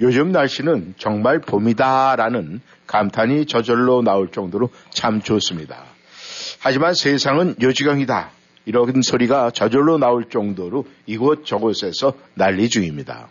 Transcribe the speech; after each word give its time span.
요즘 0.00 0.32
날씨는 0.32 0.94
정말 0.98 1.40
봄이다라는 1.40 2.60
감탄이 2.86 3.46
저절로 3.46 4.02
나올 4.02 4.30
정도로 4.30 4.70
참 4.90 5.20
좋습니다. 5.20 5.84
하지만 6.60 6.94
세상은 6.94 7.54
요지경이다. 7.60 8.30
이런 8.66 9.02
소리가 9.02 9.50
저절로 9.50 9.98
나올 9.98 10.28
정도로 10.28 10.86
이곳 11.06 11.44
저곳에서 11.44 12.14
난리 12.34 12.68
중입니다. 12.68 13.28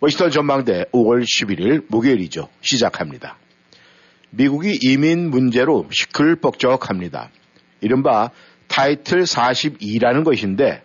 워싱턴 0.00 0.30
전망대 0.30 0.86
5월 0.92 1.22
11일 1.22 1.84
목요일이죠. 1.88 2.48
시작합니다. 2.60 3.38
미국이 4.30 4.76
이민 4.82 5.30
문제로 5.30 5.86
시끌벅적합니다. 5.90 7.30
이른바 7.80 8.30
타이틀 8.66 9.22
42라는 9.22 10.24
것인데 10.24 10.82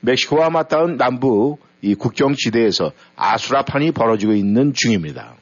멕시코와 0.00 0.50
맞닿은 0.50 0.96
남부 0.96 1.58
이 1.82 1.94
국경지대에서 1.94 2.92
아수라판이 3.16 3.92
벌어지고 3.92 4.32
있는 4.34 4.72
중입니다. 4.74 5.34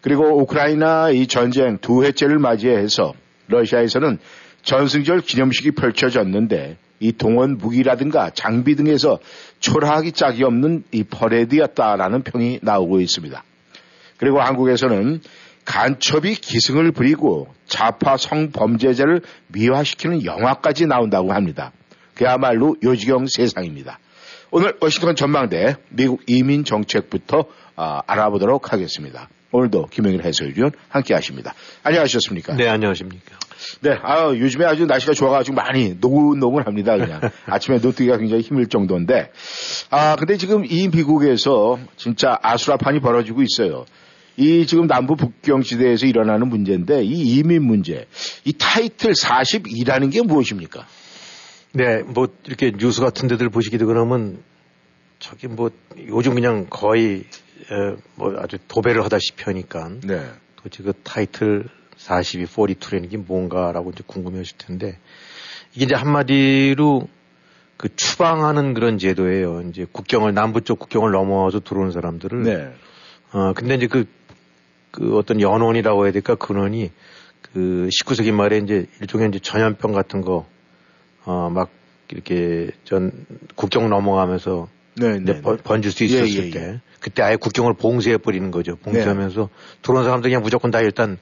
그리고 0.00 0.38
우크라이나 0.40 1.10
이 1.10 1.26
전쟁 1.26 1.78
두 1.78 2.04
해째를 2.04 2.38
맞이해서 2.38 3.14
러시아에서는 3.48 4.18
전승절 4.62 5.20
기념식이 5.20 5.72
펼쳐졌는데 5.72 6.76
이 7.00 7.12
동원 7.12 7.58
무기라든가 7.58 8.30
장비 8.30 8.76
등에서 8.76 9.18
초라하기 9.60 10.12
짝이 10.12 10.44
없는 10.44 10.84
이 10.92 11.04
퍼레드였다라는 11.04 12.22
평이 12.22 12.60
나오고 12.62 13.00
있습니다. 13.00 13.42
그리고 14.16 14.40
한국에서는 14.40 15.20
간첩이 15.64 16.34
기승을 16.34 16.92
부리고 16.92 17.48
좌파 17.66 18.16
성범죄자를 18.16 19.22
미화시키는 19.48 20.24
영화까지 20.24 20.86
나온다고 20.86 21.32
합니다. 21.32 21.72
그야말로 22.14 22.76
요지경 22.82 23.26
세상입니다. 23.26 23.98
오늘 24.56 24.72
워싱턴 24.80 25.16
전망대 25.16 25.74
미국 25.88 26.22
이민 26.28 26.64
정책부터 26.64 27.46
아, 27.74 28.02
알아보도록 28.06 28.72
하겠습니다. 28.72 29.28
오늘도 29.50 29.86
김영일 29.86 30.24
해설위원 30.24 30.70
함께 30.88 31.12
하십니다. 31.12 31.54
안녕하셨습니까? 31.82 32.54
네, 32.54 32.68
안녕하십니까. 32.68 33.36
네, 33.80 33.98
아, 34.00 34.28
요즘에 34.28 34.64
아주 34.64 34.86
날씨가 34.86 35.14
좋아가지고 35.14 35.56
많이 35.56 35.96
노근노근 36.00 36.68
합니다, 36.68 36.96
그냥. 36.96 37.20
아침에 37.46 37.78
노뜨기가 37.78 38.16
굉장히 38.18 38.42
힘들 38.42 38.68
정도인데. 38.68 39.32
아, 39.90 40.14
근데 40.14 40.36
지금 40.36 40.64
이 40.64 40.86
미국에서 40.86 41.80
진짜 41.96 42.38
아수라판이 42.40 43.00
벌어지고 43.00 43.42
있어요. 43.42 43.86
이 44.36 44.66
지금 44.66 44.86
남부 44.86 45.16
북경 45.16 45.62
지대에서 45.62 46.06
일어나는 46.06 46.48
문제인데 46.48 47.02
이 47.02 47.38
이민 47.38 47.64
문제, 47.64 48.06
이 48.44 48.52
타이틀 48.52 49.14
42라는 49.14 50.12
게 50.12 50.22
무엇입니까? 50.22 50.86
네, 51.76 52.02
뭐 52.02 52.28
이렇게 52.44 52.70
뉴스 52.70 53.00
같은 53.00 53.26
데들 53.26 53.50
되고 53.50 53.92
나면 53.92 54.38
저기 55.18 55.48
뭐 55.48 55.70
요즘 56.06 56.34
그냥 56.34 56.66
거의 56.70 57.24
에, 57.70 57.96
뭐 58.14 58.36
아주 58.38 58.58
도배를 58.68 59.04
하다시피 59.04 59.42
하니까 59.42 59.90
네. 60.04 60.24
도대체 60.54 60.84
그 60.84 60.92
타이틀 61.02 61.68
42, 61.96 62.44
42라는 62.44 63.10
게 63.10 63.16
뭔가라고 63.16 63.90
이제 63.90 64.04
궁금해 64.06 64.38
하실 64.38 64.56
텐데 64.56 64.98
이게 65.74 65.86
이제 65.86 65.96
한마디로 65.96 67.08
그 67.76 67.88
추방하는 67.96 68.72
그런 68.74 68.98
제도예요. 68.98 69.62
이제 69.62 69.84
국경을 69.90 70.32
남부 70.32 70.60
쪽 70.60 70.78
국경을 70.78 71.10
넘어와서 71.10 71.58
들어오는 71.58 71.90
사람들을 71.90 72.42
네. 72.44 72.72
어 73.32 73.52
근데 73.52 73.74
이제 73.74 73.88
그, 73.88 74.06
그 74.92 75.18
어떤 75.18 75.40
연원이라고 75.40 76.04
해야 76.04 76.12
될까 76.12 76.36
근원이 76.36 76.92
그 77.42 77.88
19세기 77.90 78.30
말에 78.30 78.58
이제 78.58 78.86
일종의 79.00 79.30
이제 79.30 79.40
전염병 79.40 79.92
같은 79.92 80.20
거 80.20 80.46
어 81.24 81.48
막 81.50 81.70
이렇게 82.10 82.70
전 82.84 83.10
국경 83.54 83.88
넘어가면서 83.88 84.68
네, 84.96 85.18
네, 85.18 85.40
번, 85.40 85.56
네. 85.56 85.62
번질 85.62 85.90
수 85.90 86.04
있었을 86.04 86.28
예, 86.28 86.46
예, 86.46 86.50
때 86.50 86.60
예. 86.60 86.80
그때 87.00 87.22
아예 87.22 87.36
국경을 87.36 87.74
봉쇄해 87.74 88.18
버리는 88.18 88.50
거죠. 88.50 88.76
봉쇄하면서 88.76 89.40
네. 89.40 89.78
들어온 89.82 90.04
사람들 90.04 90.30
그냥 90.30 90.42
무조건 90.42 90.70
다 90.70 90.80
일단 90.80 91.18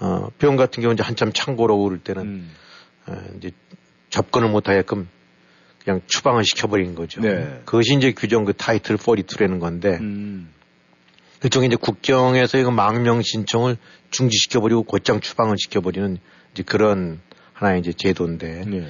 어, 0.00 0.28
병 0.38 0.56
같은 0.56 0.82
경우 0.82 0.92
이제 0.92 1.02
한참 1.02 1.32
창고로 1.32 1.78
그럴 1.78 1.98
때는 1.98 2.22
음. 2.22 2.50
어, 3.06 3.16
이제 3.38 3.50
접근을 4.10 4.48
못하게끔 4.50 5.08
그냥 5.82 6.02
추방을 6.06 6.44
시켜버린 6.44 6.94
거죠. 6.94 7.20
네. 7.20 7.62
그것이 7.64 7.94
이제 7.94 8.12
규정 8.12 8.44
그 8.44 8.52
타이틀 8.52 8.96
42라는 8.96 9.58
건데 9.58 9.98
음. 10.00 10.52
일종의 11.42 11.68
이제 11.68 11.76
국경에서 11.76 12.58
이거 12.58 12.70
망명 12.70 13.22
신청을 13.22 13.76
중지시켜버리고 14.10 14.82
곧장 14.82 15.20
추방을 15.20 15.56
시켜버리는 15.58 16.18
이제 16.52 16.62
그런 16.62 17.20
하나의 17.54 17.80
이제 17.80 17.92
제도인데 17.92 18.64
네. 18.66 18.86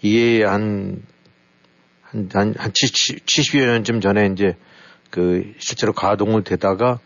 이게 0.00 0.44
한, 0.44 1.02
한, 2.02 2.28
한, 2.32 2.54
한 2.56 2.72
70, 2.74 3.26
70 3.26 3.60
여 3.60 3.66
년쯤 3.66 4.00
전에 4.00 4.26
이제 4.32 4.56
그 5.10 5.52
실제로 5.58 5.92
가동을 5.92 6.44
되다가 6.44 7.00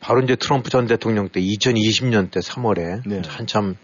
바로 0.00 0.20
이제 0.20 0.36
트럼프 0.36 0.70
전 0.70 0.86
대통령 0.86 1.28
때 1.28 1.40
2020년 1.40 2.30
때 2.30 2.40
3월에 2.40 3.02
네. 3.06 3.22
한참 3.26 3.76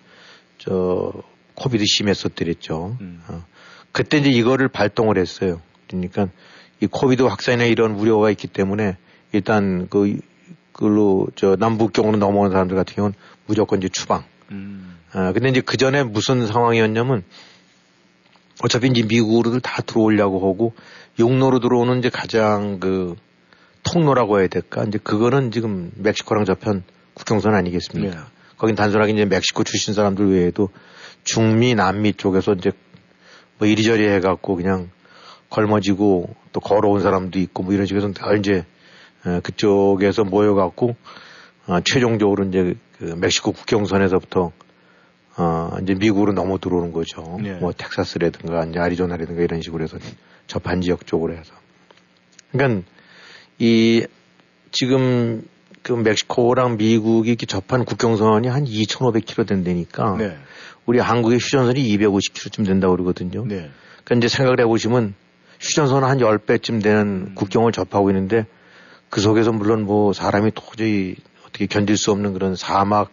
저 0.59 1.13
코비드 1.55 1.85
심했었더랬죠. 1.85 2.97
음. 3.01 3.23
어. 3.29 3.45
그때 3.93 4.19
이제 4.19 4.31
이거를 4.31 4.69
발동을 4.69 5.19
했어요. 5.19 5.61
그러니까 5.89 6.29
이 6.81 6.87
코비드 6.87 7.23
확산에 7.23 7.69
이런 7.69 7.93
우려가 7.93 8.31
있기 8.31 8.49
때문에 8.49 8.97
일단 9.33 9.89
그 9.89 10.19
그걸로 10.73 11.29
저 11.37 11.57
남북 11.57 11.93
경으로 11.93 12.17
넘어오는 12.17 12.51
사람들 12.51 12.77
같은 12.77 12.95
경우는 12.95 13.15
무조건 13.47 13.79
이제 13.79 13.89
추방. 13.89 14.25
음. 14.51 14.97
아 15.13 15.33
근데 15.33 15.49
이제 15.49 15.61
그 15.61 15.77
전에 15.77 16.03
무슨 16.03 16.47
상황이었냐면 16.47 17.25
어차피 18.63 18.89
이제 18.89 19.03
미국으로들 19.03 19.61
다 19.61 19.83
들어오려고 19.83 20.39
하고 20.49 20.73
용로로 21.19 21.59
들어오는 21.59 21.99
이제 21.99 22.09
가장 22.09 22.79
그 22.79 23.17
통로라고 23.83 24.39
해야 24.39 24.47
될까? 24.47 24.85
이제 24.85 24.99
그거는 25.03 25.51
지금 25.51 25.91
멕시코랑 25.97 26.45
저편 26.45 26.85
국경선 27.15 27.55
아니겠습니까? 27.55 28.15
네. 28.15 28.23
거긴 28.57 28.77
단순하게 28.77 29.13
이제 29.13 29.25
멕시코 29.25 29.65
출신 29.65 29.93
사람들 29.93 30.31
외에도 30.31 30.69
중미, 31.25 31.75
남미 31.75 32.15
쪽에서 32.15 32.53
이제 32.53 32.71
뭐 33.59 33.67
이리저리 33.67 34.07
해갖고 34.09 34.57
그냥 34.57 34.91
걸머지고 35.51 36.35
또 36.53 36.61
걸어온 36.61 37.03
사람도 37.03 37.41
있고 37.41 37.65
뭐 37.65 37.75
이런 37.75 37.87
식으로 37.87 38.13
다 38.13 38.33
이제 38.35 38.65
그쪽에서 39.43 40.25
모여갖고 40.25 40.97
어, 41.67 41.81
최종적으로 41.85 42.45
이제 42.45 42.75
그 42.99 43.05
멕시코 43.05 43.53
국경선에서부터 43.53 44.53
어, 45.37 45.77
이제 45.83 45.95
미국으로 45.95 46.33
넘어 46.33 46.59
들어오는 46.59 46.93
거죠. 46.93 47.39
네. 47.43 47.55
뭐 47.55 47.73
텍사스라든가 47.73 48.65
이제 48.67 48.79
아리조나라든가 48.79 49.43
이런 49.43 49.63
식으로 49.63 49.83
해서 49.85 49.99
접한 50.47 50.81
지역 50.83 51.07
쪽으로 51.07 51.35
해서. 51.35 51.55
그러니까 52.51 52.87
이 53.59 54.07
지금 54.71 55.43
그 55.83 55.93
멕시코랑 55.93 56.77
미국이 56.77 57.31
이렇게 57.31 57.47
접한 57.47 57.85
국경선이 57.85 58.49
한 58.49 58.65
2,500km 58.65 59.49
된다니까 59.49 60.17
네. 60.17 60.37
우리 60.87 60.99
한국의 60.99 61.39
휴전선이 61.39 61.83
250km쯤 61.83 62.67
된다고 62.67 62.95
그러거든요. 62.95 63.45
네. 63.47 63.71
그러니까 64.05 64.27
이제 64.27 64.29
생각을 64.29 64.61
해보시면 64.61 65.15
휴전선은 65.61 66.09
한 66.09 66.19
10배쯤 66.19 66.83
되는 66.83 67.29
음. 67.29 67.35
국경을 67.35 67.73
접하고 67.73 68.11
있는데 68.11 68.47
그 69.09 69.21
속에서 69.21 69.53
물론 69.53 69.85
뭐 69.85 70.13
사람이 70.13 70.53
도저히 70.55 71.17
어떻게 71.47 71.67
견딜 71.67 71.97
수 71.97 72.11
없는 72.11 72.33
그런 72.33 72.57
사막, 72.57 73.11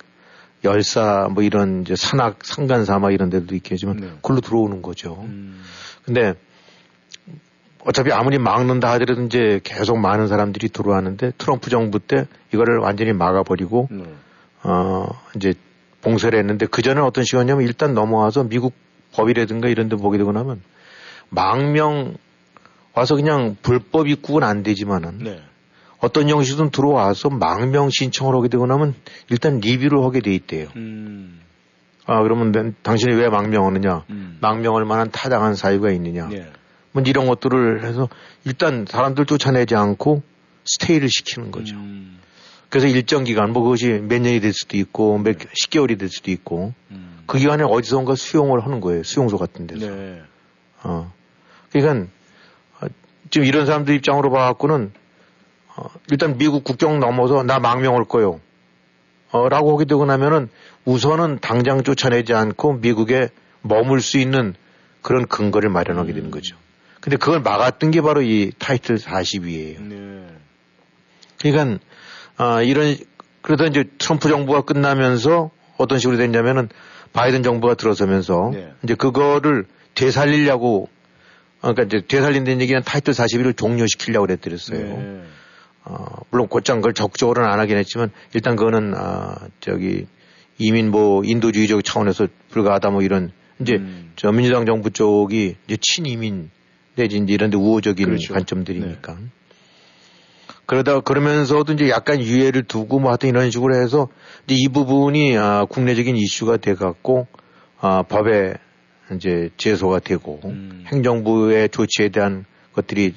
열사 0.63 1.29
뭐 1.31 1.43
이런 1.43 1.81
이제 1.81 1.95
산악, 1.95 2.43
산간 2.43 2.85
사 2.85 2.99
막 2.99 3.11
이런 3.11 3.29
데도 3.29 3.55
있겠지만 3.55 3.97
네. 3.97 4.07
그걸로 4.15 4.41
들어오는 4.41 4.81
거죠. 4.81 5.21
음. 5.23 5.61
근데 6.05 6.33
어차피 7.85 8.11
아무리 8.11 8.37
막는다 8.37 8.91
하더라도 8.91 9.23
이제 9.23 9.61
계속 9.63 9.97
많은 9.97 10.27
사람들이 10.27 10.69
들어왔는데 10.69 11.31
트럼프 11.37 11.69
정부 11.69 11.99
때 11.99 12.27
이거를 12.53 12.79
완전히 12.79 13.13
막아버리고 13.13 13.87
음. 13.91 14.17
어 14.63 15.07
이제 15.35 15.53
봉쇄를 16.01 16.39
했는데 16.39 16.65
그 16.65 16.81
전에 16.81 16.99
어떤 16.99 17.23
시간이냐면 17.23 17.63
일단 17.63 17.93
넘어와서 17.93 18.43
미국 18.43 18.73
법이라든가 19.13 19.69
이런 19.69 19.87
데 19.87 19.95
보게 19.95 20.17
되고 20.17 20.31
나면 20.31 20.61
망명 21.29 22.15
와서 22.93 23.15
그냥 23.15 23.55
불법 23.61 24.07
입국은 24.07 24.43
안 24.43 24.61
되지만은 24.63 25.19
네. 25.19 25.41
어떤 25.99 26.29
형식이든 26.29 26.69
들어와서 26.71 27.29
망명 27.29 27.89
신청을 27.89 28.35
하게 28.35 28.47
되고 28.47 28.65
나면 28.65 28.95
일단 29.29 29.59
리뷰를 29.59 30.03
하게 30.03 30.21
돼 30.21 30.33
있대요. 30.33 30.67
음. 30.75 31.41
아 32.05 32.21
그러면 32.23 32.75
당신이 32.81 33.15
왜 33.15 33.29
망명하느냐? 33.29 34.05
음. 34.09 34.37
망명할 34.41 34.85
만한 34.85 35.11
타당한 35.11 35.55
사유가 35.55 35.91
있느냐? 35.91 36.27
네. 36.27 36.49
뭐 36.91 37.03
이런 37.05 37.27
것들을 37.27 37.83
해서 37.83 38.09
일단 38.45 38.85
사람들 38.87 39.25
쫓아내지 39.25 39.75
않고 39.75 40.23
스테이를 40.65 41.09
시키는 41.09 41.51
거죠. 41.51 41.75
음. 41.75 42.19
그래서 42.69 42.87
일정 42.87 43.23
기간 43.23 43.51
뭐 43.51 43.63
그것이 43.63 43.87
몇 43.89 44.21
년이 44.21 44.39
될 44.39 44.53
수도 44.53 44.77
있고 44.77 45.17
몇 45.17 45.37
10개월이 45.37 45.99
될 45.99 46.09
수도 46.09 46.31
있고 46.31 46.73
음. 46.91 47.19
그 47.25 47.37
기간에 47.37 47.63
어디선가 47.63 48.15
수용을 48.15 48.63
하는 48.63 48.79
거예요. 48.79 49.03
수용소 49.03 49.37
같은 49.37 49.67
데서. 49.67 49.87
네. 49.87 50.21
어. 50.83 51.11
그러니까 51.71 52.07
어, 52.79 52.87
지금 53.29 53.45
이런 53.45 53.65
사람들 53.65 53.93
입장으로 53.95 54.31
봐갖고는 54.31 54.91
어, 55.79 55.89
일단 56.11 56.37
미국 56.37 56.65
국경 56.65 56.99
넘어서 56.99 57.43
나 57.43 57.59
망명 57.59 57.95
올 57.95 58.03
거요. 58.03 58.41
어, 59.31 59.47
라고 59.47 59.73
하게 59.73 59.85
되고 59.85 60.05
나면은 60.05 60.49
우선은 60.83 61.39
당장 61.39 61.83
쫓아내지 61.83 62.33
않고 62.33 62.73
미국에 62.73 63.29
머물 63.61 64.01
수 64.01 64.17
있는 64.17 64.55
그런 65.01 65.25
근거를 65.27 65.69
마련하게 65.69 66.13
되는 66.13 66.27
음. 66.27 66.31
거죠. 66.31 66.57
근데 66.99 67.15
그걸 67.15 67.39
막았던 67.41 67.91
게 67.91 68.01
바로 68.01 68.21
이 68.21 68.51
타이틀 68.57 68.97
40이에요. 68.97 69.81
네. 69.81 70.27
그러니까 71.39 71.79
아, 72.35 72.61
이런 72.61 72.97
그러다 73.41 73.65
이제 73.65 73.85
트럼프 73.97 74.27
정부가 74.27 74.63
끝나면서 74.63 75.51
어떤 75.77 75.99
식으로 75.99 76.17
됐냐면은 76.17 76.67
바이든 77.13 77.43
정부가 77.43 77.75
들어서면서 77.75 78.51
네. 78.53 78.73
이제 78.83 78.95
그거를 78.95 79.65
되살리려고 79.95 80.89
어, 81.61 81.73
그러니까 81.73 81.83
이제 81.83 82.05
되살린다는 82.05 82.61
얘기는 82.61 82.81
타이틀 82.83 83.13
41을 83.13 83.55
종료시키려고 83.55 84.25
그랬더랬어요. 84.25 84.79
네. 84.79 85.23
어, 85.85 86.05
물론 86.29 86.47
곧장 86.47 86.77
그걸 86.77 86.93
적극적으로는 86.93 87.49
안 87.49 87.59
하긴 87.59 87.77
했지만 87.77 88.11
일단 88.33 88.55
그거는 88.55 88.93
아, 88.95 89.35
저기 89.59 90.07
이민 90.57 90.91
뭐 90.91 91.23
인도주의적 91.23 91.83
차원에서 91.83 92.27
불가하다 92.49 92.91
뭐 92.91 93.01
이런 93.01 93.31
이제 93.61 93.75
음. 93.75 94.11
저 94.15 94.31
민주당 94.31 94.65
정부 94.65 94.91
쪽이 94.91 95.55
이제 95.65 95.77
친이민 95.81 96.51
내지 96.95 97.17
이제 97.17 97.33
이런 97.33 97.49
데 97.49 97.57
우호적인 97.57 98.05
그렇죠. 98.05 98.33
관점들이니까. 98.33 99.13
네. 99.13 99.25
그러다 100.65 100.99
그러면서도 100.99 101.73
이제 101.73 101.89
약간 101.89 102.21
유예를 102.21 102.63
두고 102.63 102.99
뭐 102.99 103.09
하여튼 103.09 103.29
이런 103.29 103.49
식으로 103.49 103.75
해서 103.75 104.09
이제 104.45 104.55
이 104.55 104.67
부분이 104.67 105.35
아, 105.37 105.65
국내적인 105.67 106.15
이슈가 106.15 106.57
돼 106.57 106.75
갖고 106.75 107.27
아, 107.79 108.03
법에 108.03 108.53
이제 109.15 109.49
제소가 109.57 109.99
되고 109.99 110.39
음. 110.43 110.83
행정부의 110.87 111.69
조치에 111.69 112.09
대한 112.09 112.45
것들이 112.73 113.15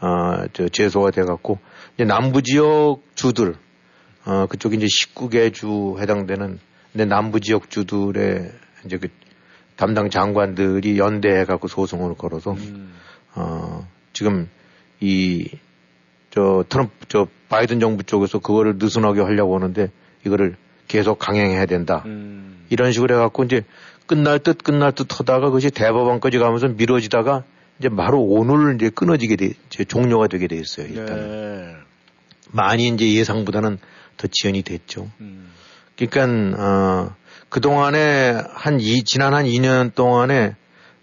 아, 0.00 0.48
저 0.52 0.68
제소가 0.68 1.10
돼 1.12 1.22
갖고 1.22 1.58
남부 2.04 2.42
지역 2.42 3.02
주들 3.14 3.56
어, 4.24 4.46
그쪽 4.46 4.74
이제 4.74 4.86
19개 4.86 5.52
주 5.52 5.96
해당되는 5.98 6.58
근데 6.92 7.04
남부 7.04 7.40
지역 7.40 7.70
주들의 7.70 8.50
이제 8.84 8.98
그 8.98 9.08
담당 9.76 10.10
장관들이 10.10 10.98
연대해 10.98 11.44
갖고 11.44 11.68
소송을 11.68 12.14
걸어서 12.14 12.52
음. 12.52 12.92
어, 13.34 13.86
지금 14.12 14.48
이 15.00 15.48
저 16.30 16.64
트럼프 16.68 16.92
저 17.08 17.26
바이든 17.48 17.80
정부 17.80 18.04
쪽에서 18.04 18.38
그거를 18.38 18.76
느슨하게 18.78 19.20
하려고 19.20 19.56
하는데 19.56 19.90
이거를 20.24 20.56
계속 20.88 21.18
강행해야 21.18 21.66
된다. 21.66 22.02
음. 22.06 22.64
이런 22.70 22.92
식으로 22.92 23.16
해갖고 23.16 23.44
이제 23.44 23.62
끝날 24.06 24.38
듯 24.38 24.62
끝날 24.62 24.92
듯 24.92 25.18
하다가 25.18 25.46
그것이 25.46 25.70
대법원까지 25.70 26.38
가면서 26.38 26.68
미뤄지다가 26.68 27.44
이제 27.78 27.88
바로 27.88 28.20
오늘 28.22 28.74
이제 28.76 28.90
끊어지게 28.90 29.36
돼, 29.36 29.52
이제 29.66 29.84
종료가 29.84 30.28
되게 30.28 30.46
돼 30.46 30.56
있어요. 30.56 30.86
일단 30.86 31.06
네. 31.16 31.76
많이 32.52 32.88
이제 32.88 33.12
예상보다는 33.12 33.78
더 34.16 34.28
지연이 34.30 34.62
됐죠. 34.62 35.10
음. 35.20 35.50
그러니까 35.96 36.62
어, 36.62 37.14
그 37.48 37.60
동안에 37.60 38.40
한 38.52 38.80
이, 38.80 39.02
지난 39.04 39.34
한 39.34 39.44
2년 39.44 39.94
동안에 39.94 40.54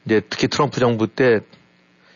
이제 0.05 0.21
특히 0.29 0.47
트럼프 0.47 0.79
정부 0.79 1.07
때 1.07 1.39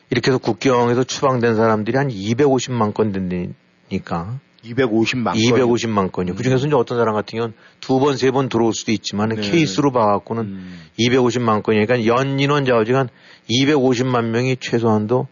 이렇게 0.09 0.31
해서 0.31 0.37
국경에서 0.37 1.03
추방된 1.03 1.55
사람들이 1.55 1.97
한 1.97 2.09
250만 2.09 2.93
건 2.93 3.11
된다니까. 3.11 4.39
250만 4.63 5.23
건. 5.25 5.33
250만 5.33 6.11
건이요. 6.11 6.33
음. 6.33 6.35
그 6.35 6.43
중에서 6.43 6.67
이제 6.67 6.75
어떤 6.75 6.97
사람 6.99 7.15
같은 7.15 7.37
경우는 7.37 7.55
두 7.79 7.99
번, 7.99 8.15
세 8.15 8.29
번 8.31 8.47
들어올 8.47 8.73
수도 8.73 8.91
있지만 8.91 9.29
네. 9.29 9.41
케이스로 9.41 9.91
봐갖고는 9.91 10.43
음. 10.43 10.79
250만 10.99 11.63
건이니까 11.63 12.05
연 12.05 12.39
인원 12.39 12.65
자우지가 12.65 12.99
한 12.99 13.09
250만 13.49 14.25
명이 14.25 14.57
최소한도 14.59 15.27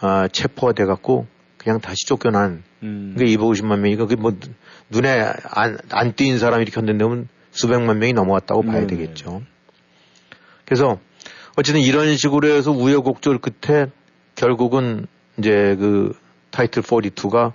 아, 0.00 0.28
체포가 0.28 0.72
돼갖고 0.72 1.26
그냥 1.66 1.80
다시 1.80 2.06
쫓겨난. 2.06 2.62
음. 2.84 3.14
그러니까 3.16 3.42
250만 3.42 3.80
명이니까 3.80 4.04
그게 4.06 4.14
뭐 4.14 4.32
눈에 4.88 5.32
안, 5.50 5.76
안 5.90 6.14
띄인 6.14 6.38
사람이 6.38 6.62
이렇게 6.62 6.76
한다면 6.76 7.28
수백만 7.50 7.98
명이 7.98 8.12
넘어왔다고 8.12 8.62
봐야 8.62 8.82
네. 8.82 8.86
되겠죠. 8.86 9.42
그래서 10.64 11.00
어쨌든 11.56 11.80
이런 11.80 12.16
식으로 12.16 12.46
해서 12.46 12.70
우여곡절 12.70 13.38
끝에 13.38 13.86
결국은 14.36 15.08
이제 15.38 15.74
그 15.76 16.16
타이틀 16.52 16.84
42가 16.84 17.52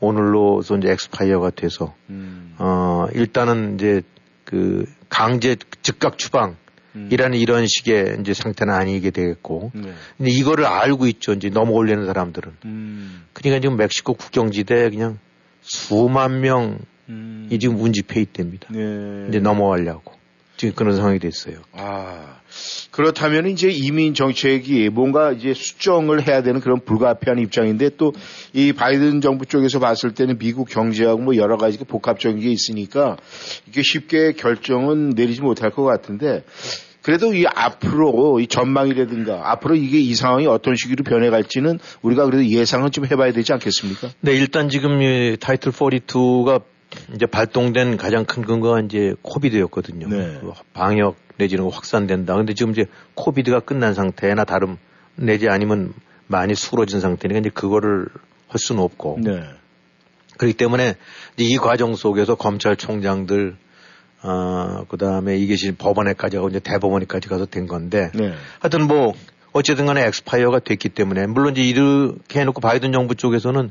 오늘로서 0.00 0.76
이제 0.76 0.90
엑스파이어가 0.90 1.48
돼서 1.48 1.94
음. 2.10 2.54
어 2.58 3.06
일단은 3.14 3.76
이제 3.76 4.02
그 4.44 4.84
강제 5.08 5.56
즉각 5.80 6.18
추방 6.18 6.56
이라는 7.10 7.36
음. 7.36 7.40
이런 7.40 7.66
식의 7.66 8.18
이제 8.20 8.34
상태는 8.34 8.72
아니게 8.72 9.10
되겠고. 9.10 9.72
네. 9.74 9.92
근데 10.16 10.30
이거를 10.30 10.66
알고 10.66 11.06
있죠. 11.08 11.32
이제 11.32 11.48
넘어올리는 11.48 12.04
사람들은. 12.04 12.52
음. 12.64 13.24
그러니까 13.32 13.60
지금 13.60 13.76
멕시코 13.76 14.14
국경지대에 14.14 14.90
그냥 14.90 15.18
수만 15.60 16.40
명이 16.40 16.76
음. 17.08 17.48
지금 17.60 17.80
운집해 17.80 18.20
있답니다. 18.20 18.68
네. 18.70 19.26
이제 19.28 19.40
넘어가려고. 19.40 20.14
지금 20.56 20.74
그런 20.74 20.96
상황이 20.96 21.18
됐어요. 21.18 21.56
아. 21.72 22.40
그렇다면 22.90 23.46
이제 23.48 23.68
이민 23.68 24.14
정책이 24.14 24.88
뭔가 24.88 25.32
이제 25.32 25.52
수정을 25.52 26.26
해야 26.26 26.42
되는 26.42 26.60
그런 26.60 26.80
불가피한 26.80 27.38
입장인데 27.38 27.90
또 27.96 28.12
이 28.56 28.72
바이든 28.72 29.20
정부 29.20 29.44
쪽에서 29.44 29.78
봤을 29.78 30.14
때는 30.14 30.38
미국 30.38 30.68
경제하고 30.68 31.20
뭐 31.20 31.36
여러 31.36 31.58
가지 31.58 31.76
복합적인 31.78 32.40
게 32.40 32.50
있으니까 32.50 33.18
이게 33.68 33.82
쉽게 33.82 34.32
결정은 34.32 35.10
내리지 35.10 35.42
못할 35.42 35.70
것 35.70 35.84
같은데 35.84 36.42
그래도 37.02 37.34
이 37.34 37.44
앞으로 37.46 38.40
이 38.40 38.46
전망이라든가 38.46 39.52
앞으로 39.52 39.76
이게 39.76 39.98
이 39.98 40.14
상황이 40.14 40.46
어떤 40.46 40.74
식으로 40.74 41.04
변해갈지는 41.04 41.78
우리가 42.00 42.24
그래도 42.24 42.46
예상은 42.46 42.90
좀 42.90 43.04
해봐야 43.04 43.32
되지 43.32 43.52
않겠습니까? 43.52 44.08
네, 44.20 44.32
일단 44.32 44.70
지금 44.70 45.02
이 45.02 45.36
타이틀 45.38 45.70
42가 45.70 46.62
이제 47.14 47.26
발동된 47.26 47.96
가장 47.96 48.24
큰 48.24 48.42
근거가 48.42 48.80
이제 48.80 49.14
코비드였거든요. 49.22 50.08
네. 50.08 50.38
그 50.40 50.52
방역 50.72 51.16
내지는 51.36 51.70
확산된다. 51.70 52.34
근데 52.36 52.54
지금 52.54 52.72
이제 52.72 52.86
코비드가 53.14 53.60
끝난 53.60 53.94
상태나 53.94 54.44
다름 54.44 54.78
내지 55.16 55.48
아니면 55.48 55.92
많이 56.26 56.54
수그러진 56.54 57.00
상태니까 57.00 57.40
이제 57.40 57.50
그거를 57.50 58.06
할 58.48 58.58
수는 58.58 58.82
없고. 58.82 59.18
네. 59.22 59.42
그렇기 60.38 60.56
때문에 60.56 60.96
이 61.38 61.56
과정 61.56 61.94
속에서 61.94 62.34
검찰총장들 62.34 63.56
어, 64.22 64.84
그 64.88 64.96
다음에 64.96 65.36
이게 65.36 65.56
지금 65.56 65.76
법원에까지 65.76 66.36
하고 66.36 66.48
이제 66.48 66.58
대법원에까지 66.58 67.28
가서 67.28 67.46
된 67.46 67.66
건데. 67.66 68.10
네. 68.14 68.34
하여튼 68.60 68.86
뭐, 68.86 69.14
어쨌든 69.52 69.86
간에 69.86 70.04
엑스파이어가 70.06 70.60
됐기 70.60 70.88
때문에, 70.90 71.26
물론 71.26 71.52
이제 71.52 71.62
이렇게 71.62 72.40
해놓고 72.40 72.60
바이든 72.60 72.92
정부 72.92 73.14
쪽에서는 73.14 73.70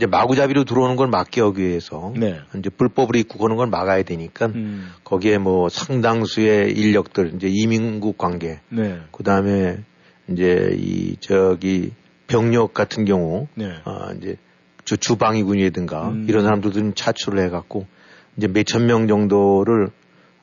이제 0.00 0.06
마구잡이로 0.06 0.64
들어오는 0.64 0.96
걸 0.96 1.08
막기 1.08 1.40
하기 1.40 1.60
위해서. 1.60 2.14
네. 2.16 2.40
이제 2.56 2.70
불법으로 2.70 3.18
입국하는 3.18 3.56
걸 3.56 3.66
막아야 3.66 4.02
되니까. 4.02 4.46
음. 4.46 4.90
거기에 5.04 5.36
뭐 5.36 5.68
상당수의 5.68 6.72
인력들, 6.72 7.34
이제 7.34 7.48
이민국 7.50 8.16
관계. 8.16 8.60
네. 8.70 9.00
그 9.12 9.22
다음에 9.22 9.80
이제 10.30 10.70
이, 10.74 11.16
저기, 11.20 11.92
병력 12.26 12.72
같은 12.72 13.04
경우. 13.04 13.46
네. 13.54 13.72
어, 13.84 14.12
이제 14.16 14.36
주, 14.86 14.96
주방위군이라든가 14.96 16.08
음. 16.08 16.26
이런 16.26 16.44
사람들도 16.44 16.94
차출을 16.94 17.44
해 17.44 17.50
갖고 17.50 17.86
이제 18.38 18.48
몇천 18.48 18.86
명 18.86 19.06
정도를 19.06 19.90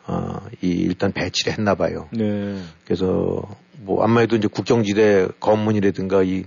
어, 0.06 0.38
이 0.62 0.70
일단 0.70 1.14
배치를 1.14 1.54
했나 1.54 1.74
봐요. 1.74 2.10
네. 2.12 2.62
그래서 2.86 3.42
뭐 3.80 4.04
아무래도 4.04 4.36
이제 4.36 4.48
국경지대 4.48 5.30
검문이라든가 5.40 6.22
이 6.22 6.44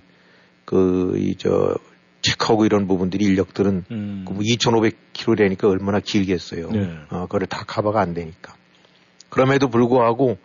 그 0.70 1.14
이 1.18 1.34
저 1.36 1.74
체크하고 2.22 2.66
이런 2.66 2.86
부분들이 2.86 3.24
인력들은 3.24 3.84
음. 3.90 4.24
그 4.26 4.34
2,500km 4.34 5.38
되니까 5.38 5.68
얼마나 5.68 6.00
길겠어요. 6.00 6.70
네. 6.70 6.90
어, 7.10 7.26
그걸 7.26 7.46
다 7.46 7.64
커버가 7.66 8.00
안 8.00 8.14
되니까. 8.14 8.54
그럼에도 9.28 9.68
불구하고 9.68 10.38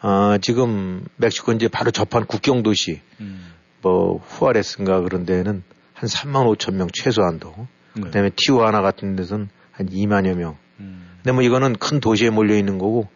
어, 0.00 0.38
지금 0.40 1.04
멕시코 1.16 1.52
이제 1.52 1.68
바로 1.68 1.90
접한 1.90 2.26
국경 2.26 2.62
도시 2.62 3.00
음. 3.20 3.52
뭐 3.82 4.18
후아레스인가 4.18 5.00
그런 5.00 5.24
데는 5.24 5.62
한 5.92 6.08
3만 6.08 6.56
5천 6.56 6.74
명 6.74 6.88
최소한도. 6.92 7.66
네. 7.94 8.02
그다음에 8.02 8.30
티우아나 8.36 8.80
같은 8.82 9.16
데서는 9.16 9.48
한 9.72 9.88
2만여 9.88 10.34
명. 10.34 10.56
음. 10.78 11.08
근데 11.16 11.32
뭐 11.32 11.42
이거는 11.42 11.74
큰 11.74 12.00
도시에 12.00 12.30
몰려 12.30 12.56
있는 12.56 12.78
거고, 12.78 13.08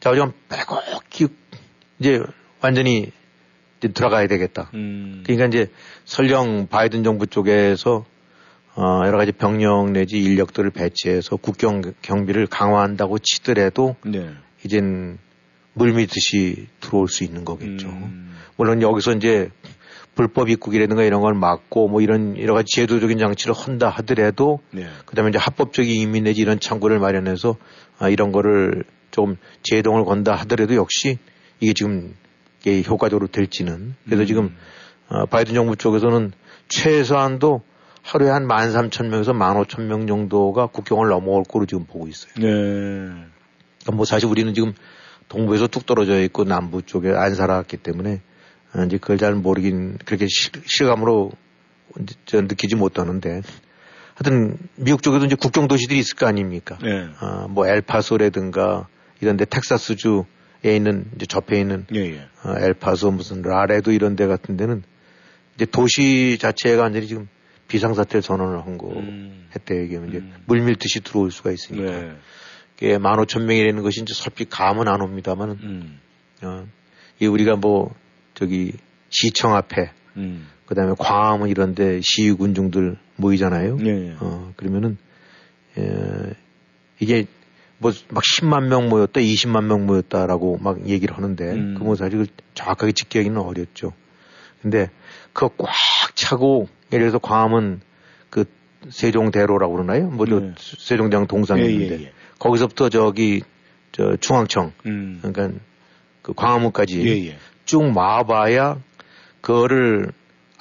자, 0.00 0.14
좀 0.14 0.32
빼곡히 0.48 1.28
이제 1.98 2.22
완전히 2.62 3.12
이제 3.80 3.88
들어가야 3.88 4.26
되겠다. 4.26 4.70
음. 4.74 5.22
그러니까 5.24 5.46
이제 5.46 5.70
설령 6.04 6.68
바이든 6.68 7.02
정부 7.02 7.26
쪽에서 7.26 8.04
어, 8.76 9.02
여러 9.06 9.18
가지 9.18 9.32
병력 9.32 9.90
내지 9.90 10.18
인력들을 10.18 10.70
배치해서 10.70 11.36
국경 11.36 11.82
경비를 12.02 12.46
강화한다고 12.46 13.18
치더라도 13.18 13.96
네. 14.04 14.30
이젠 14.64 15.18
물미듯이 15.74 16.68
들어올 16.80 17.08
수 17.08 17.24
있는 17.24 17.44
거겠죠. 17.44 17.88
음. 17.88 18.36
물론 18.56 18.82
여기서 18.82 19.12
이제 19.12 19.50
불법 20.14 20.50
입국이라든가 20.50 21.02
이런 21.02 21.22
걸 21.22 21.34
막고 21.34 21.88
뭐 21.88 22.00
이런 22.00 22.38
여러 22.38 22.54
가지 22.54 22.74
제도적인 22.74 23.18
장치를 23.18 23.54
한다 23.56 23.88
하더라도 23.88 24.60
네. 24.70 24.86
그다음에 25.06 25.30
이제 25.30 25.38
합법적인 25.38 25.90
이민 25.90 26.24
내지 26.24 26.42
이런 26.42 26.60
창구를 26.60 26.98
마련해서 26.98 27.56
아, 27.98 28.08
이런 28.08 28.32
거를 28.32 28.84
좀 29.10 29.36
제동을 29.62 30.04
건다 30.04 30.34
하더라도 30.34 30.74
역시 30.74 31.18
이게 31.60 31.72
지금 31.72 32.14
이 32.14 32.29
게 32.62 32.82
효과적으로 32.82 33.26
될지는 33.26 33.94
그래서 34.04 34.22
음. 34.22 34.26
지금 34.26 34.56
어, 35.08 35.26
바이든 35.26 35.54
정부 35.54 35.76
쪽에서는 35.76 36.32
최소한도 36.68 37.62
하루에 38.02 38.30
한 38.30 38.46
13,000명에서 38.46 39.32
15,000명 39.32 40.08
정도가 40.08 40.66
국경을 40.66 41.08
넘어올 41.08 41.44
거로 41.44 41.66
지금 41.66 41.84
보고 41.84 42.08
있어요. 42.08 42.32
네. 42.36 42.42
그러니까 42.42 43.92
뭐 43.92 44.04
사실 44.04 44.28
우리는 44.28 44.54
지금 44.54 44.72
동부에서 45.28 45.66
뚝 45.66 45.86
떨어져 45.86 46.20
있고 46.22 46.44
남부 46.44 46.82
쪽에 46.82 47.10
안 47.10 47.34
살았기 47.34 47.78
때문에 47.78 48.20
어, 48.74 48.82
이제 48.84 48.98
그걸 48.98 49.18
잘 49.18 49.34
모르긴 49.34 49.98
그렇게 50.04 50.26
실감으로 50.28 51.32
저 52.24 52.40
느끼지 52.40 52.76
못하는데 52.76 53.42
하여튼 54.14 54.58
미국 54.76 55.02
쪽에도 55.02 55.24
이제 55.24 55.34
국경 55.34 55.66
도시들이 55.66 55.98
있을 55.98 56.16
거 56.16 56.26
아닙니까? 56.26 56.78
네. 56.82 57.08
어, 57.20 57.48
뭐 57.48 57.66
엘파소라든가 57.66 58.86
이런데 59.20 59.44
텍사스주 59.44 60.24
에 60.64 60.76
있는 60.76 61.06
이제 61.16 61.26
접해 61.26 61.58
있는 61.58 61.86
예, 61.94 62.00
예. 62.00 62.28
어, 62.44 62.54
엘파소 62.58 63.10
무슨 63.12 63.42
라레도 63.42 63.92
이런 63.92 64.14
데 64.14 64.26
같은 64.26 64.56
데는 64.56 64.82
이제 65.54 65.64
도시 65.64 66.36
자체가 66.38 66.82
완전히 66.82 67.06
지금 67.06 67.28
비상사태 67.68 68.20
전원을 68.20 68.60
한거 68.66 68.88
음. 68.88 69.48
했대 69.54 69.84
이게 69.84 69.96
이제 70.08 70.18
음. 70.18 70.34
물밀듯이 70.46 71.00
들어올 71.00 71.30
수가 71.30 71.50
있으니까. 71.52 71.90
네. 71.90 72.12
그게 72.74 72.98
만 72.98 73.18
오천 73.18 73.44
명이라는 73.46 73.82
것이 73.82 74.00
이제 74.00 74.14
설피 74.14 74.46
감은 74.46 74.88
안 74.88 75.02
옵니다만은 75.02 75.58
음. 75.62 76.00
어, 76.42 76.66
이 77.20 77.26
우리가 77.26 77.56
뭐 77.56 77.94
저기 78.34 78.72
시청 79.10 79.54
앞에 79.54 79.90
음. 80.16 80.48
그다음에 80.66 80.94
광화문 80.98 81.50
이런 81.50 81.74
데 81.74 82.00
시위 82.02 82.32
군중들 82.32 82.96
모이잖아요. 83.16 83.78
예, 83.82 83.86
예. 83.86 84.16
어 84.20 84.52
그러면은 84.56 84.96
에, 85.76 86.32
이게 87.00 87.26
뭐 87.80 87.92
막 88.10 88.22
10만 88.22 88.64
명 88.68 88.88
모였다, 88.88 89.20
20만 89.20 89.64
명 89.64 89.86
모였다라고 89.86 90.58
막 90.58 90.86
얘기를 90.86 91.16
하는데 91.16 91.44
음. 91.52 91.74
그뭐 91.78 91.96
사실 91.96 92.26
정확하게 92.54 92.92
집계하기는 92.92 93.38
어렵죠. 93.40 93.92
근데 94.62 94.90
그거 95.32 95.50
꽉 95.56 95.70
차고 96.14 96.68
예를 96.92 97.06
들어서 97.06 97.18
광화문 97.18 97.80
그 98.28 98.44
세종대로라고 98.90 99.72
그러나요? 99.74 100.08
뭐 100.10 100.26
네. 100.26 100.52
세종대왕 100.58 101.26
동상이 101.26 101.62
있는데 101.62 101.94
예, 101.94 102.00
예, 102.00 102.04
예. 102.04 102.12
거기서부터 102.38 102.90
저기 102.90 103.42
저 103.92 104.16
중앙청 104.16 104.72
음. 104.86 105.18
그러니까 105.22 105.58
그 106.22 106.34
광화문까지 106.34 107.00
예, 107.06 107.28
예. 107.30 107.38
쭉 107.64 107.82
마봐야 107.92 108.76
그거를 109.40 110.12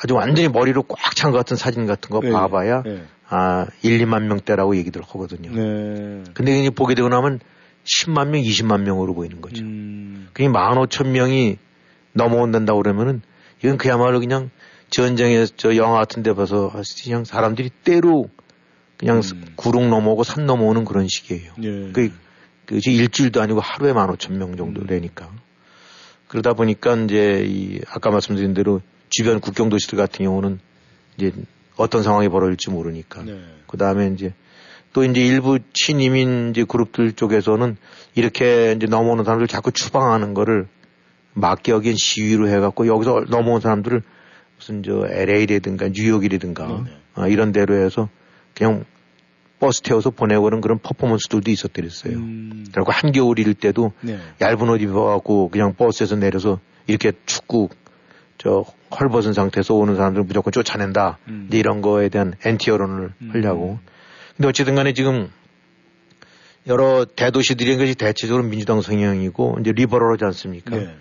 아주 0.02 0.16
완전히 0.16 0.48
머리로 0.48 0.84
꽉 0.84 1.16
찬 1.16 1.32
것 1.34 1.38
같은 1.40 1.58
사진 1.58 1.86
같은 1.86 2.10
거 2.10 2.22
예, 2.24 2.32
봐봐야 2.32 2.84
아 3.30 3.68
1, 3.84 4.00
2만 4.06 4.24
명대라고 4.24 4.76
얘기들 4.78 5.02
하거든요. 5.04 5.52
네. 5.52 6.24
근데 6.34 6.60
이제 6.60 6.70
보게 6.70 6.96
되고 6.96 7.10
나면 7.10 7.40
10만 7.84 8.30
명, 8.30 8.42
20만 8.42 8.82
명으로 8.82 9.14
보이는 9.14 9.40
거죠. 9.42 9.64
음. 9.64 10.28
그게 10.34 10.48
15,000명이 10.48 11.58
넘어온다고 12.14 12.82
그러면은 12.82 13.22
이건 13.64 13.78
그야말로 13.78 14.20
그냥 14.20 14.50
전쟁에 14.90 15.46
저 15.58 15.76
영화 15.76 16.00
같은 16.00 16.24
데 16.24 16.34
봐서 16.34 16.72
그냥 17.04 17.24
사람들이 17.24 17.70
때로 17.84 18.30
그냥 18.98 19.18
음. 19.18 19.46
구릉 19.56 19.90
넘어오고 19.90 20.24
산 20.24 20.46
넘어오는 20.46 20.84
그런 20.84 21.08
식이에요. 21.08 21.54
예. 21.64 21.92
그, 21.94 22.12
그, 22.66 22.80
일주일도 22.84 23.42
아니고 23.42 23.62
하루에 23.62 23.94
만 23.94 24.10
오천 24.10 24.38
명 24.38 24.58
정도 24.58 24.82
음. 24.82 24.88
되니까. 24.88 25.32
그러다 26.28 26.54
보니까 26.54 26.96
이제 26.96 27.44
이 27.48 27.80
아까 27.90 28.12
말씀드린 28.12 28.54
대로 28.54 28.82
주변 29.10 29.40
국경 29.40 29.70
도시들 29.70 29.98
같은 29.98 30.26
경우는 30.26 30.60
이제 31.18 31.32
어떤 31.80 32.04
상황이 32.04 32.28
벌어질지 32.28 32.70
모르니까. 32.70 33.24
네. 33.24 33.40
그 33.66 33.78
다음에 33.78 34.08
이제 34.08 34.34
또 34.92 35.04
이제 35.04 35.22
일부 35.22 35.60
친이민 35.74 36.52
이제 36.52 36.66
그룹들 36.66 37.14
쪽에서는 37.14 37.78
이렇게 38.16 38.74
이제 38.76 38.86
넘어오는 38.86 39.24
사람들 39.24 39.48
자꾸 39.48 39.72
추방하는 39.72 40.34
거를 40.34 40.68
막기 41.34 41.72
하기엔 41.72 41.96
시위로 41.98 42.50
해갖고 42.50 42.88
여기서 42.88 43.26
넘어온 43.30 43.62
사람들을 43.62 44.02
무슨 44.58 44.84
저 44.84 45.08
LA라든가 45.08 45.90
뉴욕이라든가 45.90 46.84
네. 46.86 46.92
어, 47.16 47.28
이런 47.28 47.54
데로 47.54 47.76
해서 47.76 48.10
그냥 48.54 48.84
버스 49.60 49.82
태워서 49.82 50.10
보내고 50.10 50.44
그런 50.44 50.60
그런 50.60 50.80
퍼포먼스들도 50.80 51.50
있었더랬어요. 51.50 52.18
음. 52.18 52.66
그리고 52.74 52.92
한겨울일 52.92 53.54
때도 53.54 53.94
네. 54.02 54.18
얇은 54.42 54.70
옷 54.70 54.82
입어갖고 54.82 55.50
그냥 55.50 55.76
버스에서 55.76 56.16
내려서 56.16 56.60
이렇게 56.88 57.14
축구 57.26 57.70
저 58.40 58.64
헐벗은 58.98 59.34
상태에서 59.34 59.76
오는 59.76 59.96
사람들 59.96 60.24
무조건 60.24 60.52
쫓아낸다. 60.52 61.20
음. 61.28 61.50
이런 61.52 61.82
거에 61.82 62.10
대한 62.10 62.34
엔티 62.44 62.72
여론을 62.72 63.14
음. 63.22 63.30
하려고. 63.32 63.80
근데 64.36 64.48
어쨌든 64.48 64.76
간에 64.76 64.94
지금 64.94 65.30
여러 66.66 67.06
대도시들이 67.06 67.78
것이 67.78 67.96
대체적으로 67.96 68.44
민주당 68.44 68.82
성향이고 68.82 69.58
이제 69.60 69.74
리버럴하지 69.74 70.24
않습니까? 70.24 70.76
네. 70.78 70.96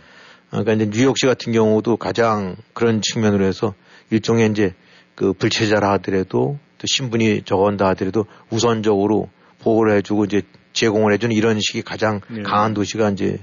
그러니까 0.50 0.72
이제 0.72 0.90
뉴욕시 0.90 1.26
같은 1.26 1.52
경우도 1.52 1.96
가장 1.96 2.56
그런 2.72 3.00
측면으로 3.02 3.44
해서 3.44 3.74
일종의 4.10 4.50
이제 4.50 4.74
그 5.14 5.32
불체자라 5.32 5.92
하더라도 5.92 6.58
또 6.78 6.86
신분이 6.86 7.42
적은다 7.42 7.86
하더라도 7.88 8.26
우선적으로 8.50 9.28
보호를 9.60 9.96
해주고 9.96 10.24
이제 10.24 10.42
제공을 10.72 11.12
해주는 11.12 11.34
이런 11.36 11.60
식이 11.60 11.82
가장 11.82 12.20
네. 12.28 12.42
강한 12.42 12.74
도시가 12.74 13.10
이제 13.10 13.38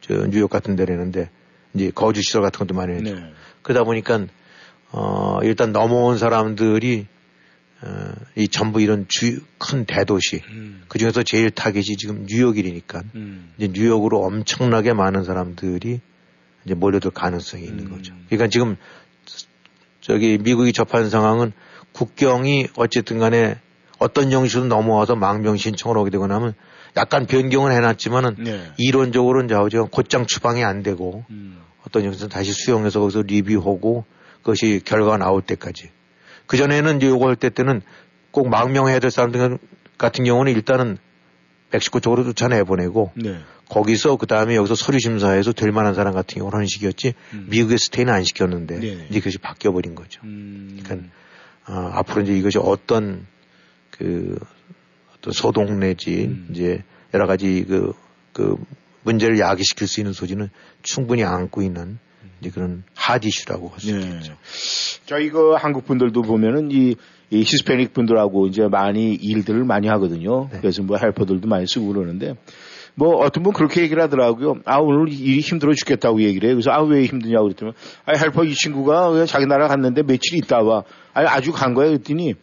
저 0.00 0.26
뉴욕 0.26 0.50
같은 0.50 0.74
데라는데 0.74 1.30
이제 1.74 1.90
거주 1.94 2.22
시설 2.22 2.42
같은 2.42 2.58
것도 2.58 2.74
많이 2.74 2.94
해죠. 2.94 3.14
네. 3.14 3.32
그러다 3.62 3.84
보니까 3.84 4.26
어 4.90 5.38
일단 5.42 5.72
넘어온 5.72 6.18
사람들이 6.18 7.06
어, 7.80 8.12
이 8.34 8.48
전부 8.48 8.80
이런 8.80 9.06
주, 9.08 9.40
큰 9.58 9.84
대도시, 9.84 10.42
음. 10.48 10.82
그 10.88 10.98
중에서 10.98 11.22
제일 11.22 11.50
타겟이 11.50 11.96
지금 11.96 12.26
뉴욕이니까, 12.28 13.04
음. 13.14 13.52
이제 13.56 13.68
뉴욕으로 13.72 14.24
엄청나게 14.24 14.94
많은 14.94 15.22
사람들이 15.22 16.00
이제 16.64 16.74
몰려들 16.74 17.12
가능성이 17.12 17.64
있는 17.64 17.86
음. 17.86 17.90
거죠. 17.90 18.14
그러니까 18.26 18.48
지금 18.48 18.76
저기 20.00 20.38
미국이 20.38 20.72
접한 20.72 21.08
상황은 21.08 21.52
국경이 21.92 22.66
어쨌든 22.76 23.18
간에 23.18 23.60
어떤 23.98 24.32
형식으로 24.32 24.66
넘어와서 24.66 25.14
망명 25.16 25.56
신청을 25.56 25.96
하게 25.96 26.10
되거나 26.10 26.36
하면 26.36 26.54
약간 26.98 27.26
변경을 27.26 27.72
해놨지만은 27.72 28.36
네. 28.38 28.72
이론적으로는 28.76 29.48
좌우지금 29.48 29.88
곧장 29.88 30.26
추방이 30.26 30.64
안 30.64 30.82
되고 30.82 31.24
음. 31.30 31.58
어떤 31.86 32.04
형식으로 32.04 32.28
다시 32.28 32.52
수용해서 32.52 33.00
거기서 33.00 33.22
리뷰하고 33.22 34.04
그것이 34.38 34.80
결과가 34.84 35.16
나올 35.16 35.42
때까지. 35.42 35.90
그 36.46 36.56
전에는 36.56 36.96
이제 36.96 37.06
요거 37.06 37.28
할 37.28 37.36
때 37.36 37.50
때는 37.50 37.82
꼭 38.30 38.48
망명해야 38.48 38.98
될 38.98 39.10
사람들 39.10 39.58
같은 39.96 40.24
경우는 40.24 40.52
일단은 40.52 40.98
멕시코 41.70 42.00
쪽으로 42.00 42.24
쫓아내 42.24 42.62
보내고 42.64 43.12
네. 43.14 43.38
거기서 43.68 44.16
그 44.16 44.26
다음에 44.26 44.56
여기서 44.56 44.74
서류 44.74 44.98
심사해서 44.98 45.52
될 45.52 45.72
만한 45.72 45.94
사람 45.94 46.14
같은 46.14 46.38
경우는 46.38 46.56
하는 46.56 46.66
식이었지 46.66 47.14
음. 47.34 47.46
미국의 47.50 47.78
스테이는 47.78 48.12
안 48.12 48.24
시켰는데 48.24 48.80
네네. 48.80 49.06
이제 49.10 49.20
그것이 49.20 49.38
바뀌어 49.38 49.72
버린 49.72 49.94
거죠. 49.94 50.20
음. 50.24 50.80
그러니까 50.82 51.08
어, 51.68 51.90
앞으로 51.94 52.22
이제 52.22 52.32
이것이 52.36 52.58
어떤 52.58 53.26
그 53.90 54.38
어떤 55.18 55.32
소동 55.32 55.80
내지 55.80 56.26
음. 56.26 56.48
이제 56.50 56.82
여러 57.14 57.26
가지 57.26 57.64
그, 57.66 57.92
그 58.32 58.56
문제를 59.02 59.38
야기시킬 59.38 59.86
수 59.86 60.00
있는 60.00 60.12
소지는 60.12 60.50
충분히 60.82 61.24
안고 61.24 61.62
있는 61.62 61.98
이제 62.40 62.50
그런 62.50 62.84
하디슈라고 62.94 63.68
할 63.68 63.80
수 63.80 63.90
있겠죠. 63.90 64.32
네. 64.32 64.38
저희 65.06 65.30
그 65.30 65.54
한국 65.54 65.86
분들도 65.86 66.22
보면은 66.22 66.70
이, 66.70 66.94
이 67.30 67.40
히스패닉 67.40 67.92
분들하고 67.94 68.46
이제 68.46 68.68
많이 68.68 69.14
일들을 69.14 69.64
많이 69.64 69.88
하거든요. 69.88 70.48
네. 70.52 70.58
그래서 70.60 70.82
뭐 70.82 70.96
헬퍼들도 70.98 71.48
많이 71.48 71.66
쓰고 71.66 71.88
그러는데 71.88 72.34
뭐 72.94 73.16
어떤 73.24 73.42
분 73.44 73.52
그렇게 73.52 73.80
얘기를 73.82 74.02
하더라고요. 74.02 74.56
아 74.64 74.78
오늘 74.78 75.12
일이 75.12 75.40
힘들어 75.40 75.72
죽겠다고 75.72 76.20
얘기를 76.22 76.48
해요. 76.48 76.56
그래서 76.56 76.70
아 76.70 76.82
왜 76.82 77.04
힘드냐고 77.04 77.44
그랬더니 77.44 77.72
아 78.04 78.12
헬퍼 78.18 78.44
이 78.44 78.54
친구가 78.54 79.24
자기 79.26 79.46
나라 79.46 79.68
갔는데 79.68 80.02
며칠 80.02 80.36
있다 80.38 80.62
와. 80.62 80.82
아니 81.14 81.26
아주 81.28 81.52
간 81.52 81.74
거야 81.74 81.88
그랬더니 81.88 82.34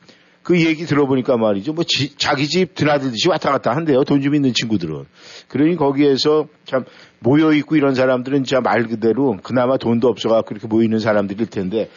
그 0.45 0.63
얘기 0.63 0.85
들어보니까 0.85 1.37
말이죠. 1.37 1.73
뭐 1.73 1.83
지, 1.87 2.15
자기 2.17 2.47
집 2.47 2.75
드나들듯이 2.75 3.27
왔다 3.29 3.51
갔다 3.51 3.71
한대요. 3.75 4.03
돈 4.03 4.21
좀 4.21 4.35
있는 4.35 4.53
친구들은. 4.53 5.05
그러니 5.47 5.75
거기에서 5.75 6.45
참 6.65 6.85
모여 7.19 7.51
있고 7.53 7.75
이런 7.75 7.95
사람들은 7.95 8.43
진짜 8.43 8.61
말 8.61 8.83
그대로 8.83 9.37
그나마 9.41 9.77
돈도 9.77 10.07
없어갖고 10.07 10.47
그렇게 10.47 10.67
모이는 10.67 10.99
사람들일 10.99 11.47
텐데 11.47 11.89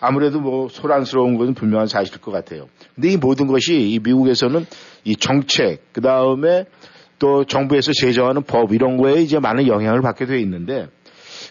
아무래도 0.00 0.40
뭐 0.40 0.68
소란스러운 0.68 1.38
것은 1.38 1.54
분명한 1.54 1.86
사실일 1.86 2.20
것 2.20 2.32
같아요. 2.32 2.66
근데 2.96 3.10
이 3.10 3.16
모든 3.16 3.46
것이 3.46 3.72
이 3.92 4.00
미국에서는 4.00 4.66
이 5.04 5.14
정책 5.14 5.92
그 5.92 6.00
다음에 6.00 6.64
또 7.20 7.44
정부에서 7.44 7.92
제정하는 8.00 8.42
법 8.42 8.72
이런 8.72 8.96
거에 8.96 9.22
이제 9.22 9.38
많은 9.38 9.68
영향을 9.68 10.02
받게 10.02 10.26
돼 10.26 10.40
있는데 10.40 10.88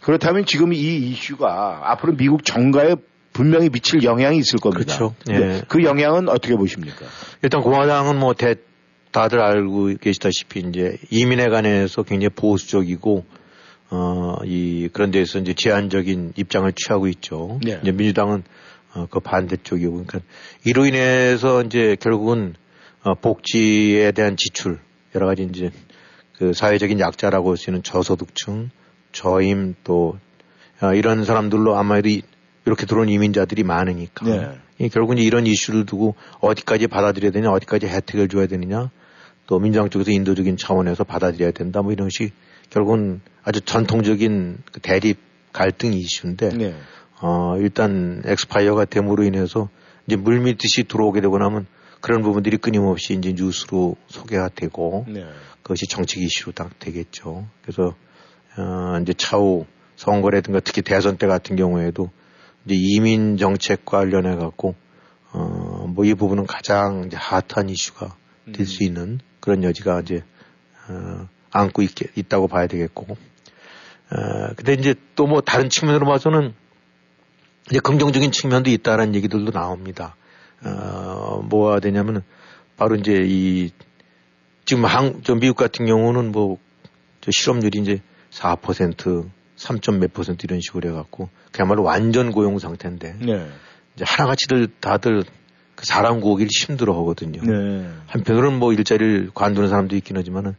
그렇다면 0.01 0.45
지금 0.45 0.73
이 0.73 0.97
이슈가 0.97 1.91
앞으로 1.91 2.17
미국 2.17 2.43
정가에 2.43 2.95
분명히 3.33 3.69
미칠 3.69 4.03
영향이 4.03 4.37
있을 4.37 4.59
겁니다. 4.59 4.97
그렇죠. 4.97 5.15
예. 5.29 5.61
그 5.67 5.83
영향은 5.83 6.29
어떻게 6.29 6.55
보십니까? 6.55 7.05
일단 7.41 7.61
공화당은 7.61 8.19
뭐 8.19 8.33
대, 8.33 8.55
다들 9.11 9.39
알고 9.39 9.95
계시다시피 9.99 10.61
이제 10.61 10.97
이민에 11.09 11.49
관해서 11.49 12.03
굉장히 12.03 12.29
보수적이고 12.35 13.25
어, 13.89 14.35
이, 14.45 14.89
그런 14.93 15.11
데에서 15.11 15.39
이제 15.39 15.53
제한적인 15.53 16.33
입장을 16.37 16.71
취하고 16.73 17.07
있죠. 17.07 17.59
네. 17.63 17.79
이제 17.81 17.91
민주당은 17.91 18.43
어, 18.93 19.07
그 19.09 19.19
반대쪽이고, 19.19 19.91
그러니까 19.91 20.19
이로 20.65 20.85
인해서 20.85 21.61
이제 21.61 21.95
결국은 21.99 22.55
어, 23.03 23.15
복지에 23.15 24.11
대한 24.11 24.35
지출, 24.37 24.79
여러 25.15 25.27
가지 25.27 25.43
이제 25.43 25.71
그 26.37 26.53
사회적인 26.53 26.99
약자라고 26.99 27.51
할 27.51 27.57
수 27.57 27.69
있는 27.69 27.83
저소득층, 27.83 28.69
저임 29.11 29.75
또 29.83 30.17
어, 30.81 30.93
이런 30.93 31.23
사람들로 31.25 31.77
아마도 31.77 32.09
이렇게 32.65 32.85
들어온 32.85 33.09
이민자들이 33.09 33.63
많으니까 33.63 34.25
네. 34.25 34.89
결국은 34.89 35.17
이런 35.17 35.45
이슈를 35.45 35.85
두고 35.85 36.15
어디까지 36.39 36.87
받아들여야 36.87 37.31
되냐, 37.31 37.51
어디까지 37.51 37.87
혜택을 37.87 38.27
줘야 38.27 38.47
되느냐, 38.47 38.89
또 39.47 39.59
민주당 39.59 39.89
쪽에서 39.89 40.11
인도적인 40.11 40.57
차원에서 40.57 41.03
받아들여야 41.03 41.51
된다, 41.51 41.81
뭐 41.81 41.91
이런 41.91 42.07
것이 42.07 42.31
결국은 42.69 43.21
아주 43.43 43.61
전통적인 43.61 44.59
그 44.71 44.79
대립 44.79 45.17
갈등 45.51 45.93
이슈인데 45.93 46.49
네. 46.49 46.75
어, 47.21 47.57
일단 47.59 48.21
엑스파이어가 48.25 48.85
됨으로 48.85 49.23
인해서 49.23 49.69
이제 50.07 50.15
물밀듯이 50.15 50.85
들어오게 50.85 51.21
되고 51.21 51.37
나면 51.37 51.67
그런 51.99 52.21
부분들이 52.23 52.57
끊임없이 52.57 53.13
이제 53.13 53.33
뉴스로 53.33 53.95
소개가 54.07 54.49
되고 54.55 55.05
네. 55.07 55.25
그것이 55.61 55.87
정책 55.87 56.23
이슈로 56.23 56.53
딱 56.53 56.79
되겠죠. 56.79 57.45
그래서 57.61 57.95
어, 58.57 58.99
이제 59.01 59.13
차후 59.13 59.65
선거라든가 59.95 60.59
특히 60.61 60.81
대선 60.81 61.17
때 61.17 61.27
같은 61.27 61.55
경우에도 61.55 62.09
이제 62.65 62.75
이민 62.75 63.37
정책 63.37 63.85
관련해 63.85 64.35
갖고 64.35 64.75
어, 65.31 65.85
뭐 65.87 66.05
이 66.05 66.13
부분은 66.13 66.45
가장 66.45 67.03
이제 67.07 67.17
핫한 67.17 67.69
이슈가 67.69 68.15
될수 68.53 68.83
음. 68.83 68.85
있는 68.85 69.19
그런 69.39 69.63
여지가 69.63 70.01
이제 70.01 70.23
어, 70.89 71.27
안고 71.51 71.81
있게 71.81 72.07
있다고 72.15 72.47
봐야 72.47 72.67
되겠고. 72.67 73.05
어, 73.13 74.53
근데 74.55 74.73
이제 74.73 74.95
또 75.15 75.27
뭐 75.27 75.41
다른 75.41 75.69
측면으로 75.69 76.05
봐서는 76.05 76.53
이제 77.69 77.79
긍정적인 77.79 78.31
측면도 78.31 78.69
있다라는 78.69 79.15
얘기들도 79.15 79.51
나옵니다. 79.51 80.15
어, 80.63 81.41
뭐가 81.49 81.79
되냐면 81.79 82.23
바로 82.77 82.95
이제 82.95 83.23
이 83.25 83.71
지금 84.65 84.85
한, 84.85 85.21
저 85.23 85.35
미국 85.35 85.55
같은 85.55 85.85
경우는 85.85 86.31
뭐 86.31 86.57
저 87.21 87.29
실업률이 87.31 87.79
이제 87.79 88.01
4% 88.31 89.29
3점 89.61 89.99
몇 89.99 90.11
퍼센트 90.13 90.45
이런 90.45 90.59
식으로 90.59 90.89
해갖고 90.89 91.29
그야말로 91.51 91.83
완전 91.83 92.31
고용 92.31 92.57
상태인데 92.57 93.15
네. 93.19 93.47
이제 93.95 94.05
하나같이들 94.05 94.67
다들 94.79 95.23
그 95.75 95.85
사람 95.85 96.19
구하기를 96.19 96.49
힘들어 96.51 96.93
하거든요. 96.99 97.41
네. 97.41 97.89
한편으로는 98.07 98.59
뭐 98.59 98.73
일자리를 98.73 99.31
관두는 99.33 99.69
사람도 99.69 99.95
있긴 99.95 100.17
하지만은 100.17 100.55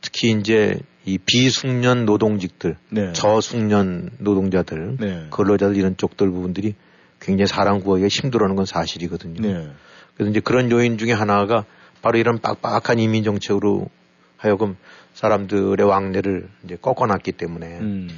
특히 0.00 0.30
이제 0.32 0.78
이 1.04 1.18
비숙련 1.18 2.04
노동직들, 2.04 2.76
네. 2.90 3.12
저숙련 3.12 4.10
노동자들, 4.18 4.96
네. 4.98 5.26
근로자들 5.30 5.76
이런 5.76 5.96
쪽들 5.96 6.30
부분들이 6.30 6.74
굉장히 7.20 7.46
사람 7.46 7.80
구하기가 7.80 8.08
힘들어하는 8.08 8.56
건 8.56 8.66
사실이거든요. 8.66 9.40
네. 9.40 9.70
그래서 10.14 10.30
이제 10.30 10.40
그런 10.40 10.70
요인 10.70 10.98
중에 10.98 11.12
하나가 11.12 11.64
바로 12.02 12.18
이런 12.18 12.38
빡빡한 12.38 12.98
이민 12.98 13.24
정책으로 13.24 13.88
하여금 14.36 14.76
사람들의 15.14 15.86
왕래를 15.86 16.48
이제 16.64 16.76
꺾어놨기 16.76 17.32
때문에 17.32 17.78
음. 17.78 18.08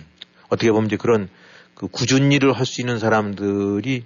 어떻게 0.49 0.71
보면 0.71 0.87
이제 0.87 0.97
그런 0.97 1.28
그 1.75 1.87
꾸준 1.88 2.33
일을 2.33 2.52
할 2.52 2.67
수 2.67 2.81
있는 2.81 2.99
사람들이 2.99 4.05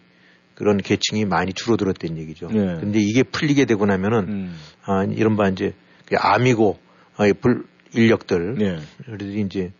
그런 0.54 0.76
계층이 0.78 1.25
많이 1.25 1.52
줄어들었다는 1.52 2.18
얘기죠. 2.18 2.49
네. 2.49 2.76
근데 2.78 3.00
이게 3.00 3.22
풀리게 3.22 3.64
되고 3.64 3.87
나면은 3.87 4.18
음. 4.28 4.56
아, 4.84 5.04
이른바 5.04 5.49
이제 5.49 5.72
그 6.06 6.16
아미고 6.16 6.78
아, 7.16 7.25
불 7.40 7.64
인력들 7.94 8.54
네. 8.58 8.78
그래도 9.04 9.26
이제 9.26 9.72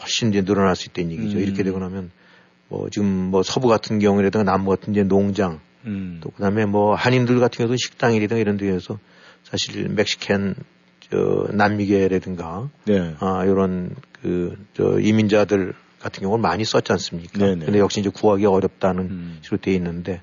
훨씬 0.00 0.30
이제 0.30 0.42
늘어날 0.44 0.76
수 0.76 0.88
있다는 0.88 1.10
얘기죠. 1.12 1.38
음. 1.38 1.42
이렇게 1.42 1.62
되고 1.62 1.78
나면 1.78 2.10
뭐 2.68 2.88
지금 2.90 3.06
뭐 3.08 3.42
서부 3.42 3.68
같은 3.68 3.98
경우라든가 3.98 4.44
남부 4.44 4.70
같은 4.70 4.92
이제 4.92 5.02
농장 5.02 5.60
음. 5.86 6.20
또 6.22 6.30
그다음에 6.30 6.66
뭐 6.66 6.94
한인들 6.94 7.40
같은 7.40 7.58
경우도 7.58 7.76
식당이라든가 7.76 8.40
이런 8.40 8.56
데에서 8.56 8.98
사실 9.42 9.88
멕시캔 9.88 10.54
저 11.10 11.48
남미계라든가 11.52 12.68
네. 12.84 13.14
아 13.18 13.44
이런 13.44 13.96
그 14.22 14.56
저 14.74 14.98
이민자들 15.00 15.74
같은 16.00 16.22
경우는 16.22 16.40
많이 16.42 16.64
썼지 16.64 16.92
않습니까? 16.92 17.38
네네. 17.38 17.54
네. 17.56 17.64
근데 17.66 17.78
역시 17.78 18.00
이제 18.00 18.08
구하기 18.08 18.46
어렵다는 18.46 19.10
음. 19.10 19.38
식으로 19.42 19.60
돼 19.60 19.74
있는데 19.74 20.22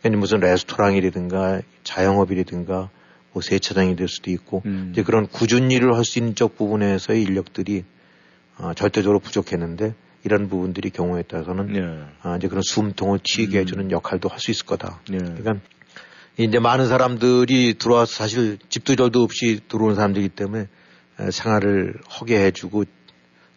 그러니까 0.00 0.20
무슨 0.20 0.40
레스토랑이라든가 0.40 1.60
자영업이라든가 1.84 2.88
뭐 3.32 3.42
세차장이 3.42 3.96
될 3.96 4.08
수도 4.08 4.30
있고 4.30 4.62
음. 4.64 4.90
이제 4.92 5.02
그런 5.02 5.26
꾸준 5.26 5.70
일을 5.70 5.94
할 5.96 6.04
수 6.04 6.18
있는 6.18 6.34
쪽 6.34 6.56
부분에서의 6.56 7.22
인력들이 7.22 7.84
어, 8.56 8.72
절대적으로 8.74 9.18
부족했는데 9.18 9.94
이런 10.24 10.48
부분들이 10.48 10.90
경우에 10.90 11.22
따라서는 11.22 11.72
네. 11.72 12.04
아, 12.22 12.36
이제 12.36 12.48
그런 12.48 12.62
숨통을 12.62 13.20
튀게 13.22 13.58
음. 13.58 13.60
해주는 13.60 13.90
역할도 13.90 14.28
할 14.28 14.40
수 14.40 14.50
있을 14.50 14.64
거다. 14.66 15.00
네. 15.10 15.18
그러니까 15.18 15.56
이제 16.38 16.58
많은 16.58 16.86
사람들이 16.86 17.74
들어와서 17.78 18.12
사실 18.14 18.58
집도 18.68 18.96
절도 18.96 19.22
없이 19.22 19.60
들어오는 19.68 19.94
사람들이기 19.96 20.30
때문에 20.30 20.68
생활을 21.30 21.94
하게 22.08 22.44
해주고 22.46 22.84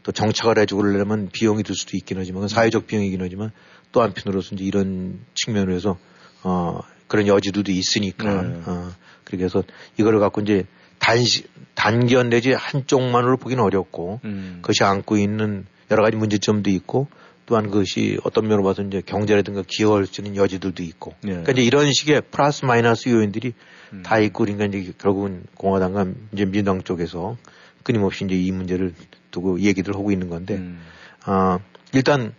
또 0.04 0.12
정착을 0.12 0.58
해주고 0.60 0.82
그러려면 0.82 1.30
비용이 1.32 1.64
들 1.64 1.76
수도 1.76 1.98
있긴 1.98 2.18
하지만 2.18 2.48
사회적 2.48 2.88
비용이긴 2.88 3.22
하지만 3.22 3.52
또 3.92 4.02
한편으로서 4.02 4.56
이제 4.56 4.64
이런 4.64 5.20
측면으로 5.36 5.74
해서 5.74 5.98
어 6.44 6.80
그런 7.08 7.28
여지도 7.28 7.64
있으니까 7.72 8.42
네. 8.42 8.62
어 8.66 8.92
그래서 9.24 9.64
이거를 9.98 10.20
갖고 10.20 10.42
이제 10.42 10.66
단시 11.00 11.46
단견 11.76 12.30
내지 12.30 12.54
한쪽만으로 12.54 13.38
보기는 13.38 13.64
어렵고 13.64 14.22
음. 14.24 14.60
그것이 14.62 14.84
안고 14.84 15.18
있는 15.18 15.66
여러 15.90 16.04
가지 16.04 16.16
문제점도 16.16 16.70
있고 16.70 17.08
또한 17.46 17.70
그것이 17.70 18.18
어떤 18.24 18.48
면으로 18.48 18.64
봐서 18.64 18.82
이제 18.82 19.02
경제라든가 19.06 19.64
기여할 19.68 20.06
수 20.06 20.22
있는 20.22 20.38
여지들도 20.38 20.84
있고. 20.84 21.14
네. 21.22 21.32
그러니까 21.32 21.52
이제 21.52 21.64
이런 21.64 21.92
식의 21.92 22.22
플러스 22.32 22.66
마이너스 22.66 23.10
요인들이 23.10 23.54
음. 23.94 24.04
다 24.04 24.20
있고 24.20 24.46
그러니까 24.46 24.66
이제 24.66 24.94
결국은 24.98 25.44
공화당과 25.56 26.06
이제 26.32 26.46
민주당 26.46 26.82
쪽에서 26.82 27.36
끊임없이 27.84 28.26
이제 28.26 28.36
이 28.36 28.52
문제를 28.52 28.94
두고 29.32 29.60
얘기를 29.62 29.96
하고 29.96 30.12
있는 30.12 30.30
건데, 30.30 30.56
음. 30.56 30.80
아, 31.26 31.60
일단 31.94 32.34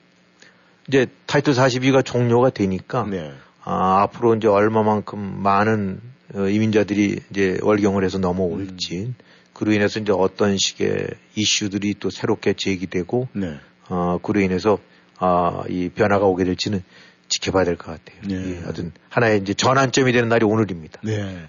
이제 0.88 1.06
타이틀 1.26 1.54
42가 1.54 2.04
종료가 2.04 2.50
되니까, 2.50 3.06
네. 3.08 3.32
아, 3.64 4.02
앞으로 4.02 4.34
이제 4.34 4.48
얼마만큼 4.48 5.42
많은 5.42 6.00
어, 6.34 6.48
이민자들이 6.48 7.20
이제 7.30 7.58
월경을 7.62 8.04
해서 8.04 8.18
넘어올지, 8.18 9.00
음. 9.00 9.14
그로 9.52 9.72
인해서 9.72 10.00
이제 10.00 10.12
어떤 10.12 10.56
식의 10.56 11.08
이슈들이 11.34 11.96
또 12.00 12.08
새롭게 12.10 12.54
제기되고, 12.56 13.28
네. 13.34 13.56
어, 13.88 14.18
그로 14.22 14.40
인해서 14.40 14.78
아, 15.18 15.62
이 15.68 15.88
변화가 15.90 16.24
오게 16.24 16.44
될지는 16.44 16.82
지켜봐야 17.28 17.64
될 17.64 17.76
것 17.76 17.86
같아요. 17.86 18.20
네. 18.26 18.56
예, 18.56 18.60
하여튼 18.60 18.92
하나의 19.08 19.40
이제 19.40 19.54
전환점이 19.54 20.12
되는 20.12 20.28
날이 20.28 20.44
오늘입니다. 20.44 21.00
네. 21.02 21.48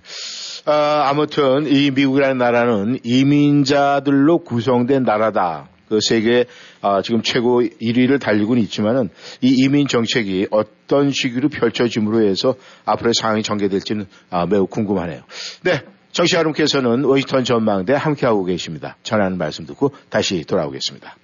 아, 0.66 1.10
아무튼 1.10 1.68
이 1.68 1.92
미국이라는 1.92 2.38
나라는 2.38 3.00
이민자들로 3.04 4.40
구성된 4.40 5.04
나라다. 5.04 5.70
그 5.90 6.00
세계 6.02 6.46
아, 6.82 7.02
지금 7.02 7.22
최고 7.22 7.62
1위를 7.62 8.20
달리고는 8.20 8.62
있지만은 8.64 9.10
이 9.42 9.54
이민 9.64 9.88
정책이 9.88 10.48
어떤 10.52 11.12
식으로 11.12 11.50
펼쳐짐으로 11.50 12.26
해서 12.26 12.56
앞으로의 12.86 13.14
상황이 13.20 13.44
전개될지는 13.44 14.08
아, 14.30 14.46
매우 14.46 14.66
궁금하네요. 14.66 15.22
네. 15.64 15.82
청취자 16.12 16.36
여러분께서는 16.36 17.06
워싱턴 17.06 17.44
전망대 17.44 17.94
함께하고 17.94 18.46
계십니다. 18.46 18.98
전하는 19.02 19.38
말씀 19.40 19.66
듣고 19.66 19.92
다시 20.10 20.44
돌아오겠습니다. 20.44 21.16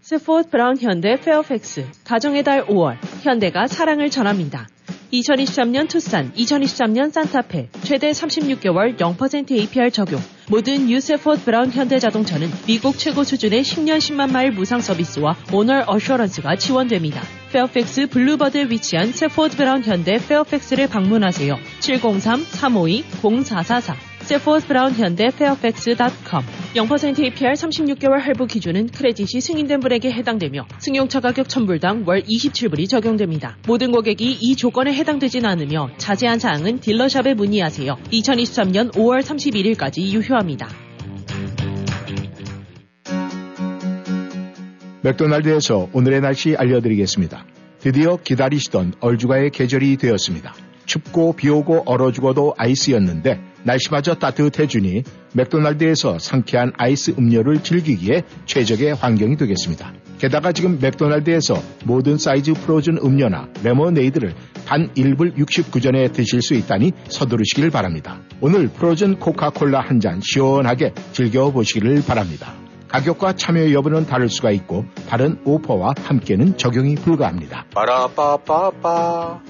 세포드 0.00 0.48
브라운 0.50 0.78
현대 0.78 1.16
페어팩스 1.16 1.86
가정의 2.04 2.44
달 2.44 2.64
5월 2.66 2.96
현대가 3.22 3.66
사랑을 3.66 4.08
전합니다. 4.08 4.68
2023년 5.12 5.88
투싼, 5.88 6.32
2023년 6.34 7.12
산타페 7.12 7.68
최대 7.82 8.10
36개월 8.10 8.96
0% 8.96 9.52
APR 9.52 9.90
적용. 9.90 10.20
모든 10.50 10.88
세포드 10.90 11.44
브라운 11.44 11.70
현대자동차는 11.70 12.50
미국 12.66 12.98
최고 12.98 13.22
수준의 13.24 13.62
10년 13.62 13.98
10만 13.98 14.32
마일 14.32 14.52
무상 14.52 14.80
서비스와 14.80 15.36
owner 15.52 15.84
assurance가 15.86 16.56
지원됩니다. 16.56 17.20
페어팩스 17.52 18.06
Boulevard에 18.08 18.70
위치한 18.70 19.12
세포드 19.12 19.56
브라운 19.56 19.84
현대 19.84 20.18
페어팩스를 20.18 20.88
방문하세요. 20.88 21.58
703-352-0444 21.80 24.07
세포드 24.28 24.66
브라운 24.66 24.92
현대 24.92 25.30
페어팩스.com 25.30 26.44
0% 26.74 27.24
APR 27.24 27.52
36개월 27.54 28.18
할부 28.18 28.46
기준은 28.46 28.88
credit이 28.88 29.40
승인된 29.40 29.80
분에게 29.80 30.12
해당되며 30.12 30.66
승용차 30.80 31.20
가격 31.20 31.48
천불당 31.48 32.04
월 32.06 32.20
27불이 32.20 32.90
적용됩니다. 32.90 33.56
모든 33.66 33.90
고객이 33.90 34.36
이 34.38 34.54
조건에 34.54 34.92
해당되진 34.92 35.46
않으며 35.46 35.88
자세한 35.96 36.40
사항은 36.40 36.80
dealer 36.80 37.08
shop에 37.08 37.32
문의하세요. 37.32 37.96
2023년 38.12 38.92
5월 38.92 39.22
31일까지 39.22 40.02
유효합니다. 40.02 40.68
맥도날드에서 45.04 45.88
오늘의 45.94 46.20
날씨 46.20 46.54
알려드리겠습니다. 46.54 47.46
드디어 47.78 48.18
기다리시던 48.22 48.92
얼죽아의 49.00 49.48
계절이 49.52 49.96
되었습니다. 49.96 50.54
춥고 50.84 51.34
비오고 51.34 51.84
얼어 51.86 52.12
죽어도 52.12 52.54
아이스였는데 52.58 53.40
날씨마저 53.68 54.14
따뜻해주니 54.14 55.02
맥도날드에서 55.34 56.18
상쾌한 56.18 56.72
아이스 56.78 57.14
음료를 57.18 57.62
즐기기에 57.62 58.22
최적의 58.46 58.94
환경이 58.94 59.36
되겠습니다. 59.36 59.92
게다가 60.18 60.52
지금 60.52 60.78
맥도날드에서 60.80 61.54
모든 61.84 62.16
사이즈 62.16 62.54
frozen 62.54 62.96
음료나 62.96 63.48
레모네이드를 63.62 64.34
단 64.66 64.88
1불 64.94 65.36
69전에 65.36 66.12
드실 66.12 66.40
수 66.40 66.54
있다니 66.54 66.92
서두르시길 67.08 67.70
바랍니다. 67.70 68.18
오늘 68.40 68.68
frozen 68.68 69.18
코카콜라 69.18 69.80
한 69.80 69.98
잔 69.98 70.20
시원하게 70.22 70.94
즐겨보시기를 71.12 72.04
바랍니다. 72.06 72.54
가격과 72.86 73.34
참여 73.34 73.72
여부는 73.72 74.06
다를 74.06 74.28
수가 74.28 74.52
있고 74.52 74.84
다른 75.08 75.40
오퍼와 75.44 75.94
함께는 76.04 76.56
적용이 76.56 76.94
불가합니다. 76.94 77.66
빠라빠빠빠 77.74 79.40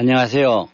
안녕하세요. 0.00 0.66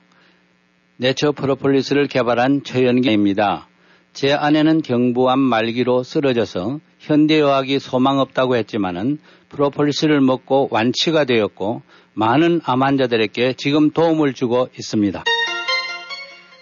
내처 0.98 1.32
프로폴리스를 1.32 2.06
개발한 2.06 2.62
최연기입니다. 2.62 3.66
제 4.12 4.32
아내는 4.32 4.82
경부암 4.82 5.40
말기로 5.40 6.04
쓰러져서 6.04 6.78
현대의학이 7.00 7.80
소망 7.80 8.20
없다고 8.20 8.54
했지만은 8.54 9.18
프로폴리스를 9.48 10.20
먹고 10.20 10.68
완치가 10.70 11.24
되었고 11.24 11.82
많은 12.14 12.60
암 12.64 12.84
환자들에게 12.84 13.54
지금 13.54 13.90
도움을 13.90 14.32
주고 14.32 14.68
있습니다. 14.78 15.24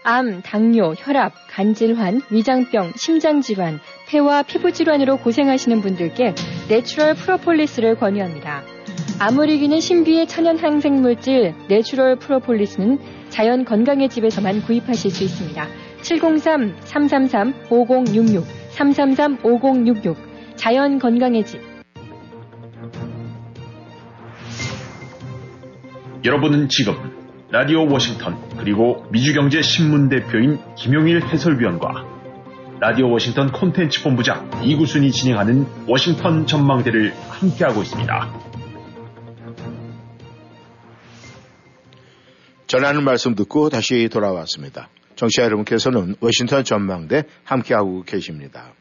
암, 0.02 0.40
당뇨, 0.40 0.94
혈압, 0.96 1.34
간 1.50 1.74
질환, 1.74 2.22
위장병, 2.30 2.92
심장 2.96 3.42
질환, 3.42 3.78
폐와 4.08 4.42
피부 4.42 4.72
질환으로 4.72 5.18
고생하시는 5.18 5.82
분들께 5.82 6.34
natural 6.70 7.14
프로폴리스를 7.16 7.96
권유합니다. 7.96 8.73
암을 9.20 9.48
이기는 9.48 9.78
신비의 9.80 10.26
천연 10.26 10.58
항생물질 10.58 11.54
natural 11.68 12.16
프로폴리스는 12.16 12.98
자연 13.28 13.64
건강의 13.64 14.08
집에서만 14.08 14.62
구입하실 14.62 15.08
수 15.10 15.22
있습니다. 15.24 15.66
703-333-5066, 16.02 18.42
333-5066, 18.74 20.16
자연 20.56 20.98
건강의 20.98 21.46
집. 21.46 21.60
여러분은 26.24 26.68
지금 26.68 26.94
라디오 27.50 27.86
워싱턴 27.86 28.36
그리고 28.56 29.04
미주경제 29.12 29.62
신문 29.62 30.08
대표인 30.08 30.58
김용일 30.74 31.22
해설위원과 31.22 32.04
라디오 32.80 33.08
워싱턴 33.10 33.52
콘텐츠 33.52 34.02
본부장 34.02 34.50
이구순이 34.64 35.12
진행하는 35.12 35.66
워싱턴 35.86 36.46
전망대를 36.46 37.12
함께하고 37.28 37.82
있습니다. 37.82 38.53
전하는 42.74 43.04
말씀 43.04 43.36
듣고 43.36 43.68
다시 43.68 44.08
돌아왔습니다. 44.08 44.88
청취자 45.14 45.44
여러분께서는 45.44 46.16
워싱턴 46.18 46.64
전망대 46.64 47.22
함께하고 47.44 48.02
계십니다. 48.02 48.72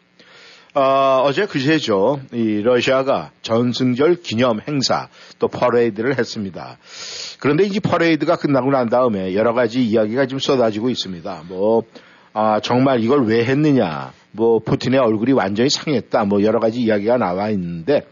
어, 0.74 1.32
제 1.32 1.46
그제죠. 1.46 2.20
이 2.32 2.64
러시아가 2.64 3.30
전승절 3.44 4.24
기념 4.24 4.62
행사 4.68 5.10
또 5.38 5.48
퍼레이드를 5.48 6.18
했습니다. 6.18 6.80
그런데 7.40 7.66
이 7.66 7.80
퍼레이드가 7.80 8.38
끝나고 8.38 8.72
난 8.72 8.90
다음에 8.90 9.36
여러 9.36 9.54
가지 9.54 9.84
이야기가 9.84 10.26
지금 10.26 10.40
쏟아지고 10.40 10.90
있습니다. 10.90 11.44
뭐 11.48 11.84
아, 12.34 12.60
정말 12.62 13.04
이걸 13.04 13.28
왜 13.28 13.46
했느냐. 13.46 14.12
뭐 14.32 14.58
푸틴의 14.58 15.00
얼굴이 15.00 15.34
완전히 15.34 15.70
상했다. 15.70 16.26
뭐 16.26 16.42
여러 16.42 16.60
가지 16.60 16.80
이야기가 16.80 17.18
나와 17.18 17.52
있는데 17.52 18.08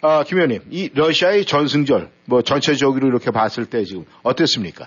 아, 0.00 0.22
김 0.24 0.38
위원님, 0.38 0.62
이 0.70 0.90
러시아의 0.94 1.44
전승절, 1.44 2.10
뭐 2.24 2.42
전체적으로 2.42 3.08
이렇게 3.08 3.30
봤을 3.30 3.66
때 3.66 3.84
지금 3.84 4.04
어땠습니까? 4.22 4.86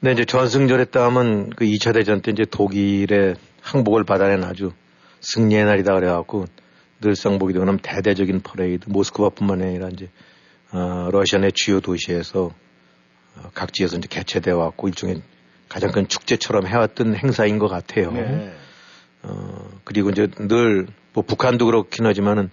네, 0.00 0.12
이제 0.12 0.24
전승절이다 0.24 0.86
하면 0.86 1.50
그 1.50 1.66
2차 1.66 1.92
대전 1.92 2.22
때 2.22 2.32
이제 2.32 2.44
독일의 2.50 3.36
항복을 3.60 4.04
받아낸 4.04 4.42
아주 4.44 4.72
승리의 5.20 5.64
날이다 5.64 5.94
그래갖고 5.94 6.46
늘상 7.02 7.38
보게 7.38 7.52
되면 7.52 7.78
대대적인 7.78 8.40
퍼레이드, 8.40 8.88
모스크바뿐만 8.88 9.60
아니라 9.60 9.88
이제 9.88 10.08
어, 10.72 11.10
러시아 11.12 11.38
내 11.38 11.50
주요 11.52 11.80
도시에서 11.80 12.54
어, 13.36 13.50
각지에서 13.52 13.98
이제 13.98 14.08
개최되어 14.08 14.56
왔고 14.56 14.88
일종의 14.88 15.20
가장 15.68 15.92
큰 15.92 16.08
축제처럼 16.08 16.66
해왔던 16.66 17.14
행사인 17.16 17.58
것 17.58 17.68
같아요. 17.68 18.10
네. 18.12 18.52
어, 19.22 19.68
그리고 19.84 20.08
이제 20.10 20.28
늘 20.38 20.86
뭐 21.12 21.24
북한도 21.24 21.66
그렇긴 21.66 22.06
하지만은 22.06 22.50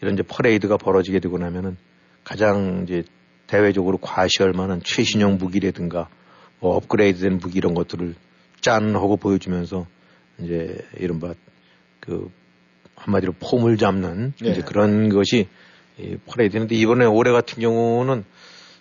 이런 0.00 0.14
이제 0.14 0.22
퍼레이드가 0.22 0.76
벌어지게 0.76 1.20
되고 1.20 1.38
나면은 1.38 1.76
가장 2.24 2.84
이제 2.84 3.02
대외적으로 3.46 3.98
과시할 3.98 4.52
만한 4.52 4.80
최신형 4.84 5.38
무기라든가 5.38 6.08
뭐 6.60 6.76
업그레이드된 6.76 7.38
무기 7.38 7.58
이런 7.58 7.74
것들을 7.74 8.14
짠 8.60 8.94
하고 8.94 9.16
보여주면서 9.16 9.86
이제 10.40 10.78
이른바 10.98 11.34
그 12.00 12.30
한마디로 12.96 13.34
폼을 13.40 13.76
잡는 13.76 14.34
네. 14.42 14.50
이제 14.50 14.62
그런 14.62 15.08
것이 15.08 15.48
이 15.98 16.16
퍼레이드인데 16.26 16.74
이번에 16.74 17.06
올해 17.06 17.32
같은 17.32 17.60
경우는 17.60 18.24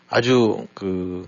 아주 0.10 0.68
그 0.74 1.28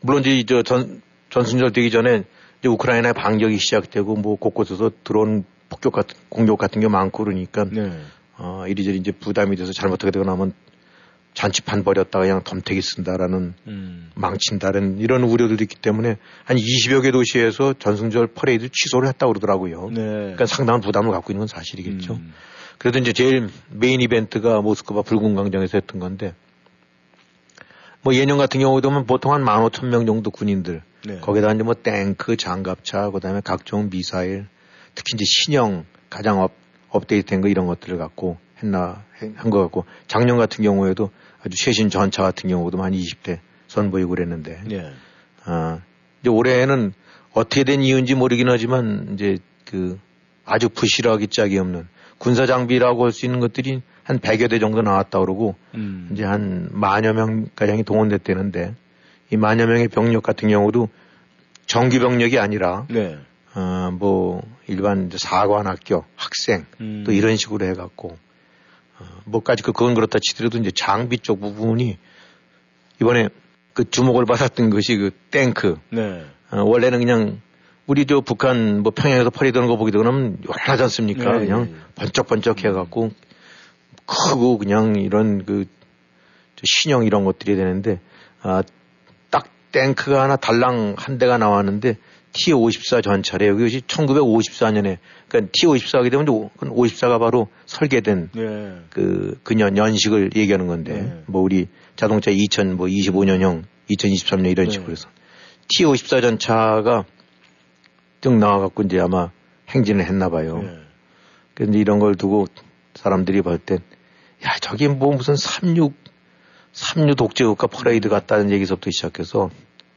물론 0.00 0.22
이제 0.24 0.44
저 0.44 0.62
전 0.62 1.02
전순절 1.32 1.72
되기 1.72 1.90
전에 1.90 2.24
이제 2.60 2.68
우크라이나의 2.68 3.14
반격이 3.14 3.56
시작되고 3.56 4.16
뭐 4.16 4.36
곳곳에서 4.36 4.90
들어온 5.02 5.44
폭격 5.70 5.94
같은 5.94 6.14
공격 6.28 6.58
같은 6.58 6.82
게 6.82 6.88
많고 6.88 7.24
그러니까 7.24 7.64
네. 7.64 7.90
어, 8.38 8.64
이리저리 8.66 8.96
이제 8.96 9.12
부담이 9.12 9.56
돼서 9.56 9.72
잘못하게 9.72 10.10
되고 10.10 10.24
나면 10.24 10.52
잔치판 11.34 11.82
벌였다가 11.82 12.24
그냥 12.24 12.42
덤태기 12.44 12.82
쓴다라는 12.82 13.54
음. 13.66 14.10
망친다는 14.14 14.98
이런 14.98 15.22
우려들도 15.22 15.64
있기 15.64 15.76
때문에 15.76 16.18
한 16.44 16.56
20여 16.56 17.02
개 17.02 17.10
도시에서 17.10 17.74
전승절 17.78 18.28
퍼레이드 18.28 18.68
취소를 18.70 19.08
했다고 19.08 19.32
그러더라고요. 19.32 19.88
네. 19.90 20.02
그러니까 20.02 20.46
상당한 20.46 20.80
부담을 20.80 21.10
갖고 21.10 21.32
있는 21.32 21.40
건 21.40 21.48
사실이겠죠. 21.48 22.14
음. 22.14 22.34
그래도 22.76 22.98
이제 22.98 23.12
제일 23.12 23.48
메인 23.70 24.00
이벤트가 24.00 24.60
모스크바 24.60 25.02
붉은 25.02 25.34
광장에서 25.34 25.78
했던 25.78 26.00
건데 26.00 26.34
뭐 28.02 28.14
예년 28.14 28.36
같은 28.36 28.60
경우도 28.60 29.04
보통 29.06 29.32
한 29.32 29.44
15,000명 29.44 30.06
정도 30.06 30.30
군인들 30.30 30.82
네. 31.06 31.18
거기다 31.20 31.52
이제 31.52 31.62
뭐 31.62 31.74
탱크, 31.74 32.36
장갑차, 32.36 33.10
그다음에 33.10 33.40
각종 33.42 33.90
미사일, 33.90 34.46
특히 34.94 35.14
이제 35.14 35.24
신형 35.24 35.84
가장 36.10 36.40
업 36.40 36.52
업데이트된 36.92 37.40
거 37.40 37.48
이런 37.48 37.66
것들을 37.66 37.98
갖고 37.98 38.36
했던 38.62 39.02
것 39.18 39.60
같고 39.62 39.84
작년 40.06 40.36
같은 40.36 40.62
경우에도 40.62 41.10
아주 41.40 41.56
최신 41.56 41.90
전차 41.90 42.22
같은 42.22 42.48
경우도 42.48 42.80
한 42.82 42.92
20대 42.92 43.40
선보이고 43.66 44.10
그랬는데 44.10 44.62
예. 44.70 44.92
아 45.44 45.80
이제 46.20 46.30
올해는 46.30 46.92
어떻게 47.32 47.64
된 47.64 47.82
이유인지 47.82 48.14
모르긴 48.14 48.48
하지만 48.48 49.10
이제 49.14 49.38
그 49.64 49.98
아주 50.44 50.68
부실하기 50.68 51.28
짝이 51.28 51.58
없는 51.58 51.88
군사 52.18 52.46
장비라고 52.46 53.04
할 53.04 53.12
수 53.12 53.26
있는 53.26 53.40
것들이 53.40 53.82
한 54.04 54.18
100여 54.18 54.50
대 54.50 54.58
정도 54.58 54.82
나왔다 54.82 55.18
그러고 55.20 55.56
음. 55.74 56.10
이제 56.12 56.24
한 56.24 56.68
만여 56.72 57.12
명 57.14 57.46
가량이 57.56 57.84
동원됐다는데 57.84 58.74
이 59.30 59.36
만여 59.36 59.66
명의 59.66 59.88
병력 59.88 60.22
같은 60.22 60.48
경우도 60.48 60.88
정규 61.66 61.98
병력이 61.98 62.38
아니라 62.38 62.86
네. 62.90 63.16
어 63.54 63.90
뭐 63.92 64.42
일반 64.68 65.10
사관 65.16 65.66
학교 65.66 66.04
학생 66.16 66.66
음. 66.80 67.04
또 67.04 67.12
이런 67.12 67.36
식으로 67.36 67.66
해갖고 67.66 68.16
어, 68.98 69.04
뭐까지 69.24 69.62
그 69.62 69.72
그건 69.72 69.94
그렇다 69.94 70.18
치더라도 70.20 70.58
이제 70.58 70.70
장비 70.74 71.18
쪽 71.18 71.40
부분이 71.40 71.98
이번에 73.00 73.28
그 73.72 73.88
주목을 73.88 74.24
받았던 74.26 74.70
것이 74.70 74.96
그 74.96 75.10
탱크. 75.30 75.76
네. 75.90 76.24
어, 76.50 76.62
원래는 76.62 76.98
그냥 76.98 77.40
우리 77.86 78.06
저 78.06 78.20
북한 78.20 78.82
뭐 78.82 78.92
평양에서 78.92 79.30
퍼리 79.30 79.52
드는 79.52 79.66
거 79.66 79.76
보게 79.76 79.90
되면 79.90 80.38
요란하지 80.46 80.82
않습니까? 80.84 81.32
네, 81.32 81.46
그냥 81.46 81.64
네. 81.64 81.74
번쩍번쩍 81.96 82.64
해갖고 82.64 83.10
크고 84.06 84.58
그냥 84.58 84.96
이런 84.96 85.44
그 85.44 85.64
신형 86.64 87.04
이런 87.04 87.24
것들이 87.24 87.56
되는데 87.56 88.00
아, 88.40 88.62
딱 89.30 89.48
탱크가 89.72 90.22
하나 90.22 90.36
달랑 90.36 90.94
한 90.96 91.18
대가 91.18 91.38
나왔는데 91.38 91.96
T-54 92.32 93.02
전차래요. 93.02 93.56
그것이 93.56 93.80
1954년에, 93.82 94.98
그러니까 95.28 95.52
T-54 95.52 95.98
하게 95.98 96.10
되면 96.10 96.26
54가 96.26 97.20
바로 97.20 97.48
설계된 97.66 98.30
네. 98.34 98.74
그, 98.90 99.38
그년 99.42 99.76
연식을 99.76 100.30
얘기하는 100.34 100.66
건데, 100.66 101.02
네. 101.02 101.22
뭐 101.26 101.42
우리 101.42 101.68
자동차 101.96 102.30
2025년형, 102.30 103.64
2023년 103.90 104.50
이런 104.50 104.66
네. 104.66 104.72
식으로 104.72 104.92
해서 104.92 105.08
T-54 105.68 106.22
전차가 106.22 107.04
쭉 108.20 108.34
나와갖고 108.38 108.84
이제 108.84 108.98
아마 108.98 109.30
행진을 109.68 110.04
했나 110.04 110.28
봐요. 110.30 110.60
네. 110.62 110.70
그런데 111.54 111.78
이런 111.78 111.98
걸 111.98 112.14
두고 112.14 112.46
사람들이 112.94 113.42
볼 113.42 113.58
땐, 113.58 113.78
야, 114.44 114.56
저기 114.60 114.88
뭐 114.88 115.14
무슨 115.14 115.36
36, 115.36 115.94
36 116.72 117.16
독재국가 117.16 117.66
퍼레이드 117.66 118.08
같다는 118.08 118.50
얘기서부터 118.50 118.90
시작해서 118.90 119.50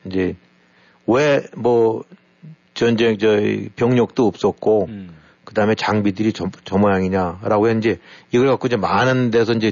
이제 0.05 0.35
왜 1.07 1.41
뭐 1.55 2.03
전쟁 2.75 3.17
저 3.17 3.39
병력도 3.75 4.27
없었고 4.27 4.85
음. 4.89 5.09
그다음에 5.45 5.73
장비들이 5.75 6.33
저, 6.33 6.49
저 6.65 6.77
모양이냐라고 6.77 7.69
이제 7.69 7.99
이걸 8.31 8.47
갖고 8.47 8.67
이제 8.67 8.75
많은 8.75 9.31
데서 9.31 9.53
이제 9.53 9.71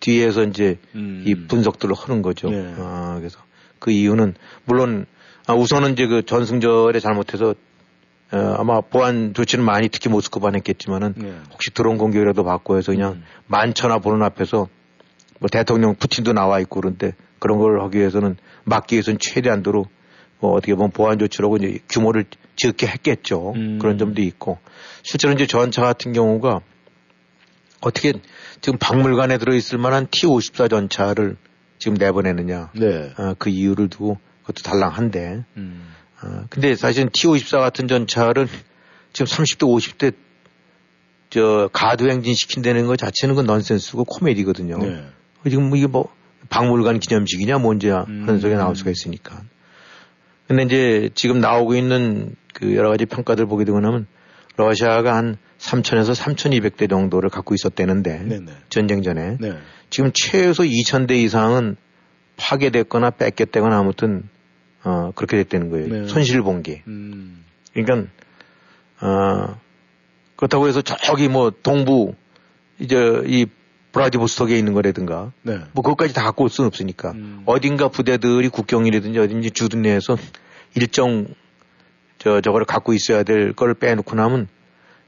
뒤에서 0.00 0.44
이제 0.44 0.78
음. 0.94 1.24
이 1.26 1.34
분석들을 1.34 1.94
하는 1.94 2.22
거죠. 2.22 2.50
네. 2.50 2.74
아, 2.78 3.16
그래서 3.18 3.38
그 3.78 3.90
이유는 3.90 4.34
물론 4.64 5.06
아, 5.46 5.54
우선은 5.54 5.92
이제 5.92 6.06
그 6.06 6.24
전승절에 6.24 6.98
잘못해서 7.00 7.54
어, 8.30 8.56
아마 8.58 8.80
보안 8.80 9.32
조치는 9.34 9.64
많이 9.64 9.88
특히 9.88 10.10
모스크바는 10.10 10.58
했겠지만은 10.58 11.14
네. 11.16 11.34
혹시 11.52 11.72
드론 11.72 11.98
공격이라도 11.98 12.44
받고 12.44 12.76
해서 12.76 12.92
그냥 12.92 13.12
음. 13.12 13.24
만천하 13.46 13.98
보는 13.98 14.22
앞에서 14.22 14.68
뭐 15.40 15.48
대통령 15.50 15.94
푸틴도 15.94 16.32
나와 16.32 16.60
있고 16.60 16.80
그런데 16.80 17.14
그런 17.38 17.58
걸 17.58 17.80
하기 17.82 17.98
위해서는 17.98 18.36
막기 18.64 18.96
위해서는 18.96 19.18
최대한도로 19.20 19.86
뭐 20.40 20.52
어떻게 20.52 20.74
보면 20.74 20.90
보안 20.90 21.18
조치라고 21.18 21.56
이제 21.56 21.78
규모를 21.88 22.24
적게 22.56 22.86
했겠죠. 22.86 23.52
음. 23.56 23.78
그런 23.80 23.98
점도 23.98 24.22
있고 24.22 24.58
실제로 25.02 25.32
이제 25.32 25.46
전차 25.46 25.82
같은 25.82 26.12
경우가 26.12 26.60
어떻게 27.80 28.12
지금 28.60 28.78
박물관에 28.78 29.38
들어있을 29.38 29.78
만한 29.78 30.08
T-54 30.10 30.70
전차를 30.70 31.36
지금 31.78 31.96
내보내느냐. 31.96 32.70
네. 32.74 33.12
어, 33.18 33.34
그 33.38 33.50
이유를 33.50 33.88
두고 33.88 34.18
그것도 34.42 34.62
달랑한데. 34.62 35.44
음. 35.56 35.94
어, 36.22 36.44
근데 36.50 36.74
사실은 36.74 37.10
T-54 37.12 37.60
같은 37.60 37.86
전차를 37.86 38.48
지금 39.12 39.26
30대, 39.26 39.60
50대 39.60 40.14
저 41.30 41.68
가도 41.72 42.08
행진 42.08 42.34
시킨다는 42.34 42.86
것 42.86 42.96
자체는 42.96 43.34
그 43.34 43.42
넌센스고 43.42 44.04
코미디거든요. 44.04 44.78
네. 44.78 45.04
지금 45.48 45.74
이게 45.76 45.86
뭐 45.86 46.12
박물관 46.48 47.00
기념식이냐 47.00 47.58
뭔지 47.58 47.90
음. 47.90 48.24
하는 48.26 48.40
소리가 48.40 48.58
나올 48.58 48.74
수가 48.74 48.90
있으니까. 48.90 49.42
근데 50.48 50.62
이제 50.62 51.10
지금 51.14 51.40
나오고 51.40 51.74
있는 51.74 52.34
그 52.54 52.74
여러 52.74 52.88
가지 52.88 53.06
평가들 53.06 53.46
보게 53.46 53.64
되고 53.64 53.78
나면 53.80 54.06
러시아가 54.56 55.14
한 55.14 55.36
3천에서 55.58 56.14
3,200대 56.14 56.88
정도를 56.88 57.30
갖고 57.30 57.54
있었대는데 57.54 58.18
네네. 58.24 58.52
전쟁 58.70 59.02
전에 59.02 59.36
네. 59.38 59.52
지금 59.90 60.10
최소 60.14 60.62
2,000대 60.64 61.12
이상은 61.12 61.76
파괴됐거나 62.36 63.10
뺏겼다거나 63.10 63.78
아무튼 63.78 64.28
어 64.84 65.12
그렇게 65.14 65.36
됐다는 65.36 65.70
거예요. 65.70 65.88
네. 65.88 66.08
손실을 66.08 66.42
본 66.42 66.62
게. 66.62 66.82
음. 66.86 67.44
그러니까 67.74 68.10
어 69.00 69.60
그렇다고 70.36 70.68
해서 70.68 70.80
저기 70.82 71.28
뭐 71.28 71.50
동부 71.50 72.14
이제 72.78 73.22
이 73.26 73.46
브라디보스톡에 73.98 74.56
있는 74.56 74.74
거라든가 74.74 75.32
네. 75.42 75.58
뭐 75.72 75.82
그것까지 75.82 76.14
다 76.14 76.22
갖고 76.22 76.44
올 76.44 76.50
수는 76.50 76.68
없으니까 76.68 77.12
음. 77.12 77.42
어딘가 77.46 77.88
부대들이 77.88 78.48
국경이라든지 78.48 79.18
어딘지 79.18 79.50
주둔 79.50 79.82
내에서 79.82 80.16
일정 80.74 81.26
저 82.18 82.40
저거를 82.40 82.64
갖고 82.64 82.92
있어야 82.94 83.22
될걸 83.24 83.74
빼놓고 83.74 84.14
나면 84.14 84.48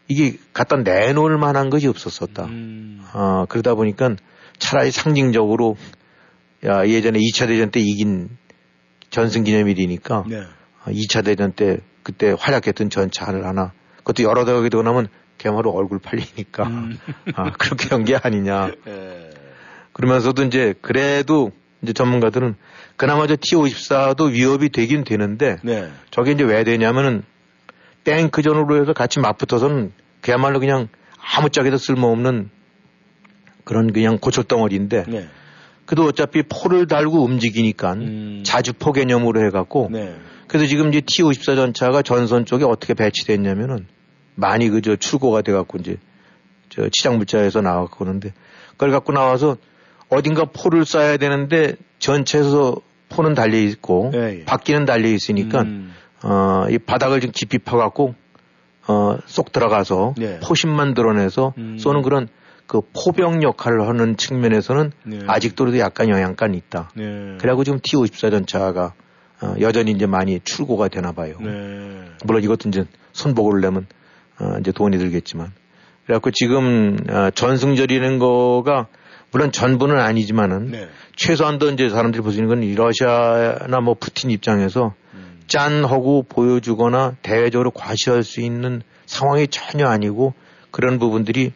이게 0.08 0.38
갖다 0.52 0.76
내놓을 0.76 1.38
만한 1.38 1.70
것이 1.70 1.86
없었었다. 1.86 2.46
음. 2.46 3.04
어, 3.14 3.46
그러다 3.48 3.74
보니까 3.74 4.16
차라리 4.58 4.90
상징적으로 4.90 5.76
야 6.66 6.86
예전에 6.86 7.18
2차 7.18 7.46
대전 7.46 7.70
때 7.70 7.80
이긴 7.80 8.28
전승 9.10 9.44
기념일이니까 9.44 10.24
네. 10.28 10.42
2차 10.86 11.20
어, 11.20 11.22
대전 11.22 11.52
때 11.52 11.78
그때 12.02 12.34
활약했던 12.36 12.90
전차를 12.90 13.46
하나 13.46 13.72
그것도 13.98 14.24
여러 14.24 14.44
대가 14.44 14.60
되고 14.68 14.82
나면 14.82 15.08
그야말로 15.40 15.70
얼굴 15.70 15.98
팔리니까 15.98 16.64
음. 16.66 16.98
아, 17.34 17.50
그렇게 17.52 17.88
한 17.88 18.04
게 18.04 18.16
아니냐. 18.16 18.72
예. 18.86 19.30
그러면서도 19.92 20.44
이제 20.44 20.74
그래도 20.82 21.52
이제 21.82 21.92
전문가들은 21.92 22.56
그나마 22.96 23.26
저 23.26 23.36
T-54도 23.36 24.32
위협이 24.32 24.68
되긴 24.70 25.04
되는데 25.04 25.56
네. 25.62 25.90
저게 26.10 26.32
이제 26.32 26.44
왜 26.44 26.62
되냐면은 26.64 27.22
탱크전으로 28.04 28.80
해서 28.80 28.92
같이 28.92 29.20
맞붙어서는 29.20 29.92
그야말로 30.20 30.60
그냥 30.60 30.88
아무짝에도 31.36 31.76
쓸모없는 31.78 32.50
그런 33.64 33.92
그냥 33.92 34.18
고철덩어리인데 34.18 35.04
네. 35.08 35.28
그래도 35.86 36.04
어차피 36.04 36.42
포를 36.42 36.86
달고 36.86 37.22
움직이니까 37.24 37.94
음. 37.94 38.42
자주포 38.44 38.92
개념으로 38.92 39.44
해갖고 39.46 39.88
네. 39.90 40.14
그래서 40.48 40.66
지금 40.66 40.88
이제 40.88 41.00
T-54 41.00 41.56
전차가 41.56 42.02
전선 42.02 42.44
쪽에 42.44 42.64
어떻게 42.64 42.94
배치됐냐면은 42.94 43.86
많이 44.40 44.68
그저 44.68 44.96
출고가 44.96 45.42
돼갖고 45.42 45.78
이제 45.78 45.96
저 46.68 46.88
치장 46.88 47.18
물자에서 47.18 47.60
나왔고 47.60 47.98
그러는데 47.98 48.32
그걸 48.72 48.90
갖고 48.90 49.12
나와서 49.12 49.56
어딘가 50.08 50.44
포를 50.44 50.82
쏴야 50.82 51.20
되는데 51.20 51.74
전체에서 51.98 52.76
포는 53.08 53.34
달려 53.34 53.58
있고 53.58 54.10
예, 54.14 54.40
예. 54.40 54.44
바퀴는 54.44 54.84
달려 54.84 55.08
있으니까 55.08 55.62
음. 55.62 55.92
어 56.22 56.66
이 56.70 56.78
바닥을 56.78 57.20
좀 57.20 57.30
깊이 57.32 57.58
파갖고 57.58 58.14
어 58.86 59.18
쏙 59.26 59.52
들어가서 59.52 60.14
예. 60.20 60.38
포심만 60.40 60.94
드러내서 60.94 61.54
음. 61.58 61.78
쏘는 61.78 62.02
그런 62.02 62.28
그 62.66 62.82
포병 62.94 63.42
역할을 63.42 63.88
하는 63.88 64.16
측면에서는 64.16 64.92
네. 65.04 65.18
아직도 65.26 65.76
약간 65.80 66.08
영향감이 66.08 66.56
있다. 66.56 66.90
네. 66.94 67.36
그래갖고 67.38 67.64
지금 67.64 67.80
T-54 67.82 68.30
전차가 68.30 68.94
어, 69.42 69.54
여전히 69.60 69.90
이제 69.90 70.06
많이 70.06 70.38
출고가 70.44 70.86
되나 70.86 71.10
봐요. 71.10 71.34
네. 71.40 72.04
물론 72.24 72.44
이것도 72.44 72.68
이제 72.68 72.84
손보고를 73.12 73.60
내면 73.60 73.86
어, 74.40 74.56
이제 74.60 74.72
돈이 74.72 74.98
들겠지만. 74.98 75.52
그래갖고 76.04 76.30
지금 76.32 76.96
어, 77.08 77.30
전승절이라는 77.30 78.18
거가 78.18 78.88
물론 79.30 79.52
전부는 79.52 79.98
아니지만은 79.98 80.72
네. 80.72 80.88
최소한도 81.14 81.70
이제 81.70 81.88
사람들이 81.88 82.22
보시는 82.22 82.48
건 82.48 82.74
러시아나 82.74 83.80
뭐 83.80 83.94
푸틴 83.94 84.30
입장에서 84.30 84.94
음. 85.14 85.40
짠 85.46 85.84
하고 85.84 86.24
보여주거나 86.24 87.16
대외적으로 87.22 87.70
과시할 87.70 88.22
수 88.24 88.40
있는 88.40 88.82
상황이 89.06 89.46
전혀 89.46 89.86
아니고 89.86 90.34
그런 90.70 90.98
부분들이 90.98 91.52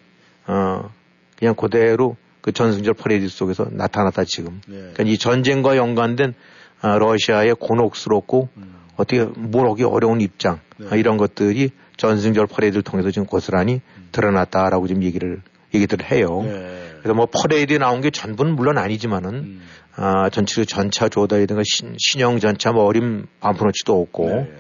어 0.47 0.91
그냥 1.37 1.55
그대로 1.55 2.17
그 2.41 2.53
전승절 2.53 2.95
퍼레이드 2.95 3.29
속에서 3.29 3.67
나타났다 3.71 4.25
지금. 4.25 4.61
네. 4.69 4.77
그러니까 4.77 5.03
이 5.05 5.19
전쟁과 5.19 5.77
연관된 5.77 6.35
어, 6.83 6.99
러시아의 6.99 7.55
곤혹스럽고 7.59 8.51
음. 8.57 8.75
어떻게 8.97 9.25
뭘 9.25 9.69
하기 9.71 9.85
어려운 9.85 10.21
입장 10.21 10.61
네. 10.77 10.89
어, 10.93 10.97
이런 10.97 11.17
것들이 11.17 11.71
전승절 11.97 12.47
퍼레이드를 12.47 12.83
통해서 12.83 13.11
지금 13.11 13.27
고스란히 13.27 13.81
음. 13.97 14.09
드러났다라고 14.13 14.87
지금 14.87 15.03
얘기를 15.03 15.43
얘기들을 15.75 16.11
해요. 16.11 16.43
네. 16.43 16.91
그래서 16.99 17.15
뭐 17.15 17.27
퍼레이드에 17.27 17.79
나온 17.79 18.01
게 18.01 18.11
전부는 18.11 18.57
물론 18.57 18.79
아니지만은 18.79 19.35
음. 19.35 19.63
아 19.97 20.31
전체 20.31 20.65
전차 20.65 21.09
조달이든가 21.09 21.63
신, 21.65 21.97
신형 21.99 22.41
전차 22.41 22.73
뭐 22.73 22.85
어림 22.85 23.27
반 23.41 23.56
푼어치도 23.56 24.01
없고 24.01 24.29
네. 24.29 24.53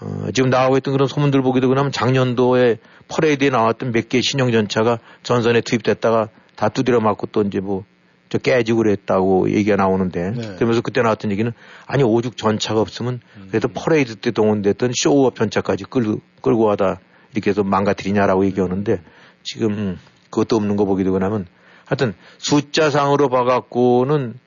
어, 0.00 0.26
지금 0.32 0.50
나오고 0.50 0.78
있던 0.78 0.92
그런 0.92 1.06
소문들 1.06 1.42
보게 1.42 1.60
되고 1.60 1.74
나면 1.74 1.92
작년도에 1.92 2.78
퍼레이드에 3.08 3.50
나왔던 3.50 3.92
몇 3.92 4.08
개의 4.08 4.22
신형 4.22 4.50
전차가 4.50 4.98
전선에 5.22 5.60
투입됐다가 5.60 6.28
다 6.56 6.68
두드려 6.68 7.00
맞고 7.00 7.28
또 7.28 7.42
이제 7.42 7.60
뭐 7.60 7.84
저 8.32 8.38
깨지고 8.38 8.78
그랬다고 8.78 9.50
얘기가 9.50 9.76
나오는데 9.76 10.30
네. 10.30 10.54
그러면서 10.54 10.80
그때 10.80 11.02
나왔던 11.02 11.30
얘기는 11.32 11.52
아니 11.86 12.02
오죽 12.02 12.38
전차가 12.38 12.80
없으면 12.80 13.20
그래도 13.50 13.68
음. 13.68 13.74
퍼레이드 13.74 14.16
때 14.16 14.30
동원됐던 14.30 14.92
show-up 14.94 15.36
전차까지 15.36 15.84
끌고 15.84 16.22
끌고 16.40 16.64
와다 16.64 17.00
이렇게 17.34 17.50
해서 17.50 17.62
망가뜨리냐라고 17.62 18.46
얘기하는데 18.46 19.02
지금 19.42 19.98
그것도 20.30 20.56
없는 20.56 20.76
거 20.76 20.86
보게 20.86 21.04
되고 21.04 21.18
나면 21.18 21.46
하여튼 21.84 22.14
숫자상으로 22.38 23.28
봐갖고는 23.28 24.38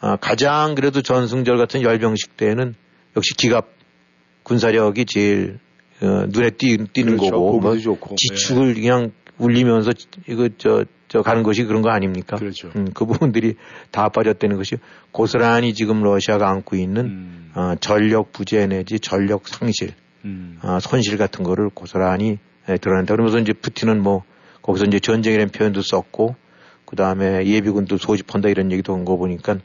아, 0.00 0.16
가장 0.16 0.74
그래도 0.74 1.00
전승절 1.00 1.56
같은 1.56 1.80
열병식 1.80 2.36
때는 2.36 2.74
역시 3.16 3.32
기갑 3.38 3.68
군사력이 4.42 5.06
제일 5.06 5.60
어, 6.02 6.26
눈에 6.28 6.50
띄, 6.50 6.76
는 6.76 6.88
그렇죠. 6.92 7.30
거고 7.30 7.58
뭐 7.58 7.74
지축을 7.74 8.74
네. 8.74 8.80
그냥 8.82 9.12
울리면서 9.38 9.92
이거 10.28 10.50
저, 10.58 10.84
저 11.10 11.22
가는 11.22 11.42
것이 11.42 11.64
그런 11.64 11.82
거 11.82 11.90
아닙니까? 11.90 12.36
그렇죠. 12.36 12.70
음, 12.76 12.86
그 12.94 13.04
부분들이 13.04 13.56
다 13.90 14.08
빠졌다는 14.10 14.56
것이 14.56 14.76
고스란히 15.10 15.74
지금 15.74 16.04
러시아가 16.04 16.48
안고 16.48 16.76
있는 16.76 17.04
음. 17.04 17.50
어, 17.56 17.74
전력 17.80 18.30
부재 18.30 18.64
내지 18.68 19.00
전력 19.00 19.48
상실, 19.48 19.92
음. 20.24 20.60
어, 20.62 20.78
손실 20.80 21.18
같은 21.18 21.42
거를 21.42 21.68
고스란히 21.68 22.38
예, 22.68 22.76
드러낸다. 22.76 23.14
그러면서 23.14 23.40
이제 23.40 23.52
푸틴은 23.52 24.00
뭐 24.00 24.22
거기서 24.62 24.84
이제 24.84 25.00
전쟁이라는 25.00 25.50
표현도 25.50 25.82
썼고 25.82 26.36
그 26.84 26.94
다음에 26.94 27.44
예비군도 27.44 27.96
소집한다 27.96 28.48
이런 28.48 28.70
얘기도 28.70 28.94
한 28.94 29.04
거 29.04 29.16
보니까 29.16 29.56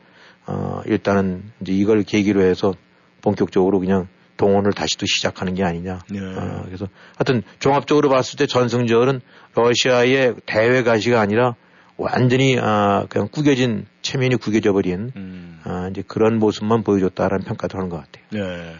어, 0.47 0.81
일단은 0.87 1.43
이제 1.61 1.73
이걸 1.73 2.01
계기로 2.01 2.41
해서 2.41 2.73
본격적으로 3.21 3.79
그냥 3.79 4.07
동원을 4.37 4.73
다시 4.73 4.97
또 4.97 5.05
시작하는 5.05 5.53
게 5.53 5.63
아니냐. 5.63 5.99
네. 6.09 6.19
어, 6.19 6.63
그래서 6.65 6.87
하여튼 7.17 7.43
종합적으로 7.59 8.09
봤을 8.09 8.37
때 8.37 8.47
전승절은 8.47 9.21
러시아의 9.55 10.35
대외 10.45 10.83
가시가 10.83 11.19
아니라 11.19 11.55
완전히 11.97 12.57
아 12.59 13.05
그냥 13.07 13.29
구겨진 13.31 13.85
체면이 14.01 14.35
구겨져 14.35 14.73
버린 14.73 15.11
음. 15.15 15.61
아 15.63 15.87
이제 15.89 16.03
그런 16.05 16.39
모습만 16.39 16.83
보여줬다라는 16.83 17.45
평가도 17.45 17.77
하는 17.77 17.89
것 17.89 17.97
같아요. 17.97 18.25
네. 18.31 18.75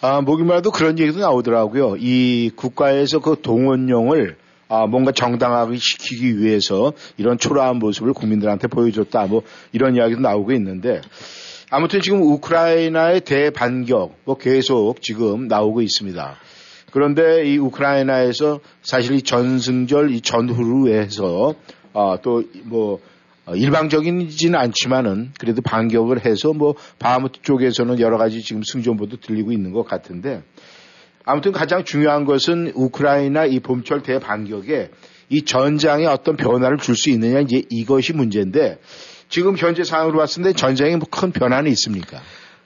아 0.00 0.20
보기만 0.22 0.58
해도 0.58 0.70
그런 0.70 0.98
얘기도 0.98 1.20
나오더라고요. 1.20 1.96
이 1.98 2.50
국가에서 2.56 3.20
그 3.20 3.40
동원령을 3.42 4.36
아, 4.68 4.86
뭔가 4.86 5.12
정당하게 5.12 5.76
시키기 5.76 6.38
위해서 6.38 6.92
이런 7.16 7.38
초라한 7.38 7.78
모습을 7.78 8.12
국민들한테 8.12 8.66
보여줬다. 8.66 9.26
뭐 9.26 9.42
이런 9.72 9.94
이야기도 9.94 10.20
나오고 10.20 10.52
있는데 10.52 11.00
아무튼 11.70 12.00
지금 12.00 12.22
우크라이나의 12.22 13.22
대반격 13.22 14.18
뭐 14.24 14.36
계속 14.36 15.02
지금 15.02 15.48
나오고 15.48 15.82
있습니다. 15.82 16.36
그런데 16.92 17.44
이 17.44 17.58
우크라이나에서 17.58 18.60
사실 18.82 19.16
이 19.16 19.22
전승절 19.22 20.12
이 20.12 20.20
전후로 20.20 20.88
해서 20.88 21.54
아, 21.92 22.18
또뭐 22.22 23.00
어, 23.46 23.54
일방적이지는 23.54 24.58
않지만은 24.58 25.32
그래도 25.40 25.60
반격을 25.60 26.24
해서 26.24 26.52
뭐 26.52 26.74
바하무트 26.98 27.42
쪽에서는 27.42 27.98
여러 27.98 28.16
가지 28.16 28.42
지금 28.42 28.62
승전보도 28.64 29.18
들리고 29.18 29.50
있는 29.50 29.72
것 29.72 29.84
같은데 29.84 30.42
아무튼 31.24 31.50
가장 31.50 31.84
중요한 31.84 32.24
것은 32.24 32.72
우크라이나 32.74 33.46
이 33.46 33.58
봄철 33.58 34.02
대반격에 34.02 34.90
이 35.28 35.42
전장에 35.42 36.06
어떤 36.06 36.36
변화를 36.36 36.78
줄 36.78 36.94
수 36.94 37.10
있느냐 37.10 37.40
이제 37.40 37.64
이것이 37.70 38.12
문제인데 38.12 38.78
지금 39.28 39.56
현재 39.56 39.84
상황으로 39.84 40.18
봤을 40.18 40.42
때 40.42 40.52
전쟁에 40.52 40.96
뭐 40.96 41.06
큰 41.10 41.32
변화는 41.32 41.70
있습니까? 41.72 42.20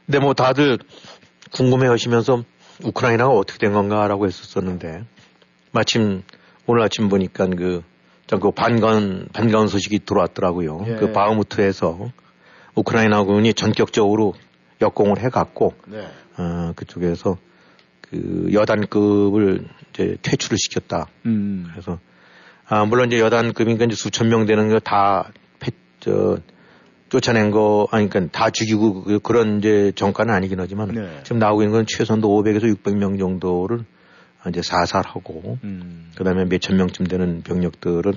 네, 0.06 0.18
뭐 0.18 0.34
다들 0.34 0.78
궁금해 1.52 1.88
하시면서 1.88 2.44
우크라이나가 2.82 3.30
어떻게 3.32 3.58
된 3.58 3.72
건가라고 3.72 4.26
했었었는데 4.26 5.04
마침 5.72 6.22
오늘 6.66 6.82
아침 6.82 7.08
보니까 7.08 7.46
그, 7.46 7.82
그 8.28 8.50
반가운, 8.52 9.28
반가운 9.32 9.68
소식이 9.68 10.00
들어왔더라고요. 10.00 10.84
예. 10.86 10.94
그 10.96 11.12
바흐무트에서 11.12 12.10
우크라이나군이 12.74 13.54
전격적으로 13.54 14.34
역공을 14.80 15.18
해갔고, 15.18 15.74
네. 15.88 16.06
어, 16.38 16.72
그쪽에서 16.76 17.36
그 18.00 18.50
여단급을 18.52 19.66
이제 19.90 20.16
퇴출을 20.22 20.56
시켰다. 20.58 21.06
음. 21.26 21.68
그래서 21.70 21.98
아, 22.66 22.84
물론 22.84 23.08
이제 23.08 23.20
여단급이니까 23.20 23.84
이제 23.86 23.96
수천 23.96 24.28
명 24.28 24.46
되는 24.46 24.68
거 24.68 24.78
다 24.78 25.32
저, 26.00 26.38
쫓아낸 27.10 27.50
거, 27.50 27.88
아니, 27.90 28.08
그러니까 28.08 28.32
다 28.38 28.50
죽이고 28.50 29.02
그, 29.02 29.18
그런 29.18 29.58
이제 29.58 29.92
정가는 29.96 30.32
아니긴 30.32 30.60
하지만 30.60 30.88
네. 30.88 31.20
지금 31.24 31.38
나오고 31.38 31.62
있는 31.62 31.72
건 31.72 31.86
최소한도 31.86 32.28
500에서 32.28 32.62
600명 32.76 33.18
정도를 33.18 33.84
이제 34.48 34.62
사살하고 34.62 35.58
음. 35.64 36.10
그 36.16 36.24
다음에 36.24 36.44
몇천 36.44 36.76
명쯤 36.76 37.08
되는 37.08 37.42
병력들은 37.42 38.12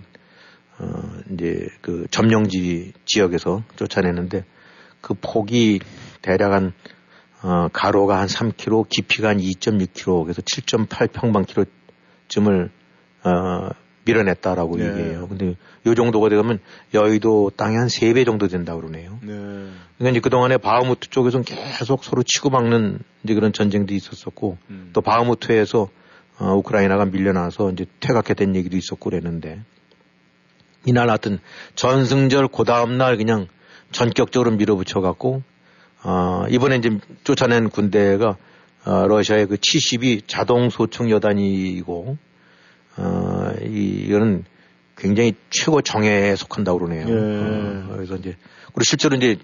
어, 0.80 0.86
이제 1.32 1.68
그 1.82 2.06
점령지 2.10 2.94
지역에서 3.06 3.64
쫓아내는데 3.76 4.46
그 5.02 5.16
폭이 5.20 5.80
대략 6.22 6.54
한 6.54 6.74
어, 7.42 7.68
가로가 7.74 8.20
한 8.20 8.28
3km, 8.28 8.88
깊이가 8.88 9.30
한 9.30 9.38
2.6km, 9.38 10.24
그래서 10.24 10.42
7.8 10.42 11.12
평방키로쯤을 11.12 12.72
어, 13.26 13.70
밀어냈다라고 14.06 14.78
네. 14.78 14.88
얘기해요. 14.88 15.28
근데 15.28 15.56
요 15.86 15.96
정도가 15.96 16.30
되면 16.30 16.60
여의도 16.94 17.52
땅이 17.56 17.76
한 17.76 17.88
3배 17.88 18.26
정도 18.26 18.48
된다고 18.48 18.82
그러네요. 18.82 19.20
네. 19.22 19.34
그러니까 19.98 20.12
이제 20.12 20.20
그동안에 20.20 20.58
바흐무트 20.58 21.10
쪽에서는 21.10 21.46
계속 21.46 22.04
서로 22.04 22.24
치고받는 22.24 23.00
이제 23.24 23.34
그런 23.34 23.54
전쟁도 23.54 23.94
있었었고 23.94 24.58
음. 24.70 24.90
또 24.94 25.02
바흐무트에서 25.02 25.90
어, 26.40 26.54
우크라이나가 26.56 27.06
밀려나서 27.06 27.72
이제 27.72 27.86
퇴각해 28.00 28.34
된 28.34 28.56
얘기도 28.56 28.76
있었고 28.76 29.10
그랬는데 29.10 29.62
이날 30.86 31.10
하여튼 31.10 31.40
전승절 31.76 32.50
그 32.50 32.64
다음날 32.64 33.18
그냥 33.18 33.48
전격적으로 33.92 34.52
밀어붙여 34.52 35.02
갖고 35.02 35.44
어, 36.04 36.46
이번에 36.50 36.78
이제 36.78 36.98
쫓아낸 37.24 37.70
군대가 37.70 38.38
어, 38.86 39.08
러시아의 39.08 39.46
그72 39.48 40.24
자동 40.28 40.70
소총 40.70 41.10
여단이고 41.10 42.18
어, 42.98 43.43
이, 43.62 44.06
이거는 44.08 44.46
굉장히 44.96 45.34
최고 45.50 45.82
정예에 45.82 46.36
속한다고 46.36 46.80
그러네요. 46.80 47.08
예. 47.08 47.12
어, 47.12 47.96
그래서 47.96 48.16
이제, 48.16 48.36
그리고 48.68 48.84
실제로 48.84 49.16
이제 49.16 49.38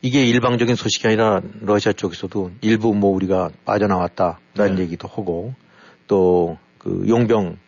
이게 0.00 0.24
일방적인 0.24 0.74
소식이 0.74 1.06
아니라 1.06 1.40
러시아 1.60 1.92
쪽에서도 1.92 2.50
일부 2.60 2.94
뭐 2.94 3.10
우리가 3.14 3.50
빠져나왔다라는 3.64 4.78
예. 4.78 4.82
얘기도 4.82 5.08
하고 5.08 5.54
또 6.06 6.58
그 6.82 7.04
용병 7.08 7.58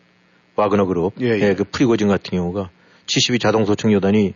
와그너 0.57 0.85
그룹, 0.85 1.13
예, 1.21 1.27
예. 1.39 1.53
그 1.55 1.63
프리고진 1.63 2.09
같은 2.09 2.37
경우가 2.37 2.69
72 3.07 3.39
자동소총 3.39 3.93
여단이 3.93 4.33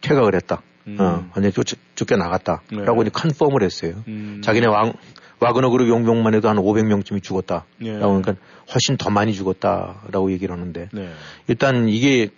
퇴각을 0.00 0.34
했다. 0.34 0.62
음. 0.88 1.00
어, 1.00 1.28
완전히 1.34 1.52
쫓, 1.52 1.66
쫓겨 1.94 2.16
나갔다라고 2.16 3.04
네. 3.04 3.10
confirm을 3.10 3.62
했어요. 3.62 4.02
음. 4.08 4.40
자기네 4.42 4.66
왕, 4.66 4.94
와그너 5.40 5.70
그룹 5.70 5.88
용병만 5.88 6.34
해도 6.34 6.48
한 6.48 6.56
500명쯤이 6.56 7.22
죽었다. 7.22 7.64
네. 7.78 7.98
라고 7.98 8.14
하니까 8.14 8.34
훨씬 8.72 8.96
더 8.96 9.10
많이 9.10 9.34
죽었다 9.34 10.02
라고 10.10 10.32
얘기를 10.32 10.54
하는데 10.54 10.88
네. 10.92 11.10
일단 11.46 11.88
이게 11.88 12.28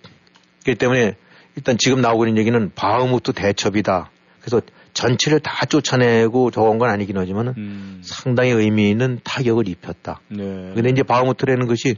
그렇기 0.64 0.78
때문에 0.78 1.16
일단 1.56 1.78
지금 1.78 2.00
나오고 2.00 2.26
있는 2.26 2.40
얘기는 2.40 2.70
바흐무트 2.74 3.32
대첩이다. 3.32 4.10
그래서 4.40 4.60
전체를 4.92 5.40
다 5.40 5.66
쫓아내고 5.66 6.50
저건 6.50 6.78
건 6.78 6.90
아니긴 6.90 7.16
하지만 7.16 7.54
음. 7.56 8.00
상당히 8.02 8.50
의미 8.50 8.90
있는 8.90 9.20
타격을 9.22 9.68
입혔다. 9.68 10.20
네. 10.28 10.72
근데 10.74 10.90
이제 10.90 11.02
바흐무트라는 11.02 11.66
것이 11.66 11.96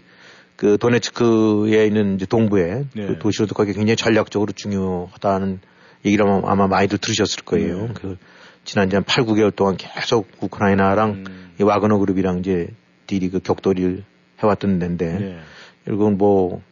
그 0.56 0.78
도네츠크에 0.78 1.86
있는 1.86 2.14
이제 2.14 2.26
동부에 2.26 2.84
네. 2.94 3.06
그 3.06 3.18
도시로도 3.18 3.54
거기 3.54 3.72
굉장히 3.72 3.96
전략적으로 3.96 4.52
중요하다는 4.52 5.60
얘기를 6.04 6.26
아마 6.44 6.66
많이들 6.66 6.98
들으셨을 6.98 7.44
거예요. 7.44 7.86
네. 7.88 7.94
그 7.94 8.16
지난 8.64 8.88
이제 8.88 8.96
한 8.96 9.04
8, 9.04 9.24
9개월 9.24 9.54
동안 9.54 9.76
계속 9.76 10.28
우크라이나랑 10.40 11.10
음. 11.10 11.52
이 11.60 11.62
와그너 11.62 11.98
그룹이랑 11.98 12.40
이제 12.40 12.68
딜이 13.06 13.30
그 13.30 13.40
격돌이를 13.40 14.04
해왔던 14.42 14.78
데인데 14.78 15.18
네. 15.18 15.38
결국은 15.84 16.18
뭐 16.18 16.62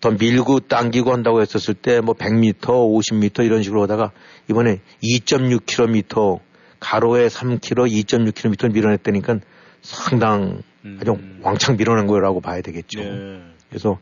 더 0.00 0.10
밀고 0.10 0.60
당기고 0.60 1.12
한다고 1.12 1.40
했었을 1.42 1.74
때 1.74 2.00
뭐 2.00 2.14
100m, 2.14 2.60
50m 2.60 3.44
이런 3.44 3.62
식으로 3.62 3.82
하다가 3.82 4.12
이번에 4.48 4.80
2.6km 5.02 6.40
가로에 6.80 7.28
3km, 7.28 7.90
2.6km 7.90 8.72
밀어냈다니까 8.72 9.40
상당 9.82 10.62
아주 11.00 11.12
음. 11.12 11.40
왕창 11.42 11.76
밀어낸 11.76 12.06
거라고 12.06 12.40
봐야 12.40 12.62
되겠죠. 12.62 13.00
네. 13.00 13.42
그래서 13.68 13.98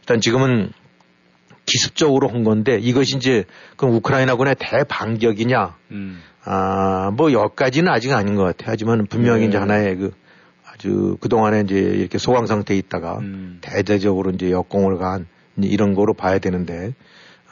일단 0.00 0.20
지금은 0.20 0.70
기습적으로 1.66 2.28
한 2.28 2.44
건데 2.44 2.78
이것이 2.80 3.16
이제 3.16 3.44
그럼 3.76 3.94
우크라이나군의 3.96 4.56
대반격이냐? 4.58 5.76
음. 5.92 6.20
아, 6.44 7.10
뭐 7.16 7.32
여기까지는 7.32 7.90
아직 7.90 8.12
아닌 8.12 8.34
것 8.34 8.44
같아요. 8.44 8.70
하지만 8.70 9.06
분명히 9.06 9.42
네. 9.42 9.48
이제 9.48 9.58
하나의 9.58 9.96
그 9.96 10.12
아주 10.70 11.16
그 11.20 11.28
동안에 11.28 11.60
이제 11.60 11.76
이렇게 11.76 12.18
소강 12.18 12.46
상태에 12.46 12.76
있다가 12.76 13.18
음. 13.18 13.58
대대적으로 13.60 14.30
이제 14.32 14.50
역공을 14.50 14.98
간 14.98 15.26
이런 15.56 15.94
거로 15.94 16.14
봐야 16.14 16.38
되는데 16.38 16.94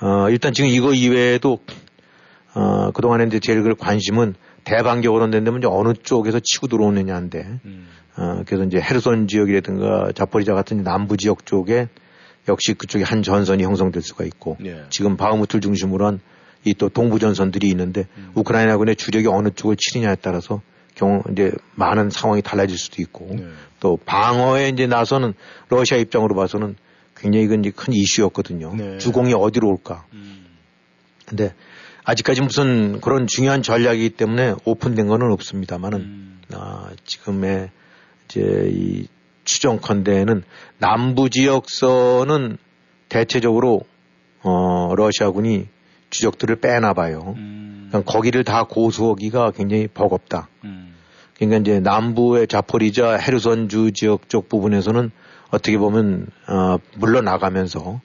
어, 0.01 0.29
일단 0.29 0.53
지금 0.53 0.69
이거 0.69 0.93
이외에도 0.93 1.59
어, 2.55 2.91
그 2.93 3.01
동안에 3.01 3.25
이제 3.25 3.41
제일 3.41 3.75
관심은 3.75 4.35
대반격으로 4.65 5.31
된다면 5.31 5.61
이제 5.61 5.69
어느 5.71 5.95
쪽에서 5.95 6.41
치고 6.41 6.67
들어오느냐인데, 6.69 7.61
음. 7.65 7.89
어, 8.17 8.43
그래서 8.47 8.65
이제 8.65 8.81
헤르손 8.81 9.27
지역이라든가 9.27 10.13
자포리자 10.15 10.53
같은 10.55 10.83
남부 10.83 11.17
지역 11.17 11.47
쪽에 11.47 11.89
역시 12.49 12.75
그쪽에 12.75 13.05
한 13.05 13.23
전선이 13.23 13.63
형성될 13.63 14.03
수가 14.03 14.25
있고, 14.25 14.57
예. 14.65 14.85
지금 14.91 15.17
바흐무트를 15.17 15.61
중심으로 15.61 16.07
한 16.07 16.21
이 16.65 16.75
또 16.75 16.89
동부 16.89 17.19
전선들이 17.19 17.69
있는데, 17.71 18.07
음. 18.17 18.31
우크라이나군의 18.35 18.97
주력이 18.97 19.27
어느 19.27 19.49
쪽을 19.51 19.77
치느냐에 19.77 20.17
따라서 20.23 20.63
경우 20.95 21.23
이제 21.33 21.51
많은 21.75 22.11
상황이 22.11 22.41
달라질 22.41 22.79
수도 22.79 23.03
있고, 23.03 23.29
네. 23.35 23.47
또 23.81 23.99
방어에 24.05 24.69
이제 24.69 24.87
나서는 24.87 25.35
러시아 25.71 25.97
입장으로 25.97 26.37
봐서는 26.37 26.77
굉장히 27.17 27.47
이건 27.47 27.61
이제 27.61 27.73
큰 27.75 27.93
이슈였거든요. 27.93 28.75
네. 28.77 28.99
주공이 28.99 29.35
어디로 29.35 29.69
올까. 29.69 30.07
음. 30.13 30.47
근데 31.27 31.53
아직까지 32.05 32.43
무슨 32.43 33.01
그런 33.01 33.27
중요한 33.27 33.63
전략이기 33.63 34.11
때문에 34.11 34.55
오픈된 34.65 35.09
거는 35.09 35.33
없습니다만은 35.33 35.99
음. 35.99 36.41
아, 36.53 36.91
지금의 37.05 37.71
이제 38.27 38.71
이 38.73 39.07
추정컨대는 39.45 40.43
남부 40.79 41.31
지역서는 41.31 42.59
대체적으로 43.09 43.83
어 44.43 44.95
러시아군이 44.97 45.69
주적들을 46.11 46.57
빼나 46.57 46.93
봐요. 46.95 47.35
음. 47.37 47.89
그러니까 47.89 48.13
거기를 48.13 48.45
다 48.45 48.65
고수하기가 48.65 49.53
굉장히 49.53 49.87
버겁다. 49.87 50.49
음. 50.65 50.95
그러니까 51.37 51.59
이제 51.59 51.81
남부의 51.81 52.47
자포리자 52.47 53.17
헤르선주 53.17 53.93
지역 53.93 54.29
쪽 54.29 54.49
부분에서는 54.49 55.11
어떻게 55.51 55.79
보면 55.79 56.27
어 56.49 56.77
물러나가면서 56.97 58.01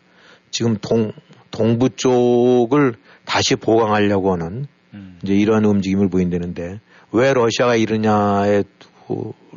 지금 0.51 0.77
동 0.81 1.11
동부 1.51 1.89
쪽을 1.95 2.95
다시 3.25 3.55
보강하려고 3.55 4.33
하는 4.33 4.67
음. 4.93 5.19
이제 5.23 5.33
이러한 5.33 5.65
움직임을 5.65 6.09
보인다는데 6.09 6.79
왜 7.11 7.33
러시아가 7.33 7.75
이러냐에 7.75 8.63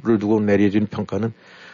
를 0.03 0.19
두고 0.19 0.41
내려진 0.41 0.87
평가는 0.87 1.33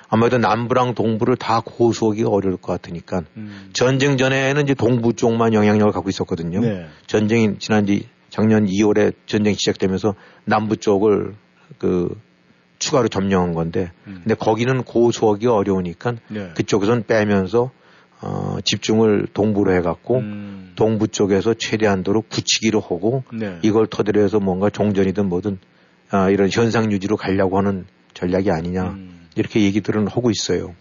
아무래도 0.09 0.39
남부랑 0.39 0.95
동부를 0.95 1.37
다 1.37 1.61
고수하기가 1.65 2.29
어려울 2.29 2.57
것 2.57 2.73
같으니까 2.73 3.23
음. 3.37 3.71
전쟁 3.73 4.17
전에는 4.17 4.63
이제 4.63 4.75
동부 4.75 5.15
쪽만 5.15 5.53
영향력을 5.53 5.93
갖고 5.93 6.09
있었거든요. 6.09 6.61
네. 6.61 6.87
전쟁이 7.07 7.59
지난 7.59 7.87
지 7.87 8.09
작년 8.29 8.67
2월에 8.67 9.15
전쟁 9.27 9.55
시작되면서 9.55 10.15
남부 10.45 10.77
쪽을 10.77 11.35
그 11.79 12.15
추가로 12.79 13.09
점령한 13.09 13.55
건데 13.55 13.91
음. 14.07 14.21
근데 14.23 14.35
거기는 14.35 14.83
고수하기 14.83 15.47
어려우니까 15.47 16.15
네. 16.29 16.51
그쪽에선 16.55 17.05
빼면서 17.05 17.71
어, 18.21 18.57
집중을 18.65 19.29
동부로 19.33 19.75
해갖고 19.75 20.19
음. 20.19 20.73
동부 20.77 21.09
쪽에서 21.09 21.55
최대한도로 21.55 22.23
굳히기로 22.23 22.81
하고 22.81 23.25
네. 23.33 23.59
이걸 23.63 23.87
토대로 23.87 24.23
해서 24.23 24.39
뭔가 24.39 24.71
종전이든 24.71 25.29
뭐든 25.29 25.59
아, 26.11 26.31
이런 26.31 26.49
현상 26.51 26.93
유지로 26.93 27.17
가려고 27.17 27.59
하는 27.59 27.87
전략이 28.15 28.51
아니냐 28.51 28.85
음. 28.91 29.16
이렇게 29.37 29.63
얘기들은 29.63 30.09
하고 30.09 30.31
있어요. 30.31 30.75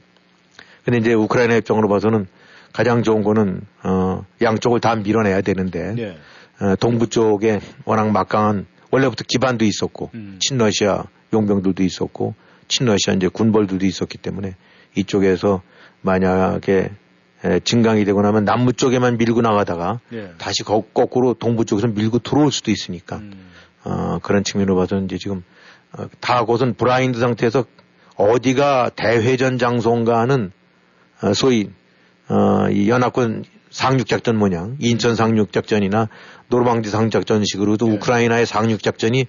근데 0.83 0.99
이제 0.99 1.13
우크라이나 1.13 1.55
입장으로 1.55 1.87
봐서는 1.87 2.27
가장 2.73 3.03
좋은 3.03 3.23
거는 3.23 3.61
어, 3.83 4.25
양쪽을 4.41 4.79
다 4.79 4.95
밀어내야 4.95 5.41
되는데 5.41 5.93
네. 5.93 6.17
어, 6.59 6.75
동부 6.75 7.07
쪽에 7.07 7.59
워낙 7.85 8.11
막강한 8.11 8.65
원래부터 8.91 9.23
기반도 9.27 9.65
있었고 9.65 10.11
음. 10.13 10.37
친러시아 10.39 11.05
용병들도 11.33 11.83
있었고 11.83 12.35
친러시아 12.67 13.13
이제 13.13 13.27
군벌들도 13.27 13.85
있었기 13.85 14.17
때문에 14.17 14.55
이쪽에서 14.95 15.61
만약에 16.01 16.91
에, 17.43 17.59
증강이 17.59 18.05
되고 18.05 18.21
나면 18.21 18.45
남부 18.45 18.73
쪽에만 18.73 19.17
밀고 19.17 19.41
나가다가 19.41 19.99
예. 20.13 20.31
다시 20.37 20.63
거, 20.63 20.81
꾸로 20.81 21.33
동부 21.33 21.65
쪽에서 21.65 21.87
밀고 21.87 22.19
들어올 22.19 22.51
수도 22.51 22.71
있으니까 22.71 23.17
음. 23.17 23.51
어, 23.83 24.19
그런 24.21 24.43
측면으로 24.43 24.75
봐서 24.75 24.97
이제 24.97 25.17
지금 25.17 25.43
어, 25.97 26.07
다 26.19 26.43
곳은 26.43 26.73
브라인드 26.75 27.19
상태에서 27.19 27.65
어디가 28.15 28.91
대회전 28.95 29.57
장소인가는 29.57 30.51
어, 31.21 31.33
소위 31.33 31.69
어, 32.27 32.69
이 32.69 32.89
연합군 32.89 33.43
상륙작전 33.69 34.37
모양 34.37 34.77
인천 34.79 35.15
상륙작전이나 35.15 36.07
노르망디 36.47 36.89
상륙작전식으로도 36.89 37.89
예. 37.89 37.91
우크라이나의 37.93 38.45
상륙작전이 38.45 39.25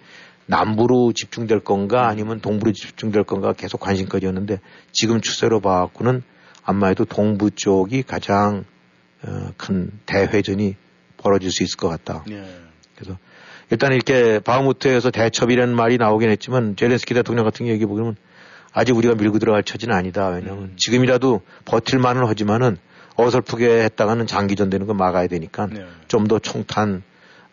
남부로 0.47 1.13
집중될 1.13 1.61
건가 1.61 2.07
아니면 2.07 2.41
동부로 2.41 2.73
집중될 2.73 3.25
건가 3.25 3.53
계속 3.53 3.81
관심거리였는데 3.81 4.61
지금 4.93 5.21
추세로 5.21 5.61
봐갖고는 5.61 6.23
아마도 6.65 7.05
동부 7.05 7.51
쪽이 7.51 8.05
가장 8.05 8.65
어, 9.25 9.51
큰 9.57 9.91
대회전이 10.07 10.77
벌어질 11.17 11.51
수 11.51 11.65
있을 11.65 11.77
것 11.77 11.89
같다. 11.89 12.25
예. 12.31 12.45
그래서 12.95 13.19
일단 13.71 13.93
이렇게 13.93 14.39
바흐무트에서 14.39 15.11
대첩이라는 15.11 15.75
말이 15.75 15.99
나오긴 15.99 16.31
했지만 16.31 16.77
제렌스키 16.77 17.15
대통령 17.15 17.45
같은 17.45 17.67
얘기 17.67 17.85
보면 17.85 18.17
아직 18.77 18.95
우리가 18.95 19.15
밀고 19.15 19.39
들어갈 19.39 19.63
처지는 19.63 19.97
아니다. 19.97 20.29
왜냐하면 20.29 20.65
음. 20.65 20.73
지금이라도 20.77 21.41
버틸만은 21.65 22.27
하지만은 22.27 22.77
어설프게 23.17 23.85
했다가는 23.85 24.27
장기전 24.27 24.69
되는 24.69 24.87
거 24.87 24.93
막아야 24.93 25.29
되니까 25.29 25.67
네. 25.67 25.87
좀더 26.09 26.39
총탄, 26.41 27.03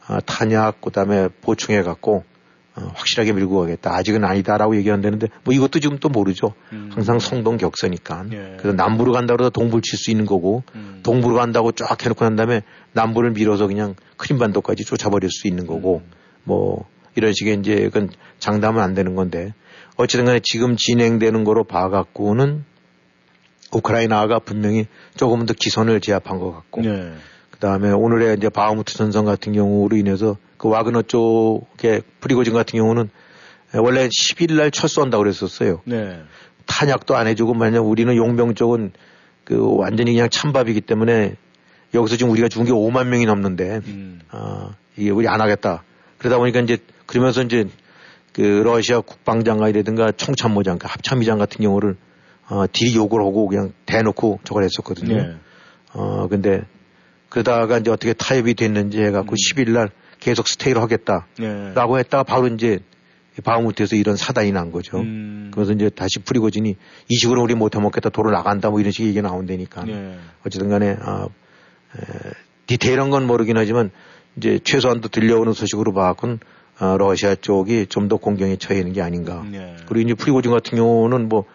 어, 0.10 0.18
탄약, 0.26 0.82
그 0.82 0.92
다음에 0.92 1.30
보충해 1.42 1.82
갖고 1.82 2.26
어, 2.76 2.92
확실하게 2.94 3.32
밀고 3.32 3.58
가겠다. 3.62 3.96
아직은 3.96 4.26
아니다라고 4.26 4.76
얘기한다는데 4.76 5.30
뭐 5.46 5.54
이것도 5.54 5.80
지금 5.80 5.98
또 5.98 6.10
모르죠. 6.10 6.56
음. 6.74 6.90
항상 6.94 7.20
성동 7.20 7.56
격서니까. 7.56 8.26
예. 8.34 8.58
그래서 8.60 8.76
남부로 8.76 9.14
간다고 9.14 9.42
해서 9.42 9.50
동부를 9.50 9.82
칠 9.82 9.98
수 9.98 10.12
있는 10.12 10.26
거고 10.26 10.64
음. 10.76 11.00
동부로 11.04 11.36
간다고 11.36 11.72
쫙 11.72 12.04
해놓고 12.04 12.26
난 12.26 12.36
다음에 12.36 12.64
남부를 12.92 13.32
밀어서 13.32 13.68
그냥 13.68 13.96
크림반도까지 14.18 14.84
쫓아버릴 14.84 15.30
수 15.30 15.48
있는 15.48 15.68
거고 15.68 16.02
음. 16.04 16.12
뭐 16.44 16.86
이런 17.16 17.32
식의 17.32 17.60
이제 17.60 17.76
그건 17.84 18.10
장담은 18.40 18.84
안 18.84 18.94
되는 18.94 19.16
건데 19.16 19.54
어쨌든 19.98 20.26
간에 20.26 20.40
지금 20.44 20.76
진행되는 20.76 21.44
거로 21.44 21.64
봐갖고는 21.64 22.66
우크라이나가 23.72 24.40
분명히 24.40 24.88
조금은 25.16 25.46
더 25.46 25.54
기선을 25.54 26.00
제압한 26.02 26.40
것 26.40 26.52
같고 26.52 26.84
예. 26.86 27.14
그 27.50 27.60
다음에 27.60 27.92
오늘의 27.92 28.38
이제 28.38 28.50
바흐무트 28.50 28.94
전선 28.94 29.26
같은 29.26 29.54
경우로 29.54 29.96
인해서 29.96 30.38
그 30.58 30.70
와그너 30.70 31.04
쪽에 31.04 32.02
프리고진 32.20 32.54
같은 32.54 32.78
경우는 32.78 33.10
원래 33.76 34.08
10일 34.08 34.54
날 34.54 34.70
철수한다고 34.70 35.24
그랬었어요. 35.24 35.82
네. 35.86 36.22
탄약도 36.66 37.16
안 37.16 37.28
해주고 37.28 37.54
만약 37.54 37.82
우리는 37.82 38.16
용병 38.16 38.56
쪽은 38.56 38.92
그 39.44 39.76
완전히 39.76 40.14
그냥 40.14 40.30
찬밥이기 40.30 40.82
때문에 40.82 41.36
여기서 41.94 42.18
지금 42.18 42.32
우리가 42.32 42.48
죽은 42.48 42.66
게 42.66 42.72
5만 42.72 43.08
명이 43.08 43.26
넘는데 43.26 43.82
음. 43.86 44.22
아 44.30 44.76
이게 44.96 45.10
우리 45.10 45.28
안 45.28 45.42
하겠다. 45.42 45.84
그러다 46.18 46.38
보니까 46.38 46.62
이제 46.62 46.78
그러면서 47.06 47.42
이제 47.42 47.68
그 48.34 48.42
러시아 48.42 49.00
국방장관이라든가 49.02 50.12
총참모장, 50.12 50.80
그 50.80 50.88
합참의장 50.90 51.38
같은 51.38 51.64
경우를 51.64 51.96
어, 52.50 52.66
딜이 52.72 52.96
욕을 52.96 53.22
하고 53.22 53.48
그냥 53.48 53.72
대놓고 53.86 54.40
저걸 54.44 54.64
했었거든요. 54.64 55.16
네. 55.16 55.36
어 55.94 56.28
근데 56.28 56.64
그러다가 57.30 57.78
이제 57.78 57.92
어떻게 57.92 58.14
타협이 58.14 58.56
됐는지 58.56 59.00
해갖고 59.02 59.34
음. 59.34 59.36
10일 59.36 59.72
날 59.72 59.90
계속 60.20 60.48
스테이를 60.48 60.82
하겠다라고 60.82 61.94
네. 61.96 62.00
했다가 62.00 62.24
바로 62.24 62.48
이제 62.48 62.80
바흐무트에서 63.44 63.96
이런 63.96 64.16
사단이 64.16 64.52
난 64.52 64.72
거죠. 64.72 65.00
음. 65.00 65.52
그래서 65.54 65.72
이제 65.74 65.90
다시 65.90 66.20
프리고진이 66.20 66.76
이 67.10 67.16
식으로 67.16 67.42
우리 67.42 67.56
못 67.56 67.76
해 67.76 67.80
먹겠다 67.80 68.10
도로 68.10 68.32
나간다 68.32 68.70
뭐 68.70 68.80
이런 68.80 68.92
식의 68.92 69.10
얘기 69.10 69.22
나온다니까. 69.22 69.84
네. 69.86 70.18
어쨌든 70.46 70.70
간에 70.70 70.96
아, 71.00 71.28
에, 71.96 72.32
디테일한 72.68 73.10
건 73.10 73.26
모르긴 73.26 73.58
하지만 73.58 73.92
이제 74.38 74.60
최소한도 74.64 75.10
들려오는 75.10 75.54
소식으로 75.54 75.94
봐갖고는 75.94 76.40
어, 76.80 76.98
러시아 76.98 77.36
쪽이 77.36 77.88
좀 77.88 78.08
더 78.08 78.18
공경에 78.18 78.58
처해 78.58 78.80
있는 78.80 78.94
게 78.94 79.02
아닌가. 79.02 79.46
네. 79.50 79.76
그리고 79.88 80.08
이제 80.08 80.14
프리고진 80.14 80.52
같은 80.52 80.78
경우는 80.78 81.30
뭐 81.30 81.46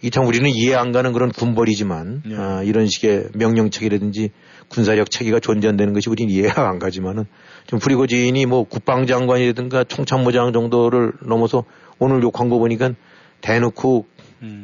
이참 0.00 0.26
우리는 0.26 0.48
이해 0.48 0.74
안 0.74 0.92
가는 0.92 1.12
그런 1.12 1.30
군벌이지만 1.32 2.22
네. 2.24 2.36
어, 2.36 2.62
이런 2.62 2.86
식의 2.86 3.30
명령 3.34 3.70
체계라든지 3.70 4.30
군사력 4.68 5.10
체계가 5.10 5.40
존재한다는 5.40 5.92
것이 5.92 6.08
우리는 6.08 6.32
이해가 6.32 6.68
안 6.68 6.78
가지만은 6.78 7.24
좀 7.66 7.78
프리고진이 7.78 8.46
뭐 8.46 8.64
국방장관이라든가 8.64 9.84
총참모장 9.84 10.52
정도를 10.52 11.14
넘어서 11.22 11.64
오늘 11.98 12.22
욕한 12.22 12.48
거 12.48 12.58
보니까 12.58 12.92
대놓고 13.40 14.06
음. 14.42 14.62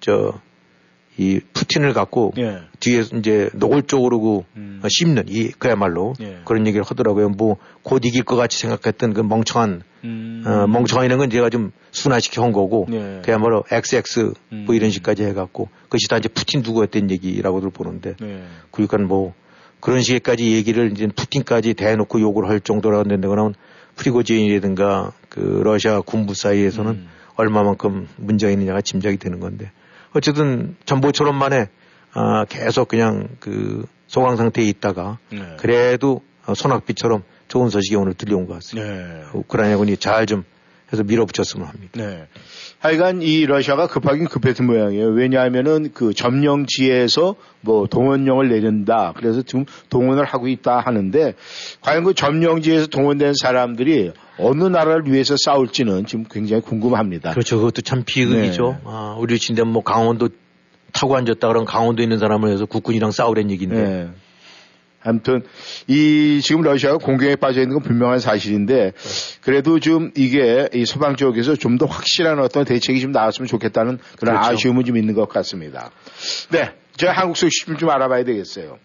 그저 0.00 0.40
이 1.18 1.40
푸틴을 1.52 1.92
갖고 1.92 2.32
예. 2.38 2.60
뒤에 2.80 3.02
이제 3.18 3.50
노골적으로 3.52 4.20
그 4.20 4.44
음. 4.56 4.82
씹는 4.88 5.24
이 5.28 5.48
그야말로 5.50 6.14
예. 6.20 6.38
그런 6.44 6.66
얘기를 6.66 6.84
하더라고요. 6.84 7.28
뭐 7.30 7.58
곧 7.82 8.04
이길 8.04 8.22
것 8.22 8.36
같이 8.36 8.58
생각했던 8.58 9.12
그 9.12 9.20
멍청한 9.20 9.82
음. 10.04 10.44
어, 10.46 10.66
멍청한 10.66 11.06
이런 11.06 11.28
제가 11.30 11.50
좀 11.50 11.72
순화시켜 11.90 12.42
온 12.42 12.52
거고 12.52 12.86
예. 12.92 13.22
그야말로 13.24 13.64
XX 13.70 14.32
음. 14.52 14.64
뭐 14.66 14.74
이런 14.74 14.90
식까지 14.90 15.24
해갖고 15.24 15.68
그것이 15.84 16.08
다 16.08 16.16
이제 16.16 16.28
푸틴 16.28 16.62
누구였던 16.62 17.10
얘기라고들 17.10 17.70
보는데 17.70 18.14
예. 18.22 18.42
그러니까 18.70 18.98
뭐 18.98 19.34
그런 19.80 20.00
식까지 20.00 20.52
얘기를 20.52 20.92
이제 20.92 21.08
푸틴까지 21.08 21.74
대놓고 21.74 22.20
욕을 22.20 22.48
할 22.48 22.60
정도라고 22.60 23.04
된다고 23.04 23.34
나면 23.34 23.54
프리고진이라든가 23.96 25.12
그 25.28 25.40
러시아 25.64 26.00
군부 26.00 26.34
사이에서는 26.34 26.90
음. 26.92 27.08
얼마만큼 27.34 28.08
문제가 28.16 28.52
있느냐가 28.52 28.80
짐작이 28.80 29.16
되는 29.16 29.40
건데 29.40 29.72
어쨌든 30.14 30.76
전보처럼 30.84 31.34
만에 31.34 31.68
아, 32.12 32.44
계속 32.48 32.88
그냥 32.88 33.28
그 33.40 33.86
소강 34.06 34.36
상태에 34.36 34.64
있다가 34.66 35.18
네. 35.30 35.56
그래도 35.58 36.22
손학비처럼 36.54 37.22
좋은 37.48 37.70
소식이 37.70 37.96
오늘 37.96 38.14
들려온 38.14 38.46
것 38.46 38.54
같습니다. 38.54 38.90
네. 38.90 39.24
우크라이나군이 39.32 39.96
잘 39.96 40.26
좀 40.26 40.44
해서 40.92 41.02
밀어붙였으면 41.02 41.66
합니다. 41.66 41.92
네. 41.94 42.26
하여간 42.80 43.22
이 43.22 43.46
러시아가 43.46 43.86
급하긴 43.86 44.26
급했던 44.26 44.66
모양이에요. 44.66 45.08
왜냐하면은 45.08 45.90
그 45.94 46.12
점령지에서 46.12 47.36
뭐 47.60 47.86
동원령을 47.86 48.48
내린다. 48.48 49.12
그래서 49.16 49.42
지금 49.42 49.64
동원을 49.88 50.24
하고 50.24 50.48
있다 50.48 50.80
하는데 50.80 51.34
과연 51.80 52.04
그 52.04 52.14
점령지에서 52.14 52.88
동원된 52.88 53.34
사람들이 53.40 54.12
어느 54.38 54.64
나라를 54.64 55.04
위해서 55.06 55.36
싸울지는 55.38 56.06
지금 56.06 56.24
굉장히 56.28 56.62
궁금합니다. 56.62 57.30
그렇죠. 57.30 57.58
그것도 57.58 57.82
참 57.82 58.02
비극이죠. 58.04 58.62
네. 58.62 58.78
아, 58.84 59.16
우리 59.18 59.38
진짜 59.38 59.64
뭐 59.64 59.82
강원도 59.82 60.28
타고 60.92 61.16
앉았다 61.16 61.48
그러면 61.48 61.64
강원도에 61.64 62.02
있는 62.02 62.18
사람을 62.18 62.50
해서 62.50 62.66
국군이랑 62.66 63.12
싸우란 63.12 63.50
얘기인데. 63.50 63.82
네. 63.82 64.08
아무튼 65.04 65.42
이 65.88 66.40
지금 66.42 66.62
러시아가 66.62 66.98
공격에 66.98 67.36
빠져 67.36 67.60
있는 67.60 67.74
건 67.74 67.82
분명한 67.82 68.18
사실인데 68.20 68.92
그래도 69.42 69.80
좀 69.80 70.10
이게 70.16 70.68
이 70.74 70.84
서방 70.86 71.16
지역에서 71.16 71.56
좀 71.56 71.72
더 71.78 71.86
확실한 71.86 72.38
어떤 72.38 72.64
대책이 72.66 73.00
좀 73.00 73.12
나왔으면 73.12 73.48
좋겠다는 73.48 73.98
그런 74.18 74.36
그렇죠. 74.36 74.52
아쉬움은 74.52 74.84
좀 74.84 74.96
있는 74.98 75.14
것 75.14 75.26
같습니다. 75.28 75.90
네, 76.50 76.70
제가 76.96 77.12
한국 77.12 77.36
소식 77.36 77.66
좀 77.78 77.88
알아봐야 77.88 78.24
되겠어요. 78.24 78.76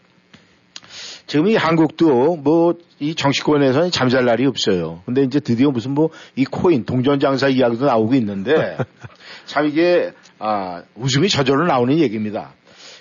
지금 1.27 1.47
이 1.47 1.55
한국도 1.55 2.37
뭐 2.37 2.73
이 2.99 3.13
정치권에서는 3.13 3.91
잠잘 3.91 4.25
날이 4.25 4.45
없어요. 4.47 5.03
근데 5.05 5.21
이제 5.21 5.39
드디어 5.39 5.69
무슨 5.69 5.91
뭐 5.91 6.09
이 6.35 6.45
코인 6.45 6.85
동전 6.85 7.19
장사 7.19 7.47
이야기도 7.47 7.85
나오고 7.85 8.15
있는데 8.15 8.77
참 9.45 9.67
이게 9.67 10.13
아 10.39 10.81
웃음이 10.95 11.29
저절로 11.29 11.67
나오는 11.67 11.99
얘기입니다. 11.99 12.53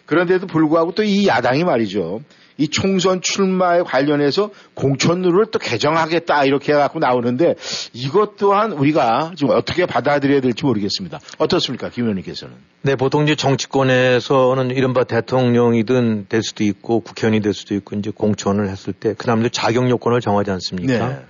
그런데도 0.04 0.48
불구하고 0.48 0.92
또 0.92 1.02
이 1.02 1.26
야당이 1.26 1.64
말이죠. 1.64 2.20
이 2.58 2.68
총선 2.68 3.20
출마에 3.20 3.82
관련해서 3.82 4.50
공천룰을 4.74 5.46
또 5.50 5.58
개정하겠다 5.58 6.44
이렇게 6.44 6.72
해갖고 6.72 6.98
나오는데 6.98 7.54
이것 7.92 8.36
또한 8.36 8.72
우리가 8.72 9.32
지금 9.36 9.54
어떻게 9.54 9.86
받아들여야 9.86 10.40
될지 10.40 10.64
모르겠습니다. 10.64 11.20
어떻습니까, 11.38 11.90
김 11.90 12.04
의원님께서는? 12.04 12.54
네, 12.82 12.96
보통 12.96 13.24
이제 13.24 13.34
정치권에서는 13.34 14.70
이른바 14.70 15.04
대통령이든 15.04 16.26
될 16.28 16.42
수도 16.42 16.64
있고 16.64 17.00
국회의원이 17.00 17.40
될 17.40 17.52
수도 17.52 17.74
있고 17.74 17.96
이제 17.96 18.10
공천을 18.10 18.68
했을 18.68 18.92
때 18.92 19.14
그다음에 19.14 19.48
자격 19.50 19.90
요건을 19.90 20.20
정하지 20.20 20.50
않습니까? 20.52 21.08
네. 21.08 21.24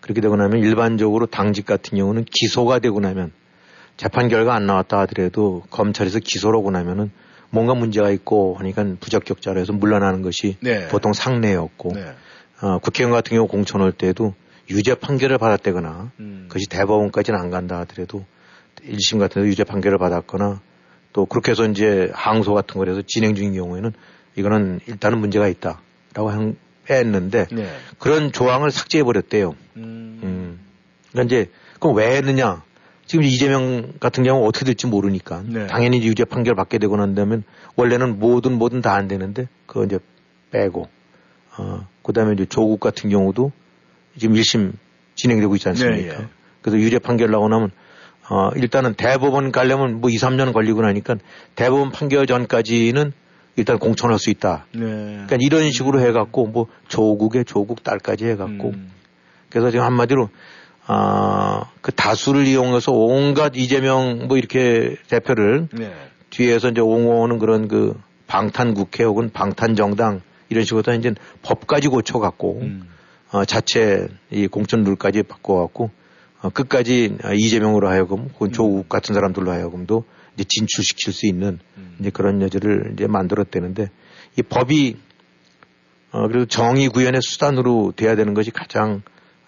그렇게 0.00 0.20
되고 0.20 0.34
나면 0.36 0.60
일반적으로 0.60 1.26
당직 1.26 1.66
같은 1.66 1.98
경우는 1.98 2.24
기소가 2.24 2.78
되고 2.78 3.00
나면 3.00 3.32
재판 3.96 4.28
결과 4.28 4.54
안 4.54 4.64
나왔다 4.64 4.98
하더라도 5.00 5.62
검찰에서 5.68 6.20
기소를 6.20 6.58
하고 6.58 6.70
나면은 6.70 7.10
뭔가 7.50 7.74
문제가 7.74 8.10
있고 8.10 8.56
하니까 8.58 8.84
부적격자로 9.00 9.60
해서 9.60 9.72
물러나는 9.72 10.22
것이 10.22 10.56
네. 10.60 10.88
보통 10.88 11.12
상례였고 11.12 11.92
네. 11.94 12.14
어, 12.62 12.78
국회의원 12.78 13.12
같은 13.12 13.36
경우 13.36 13.48
공천할 13.48 13.92
때도 13.92 14.34
유죄 14.70 14.94
판결을 14.94 15.38
받았다거나 15.38 16.12
음. 16.20 16.44
그것이 16.48 16.68
대법원까지는 16.68 17.38
안 17.38 17.50
간다 17.50 17.78
하더라도 17.80 18.24
1심 18.82 19.18
같은 19.18 19.42
데 19.42 19.48
유죄 19.48 19.64
판결을 19.64 19.98
받았거나 19.98 20.60
또 21.12 21.26
그렇게 21.26 21.50
해서 21.50 21.66
이제 21.66 22.10
항소 22.14 22.54
같은 22.54 22.78
거에서 22.78 23.02
진행 23.06 23.34
중인 23.34 23.54
경우에는 23.54 23.92
이거는 24.36 24.80
일단은 24.86 25.18
문제가 25.18 25.48
있다라고 25.48 26.30
한, 26.30 26.56
했는데 26.88 27.46
네. 27.50 27.68
그런 27.98 28.32
조항을 28.32 28.70
삭제해 28.70 29.02
버렸대요. 29.02 29.54
음. 29.76 30.20
음. 30.22 30.60
그러니까 31.10 31.34
이제 31.34 31.50
그럼 31.78 31.96
왜 31.96 32.16
했느냐? 32.16 32.62
지금 33.10 33.24
이재명 33.24 33.94
같은 33.98 34.22
경우 34.22 34.46
어떻게 34.46 34.64
될지 34.64 34.86
모르니까 34.86 35.42
네. 35.44 35.66
당연히 35.66 36.00
유죄 36.06 36.24
판결 36.24 36.54
받게 36.54 36.78
되고 36.78 36.96
난다면 36.96 37.42
원래는 37.74 38.20
뭐든 38.20 38.56
뭐든 38.56 38.82
다 38.82 38.94
안 38.94 39.08
되는데 39.08 39.48
그거 39.66 39.84
이제 39.84 39.98
빼고 40.52 40.86
어 41.58 41.88
그다음에 42.04 42.34
이제 42.34 42.46
조국 42.46 42.78
같은 42.78 43.10
경우도 43.10 43.50
지금 44.16 44.36
1심 44.36 44.74
진행되고 45.16 45.56
있지 45.56 45.68
않습니까? 45.70 46.18
네, 46.18 46.22
예. 46.22 46.28
그래서 46.62 46.78
유죄 46.78 47.00
판결 47.00 47.32
나고 47.32 47.48
나면 47.48 47.72
어 48.28 48.50
일단은 48.54 48.94
대법원 48.94 49.50
가려면 49.50 50.00
뭐 50.00 50.08
2, 50.08 50.14
3년 50.14 50.52
걸리고 50.52 50.82
나니까 50.82 51.16
대법원 51.56 51.90
판결 51.90 52.28
전까지는 52.28 53.12
일단 53.56 53.80
공천할 53.80 54.20
수 54.20 54.30
있다. 54.30 54.66
네. 54.72 54.78
그러니까 54.82 55.36
이런 55.40 55.68
식으로 55.72 55.98
해갖고 55.98 56.46
뭐 56.46 56.68
조국의 56.86 57.44
조국 57.44 57.82
딸까지 57.82 58.26
해갖고 58.26 58.68
음. 58.68 58.92
그래서 59.48 59.72
지금 59.72 59.84
한마디로 59.84 60.28
아, 60.86 61.70
그 61.80 61.92
다수를 61.92 62.46
이용해서 62.46 62.92
온갖 62.92 63.52
이재명 63.56 64.26
뭐 64.28 64.38
이렇게 64.38 64.96
대표를 65.08 65.68
네. 65.72 65.92
뒤에서 66.30 66.68
이제 66.68 66.80
옹호하는 66.80 67.38
그런 67.38 67.68
그 67.68 67.98
방탄 68.26 68.74
국회 68.74 69.04
혹은 69.04 69.30
방탄 69.30 69.74
정당 69.74 70.22
이런 70.48 70.64
식으로 70.64 70.82
다 70.82 70.94
이제 70.94 71.14
법까지 71.42 71.88
고쳐갖고 71.88 72.60
음. 72.62 72.88
어, 73.32 73.44
자체 73.44 74.08
이 74.30 74.46
공천 74.46 74.82
룰까지 74.82 75.22
바꿔갖고 75.22 75.90
어, 76.42 76.48
끝까지 76.50 77.18
이재명으로 77.34 77.88
하여금 77.88 78.28
혹은 78.34 78.52
조국 78.52 78.78
음. 78.78 78.88
같은 78.88 79.14
사람들로 79.14 79.50
하여금도 79.50 80.04
이제 80.34 80.44
진출시킬 80.48 81.12
수 81.12 81.26
있는 81.26 81.58
음. 81.76 81.96
이제 82.00 82.10
그런 82.10 82.40
여지를 82.42 82.92
이제 82.94 83.06
만들었대는데 83.06 83.90
이 84.38 84.42
법이 84.42 84.96
어, 86.12 86.26
그리고 86.26 86.46
정의 86.46 86.88
구현의 86.88 87.20
수단으로 87.22 87.92
돼야 87.94 88.16
되는 88.16 88.34
것이 88.34 88.50
가장 88.50 89.02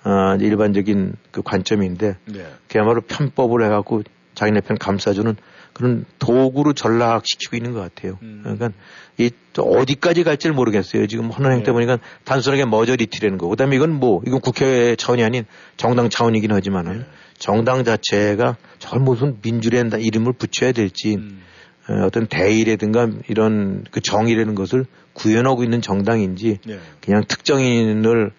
어, 0.04 0.36
일반적인 0.40 1.14
그 1.30 1.42
관점인데 1.42 2.16
네. 2.26 2.46
그야말로 2.68 3.00
편법을 3.02 3.64
해갖고 3.64 4.02
자기네 4.34 4.60
편 4.62 4.78
감싸주는 4.78 5.36
그런 5.72 6.04
도구로 6.18 6.72
전락시키고 6.72 7.56
있는 7.56 7.72
것 7.72 7.80
같아요. 7.80 8.18
음. 8.22 8.40
그러니까 8.42 8.70
이 9.18 9.30
어디까지 9.56 10.24
갈지를 10.24 10.54
모르겠어요. 10.54 11.06
지금 11.06 11.30
헌한 11.30 11.52
행태 11.52 11.66
네. 11.66 11.72
보니까 11.72 11.98
단순하게 12.24 12.64
머저리티라는 12.66 13.38
거. 13.38 13.48
그다음에 13.48 13.76
이건 13.76 13.92
뭐 13.92 14.22
이건 14.26 14.40
국회 14.40 14.96
차원이 14.96 15.22
아닌 15.22 15.44
정당 15.76 16.10
차원이긴 16.10 16.52
하지만은 16.52 16.98
네. 17.00 17.04
정당 17.38 17.84
자체가 17.84 18.56
저 18.78 18.98
무슨 18.98 19.38
민주랜다 19.42 19.98
이름을 19.98 20.34
붙여야 20.34 20.72
될지 20.72 21.16
음. 21.16 21.42
어, 21.88 22.04
어떤 22.06 22.26
대의라든가 22.26 23.08
이런 23.28 23.84
그 23.90 24.00
정의라는 24.00 24.54
것을 24.54 24.86
구현하고 25.14 25.64
있는 25.64 25.80
정당인지 25.80 26.58
네. 26.64 26.78
그냥 27.00 27.24
특정인을 27.26 28.32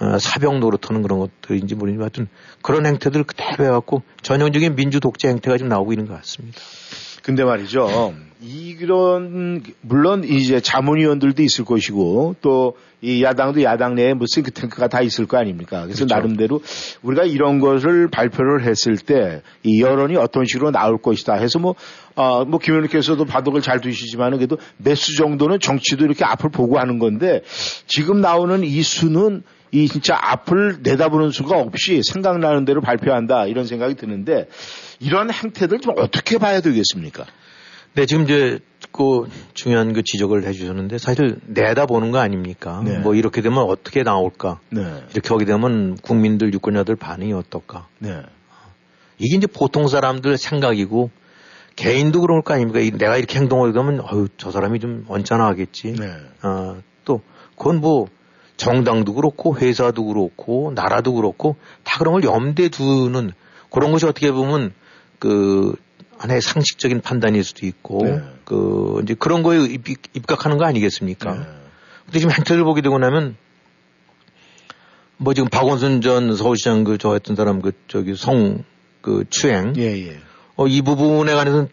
어, 0.00 0.18
사병 0.18 0.60
노릇하는 0.60 1.02
그런 1.02 1.18
것들인지 1.18 1.74
모르지만 1.74 2.02
하여튼 2.04 2.28
그런 2.62 2.86
행태들 2.86 3.24
그대로 3.24 3.64
해갖고 3.64 4.02
전형적인 4.22 4.76
민주 4.76 5.00
독재 5.00 5.28
행태가 5.28 5.58
좀 5.58 5.68
나오고 5.68 5.92
있는 5.92 6.06
것 6.06 6.14
같습니다. 6.14 6.58
근데 7.22 7.44
말이죠. 7.44 8.14
이런 8.40 9.62
물론 9.82 10.24
이제 10.24 10.60
자문위원들도 10.60 11.42
있을 11.42 11.64
것이고 11.64 12.36
또 12.40 12.74
이 13.00 13.22
야당도 13.22 13.62
야당 13.62 13.94
내에 13.94 14.12
뭐 14.14 14.26
싱크탱크가 14.28 14.88
다 14.88 15.00
있을 15.02 15.26
거 15.26 15.36
아닙니까? 15.36 15.82
그래서 15.82 16.04
그렇죠. 16.04 16.14
나름대로 16.14 16.60
우리가 17.02 17.24
이런 17.24 17.60
것을 17.60 18.08
발표를 18.08 18.64
했을 18.64 18.96
때 18.96 19.42
이 19.62 19.80
여론이 19.80 20.16
어떤 20.16 20.44
식으로 20.44 20.70
나올 20.70 20.98
것이다 20.98 21.34
해서 21.34 21.58
뭐, 21.58 21.74
어, 22.16 22.44
뭐 22.44 22.58
김현우께서도 22.58 23.24
바둑을 23.24 23.60
잘 23.60 23.80
두시지만은 23.80 24.38
그래도 24.38 24.58
몇수 24.78 25.16
정도는 25.16 25.60
정치도 25.60 26.04
이렇게 26.04 26.24
앞을 26.24 26.50
보고 26.50 26.78
하는 26.78 26.98
건데 26.98 27.42
지금 27.86 28.20
나오는 28.20 28.64
이 28.64 28.82
수는 28.82 29.42
이 29.70 29.88
진짜 29.88 30.18
앞을 30.20 30.78
내다보는 30.82 31.30
수가 31.30 31.58
없이 31.58 32.02
생각나는 32.02 32.64
대로 32.64 32.80
발표한다 32.80 33.46
이런 33.46 33.66
생각이 33.66 33.94
드는데 33.94 34.48
이런 35.00 35.30
행태들 35.30 35.80
좀 35.80 35.94
어떻게 35.96 36.38
봐야 36.38 36.60
되겠습니까? 36.60 37.26
네, 37.94 38.06
지금 38.06 38.24
이제 38.24 38.60
그 38.92 39.28
중요한 39.54 39.92
그 39.92 40.02
지적을 40.02 40.44
해주셨는데 40.44 40.98
사실 40.98 41.38
내다보는 41.46 42.10
거 42.12 42.18
아닙니까? 42.18 42.82
네. 42.84 42.98
뭐 42.98 43.14
이렇게 43.14 43.42
되면 43.42 43.58
어떻게 43.58 44.02
나올까? 44.02 44.60
네. 44.70 44.82
이렇게 45.12 45.28
하게 45.28 45.44
되면 45.44 45.96
국민들 45.96 46.52
유권자들 46.52 46.96
반응이 46.96 47.32
어떨까? 47.32 47.88
네. 47.98 48.22
이게 49.18 49.36
이제 49.36 49.46
보통 49.46 49.88
사람들 49.88 50.38
생각이고 50.38 51.10
개인도 51.74 52.20
그럴 52.20 52.42
거 52.42 52.54
아닙니까? 52.54 52.78
내가 52.96 53.16
이렇게 53.16 53.38
행동하게 53.38 53.72
되면 53.72 54.00
어유 54.00 54.28
저 54.36 54.50
사람이 54.50 54.80
좀 54.80 55.04
언짢아하겠지. 55.08 55.92
네. 55.92 56.06
어, 56.42 56.76
또 57.04 57.20
그건 57.56 57.80
뭐 57.80 58.08
정당도 58.58 59.14
그렇고 59.14 59.56
회사도 59.56 60.04
그렇고 60.04 60.72
나라도 60.74 61.14
그렇고 61.14 61.56
다 61.84 61.98
그런 61.98 62.12
걸 62.12 62.24
염두에 62.24 62.68
두는 62.68 63.32
그런 63.70 63.92
것이 63.92 64.04
어떻게 64.04 64.30
보면 64.30 64.74
그 65.18 65.74
하나의 66.18 66.42
상식적인 66.42 67.00
판단일 67.00 67.42
수도 67.42 67.64
있고 67.64 68.04
네. 68.04 68.20
그 68.44 69.00
이제 69.02 69.14
그런 69.14 69.42
거에 69.42 69.64
입, 69.64 70.26
각하는거 70.26 70.64
아니겠습니까? 70.66 71.32
네. 71.32 71.40
근데 72.04 72.18
지금 72.18 72.34
행태를 72.34 72.64
보게 72.64 72.82
되고 72.82 72.98
나면 72.98 73.36
뭐 75.16 75.32
지금 75.32 75.48
박원순 75.48 76.02
전 76.02 76.36
서울시장 76.36 76.84
그 76.84 76.98
저 76.98 77.14
했던 77.14 77.34
사람 77.34 77.62
그 77.62 77.72
저기 77.88 78.14
성 78.14 78.64
그 79.00 79.24
추행 79.30 79.74
예, 79.76 80.08
예. 80.08 80.18
어, 80.56 80.66
이 80.66 80.82
부분에 80.82 81.32
관해서는 81.34 81.68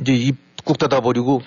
이제 0.00 0.14
입국 0.14 0.78
닫아버리고 0.78 1.42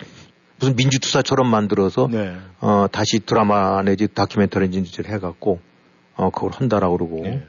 무슨 0.60 0.76
민주투사처럼 0.76 1.48
만들어서 1.48 2.08
네. 2.12 2.38
어 2.60 2.88
다시 2.92 3.20
드라마 3.20 3.82
내지 3.84 4.08
다큐멘터리 4.08 4.68
인지를 4.68 5.12
해갖고 5.12 5.60
어 6.16 6.30
그걸 6.30 6.52
한다라고 6.54 6.98
그러고 6.98 7.22
네. 7.24 7.46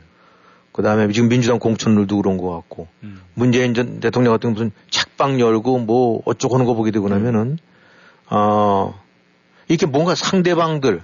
그 0.72 0.82
다음에 0.82 1.10
지금 1.12 1.28
민주당 1.28 1.58
공천룰도 1.58 2.16
그런 2.16 2.36
것 2.36 2.50
같고 2.50 2.88
음. 3.02 3.20
문재인 3.34 3.74
전 3.74 4.00
대통령 4.00 4.32
같은 4.32 4.52
무슨 4.52 4.72
책방 4.90 5.40
열고 5.40 5.78
뭐 5.78 6.22
어쩌고 6.24 6.54
하는 6.56 6.66
거 6.66 6.74
보게 6.74 6.90
되고 6.90 7.08
나면은 7.08 7.58
어 8.28 8.94
이렇게 9.68 9.86
뭔가 9.86 10.14
상대방들 10.14 11.02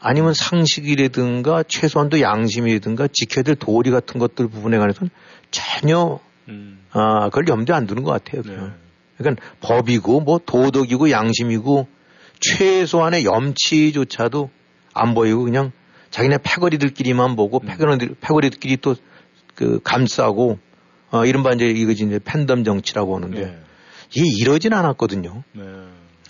아니면 0.00 0.34
상식이라든가 0.34 1.62
최소한도 1.66 2.20
양심이라든가 2.20 3.08
지켜야 3.12 3.42
될 3.42 3.54
도리 3.54 3.90
같은 3.90 4.18
것들 4.18 4.48
부분에 4.48 4.78
관해서는 4.78 5.10
전혀 5.50 6.18
음. 6.48 6.80
아, 6.90 7.26
그걸 7.26 7.48
염두에 7.48 7.74
안 7.74 7.86
두는 7.86 8.02
것 8.02 8.10
같아요. 8.10 8.42
네. 8.42 8.70
그러니까 9.18 9.44
법이고 9.60 10.20
뭐 10.20 10.40
도덕이고 10.44 11.10
양심이고 11.10 11.86
최소한의 12.40 13.24
염치조차도 13.24 14.50
안 14.94 15.14
보이고 15.14 15.44
그냥 15.44 15.72
자기네 16.10 16.38
패거리들끼리만 16.42 17.36
보고 17.36 17.60
음. 17.62 17.66
패거리들, 17.66 18.16
패거리들끼리 18.20 18.76
또 18.78 18.94
그 19.54 19.80
감싸고 19.82 20.58
어, 21.10 21.24
이른바 21.26 21.52
이제 21.52 21.66
이거지 21.66 22.04
이제 22.04 22.18
팬덤 22.24 22.64
정치라고 22.64 23.16
하는데 23.16 23.40
네. 23.40 23.58
이게 24.14 24.26
이러진 24.40 24.72
않았거든요. 24.72 25.42
네. 25.52 25.62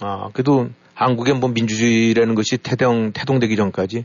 아, 0.01 0.29
그래도 0.33 0.69
한국의 0.95 1.35
뭐 1.35 1.51
민주주의라는 1.51 2.35
것이 2.35 2.59
태동, 2.59 3.13
태동되기 3.13 3.57
전까지 3.57 4.05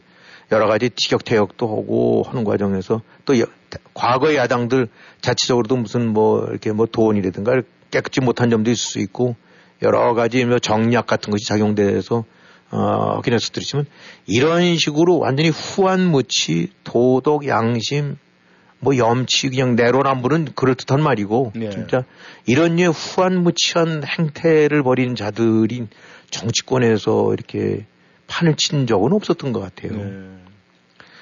여러 0.51 0.67
가지 0.67 0.89
티격태격도 0.89 1.67
하고 1.67 2.23
하는 2.28 2.43
과정에서 2.43 3.01
또 3.25 3.39
여, 3.39 3.45
과거의 3.93 4.38
야당들 4.38 4.88
자체적으로도 5.21 5.75
무슨 5.75 6.13
뭐 6.13 6.45
이렇게 6.49 6.71
뭐 6.71 6.86
도원이라든가 6.86 7.61
깨끗이 7.92 8.22
못한 8.22 8.50
점도 8.50 8.72
있을 8.72 8.86
수 8.86 9.00
있고 9.00 9.36
여러 9.82 10.14
가지 10.14 10.44
뭐 10.46 10.60
정략 10.60 11.08
같은 11.08 11.32
것이 11.32 11.46
작용돼서 11.46 12.26
어, 12.70 13.16
하긴 13.18 13.34
했었지만 13.34 13.86
이런 14.26 14.78
식으로 14.78 15.20
완전히 15.20 15.50
후한무치 15.50 16.72
도덕 16.84 17.48
양심 17.48 18.18
뭐 18.80 18.98
염치 18.98 19.50
그냥 19.50 19.76
내로남불은 19.76 20.50
그럴듯한 20.56 21.02
말이고 21.02 21.54
네. 21.56 21.70
진짜 21.70 22.04
이런 22.46 22.76
류의 22.76 22.92
후한무치한 22.92 24.04
행태를 24.06 24.84
벌인 24.84 25.16
자들이 25.16 25.88
정치권에서 26.30 27.34
이렇게 27.34 27.86
판을 28.28 28.56
친 28.58 28.86
적은 28.86 29.14
없었던 29.14 29.54
것 29.54 29.62
같아요. 29.62 29.98
네. 29.98 30.38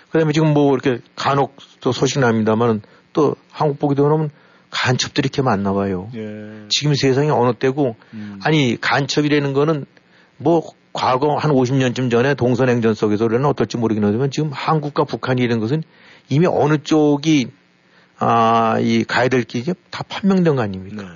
그다음에 0.10 0.34
지금 0.34 0.54
뭐 0.54 0.74
이렇게 0.74 1.00
간혹 1.16 1.56
또 1.82 1.92
소식 1.92 2.20
납니다만 2.20 2.82
또 3.14 3.36
한국 3.52 3.80
보기도 3.80 4.04
그러면 4.04 4.30
간첩들이 4.76 5.28
이렇게 5.28 5.42
많나 5.42 5.74
봐요. 5.74 6.10
예. 6.16 6.66
지금 6.70 6.94
세상이 6.96 7.30
어느 7.30 7.54
때고 7.54 7.96
음. 8.14 8.40
아니 8.44 8.78
간첩이라는 8.80 9.54
거는 9.54 9.86
뭐 10.38 10.62
과거 10.92 11.38
한 11.38 11.52
50년쯤 11.52 12.12
전에 12.12 12.34
동서냉전 12.36 12.94
속에서는 12.94 13.46
어떨지 13.46 13.78
모르긴 13.78 14.04
하지만 14.04 14.32
지금 14.32 14.52
한국과 14.52 15.06
북한이 15.06 15.42
이런 15.42 15.62
것은 15.62 15.82
이미 16.30 16.46
어느 16.46 16.78
쪽이 16.78 17.48
아, 18.18 18.78
이 18.82 19.06
가야 19.06 19.30
될 19.30 19.44
길이 19.44 19.74
다 19.92 20.04
판명된 20.08 20.56
거 20.58 20.62
아닙니까? 20.62 21.04
네. 21.04 21.10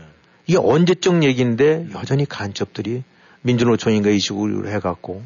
이게 0.47 0.57
언제적 0.57 1.23
얘기인데 1.23 1.87
여전히 1.95 2.25
간첩들이 2.25 3.03
민주노총인가 3.41 4.09
이 4.09 4.19
식으로 4.19 4.69
해갖고 4.69 5.21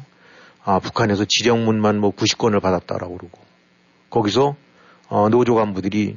아, 0.64 0.80
북한에서 0.80 1.24
지령문만 1.28 2.00
뭐 2.00 2.10
90건을 2.10 2.60
받았다라고 2.60 3.16
그러고 3.16 3.40
거기서 4.10 4.56
어, 5.08 5.28
노조 5.28 5.54
간부들이 5.54 6.16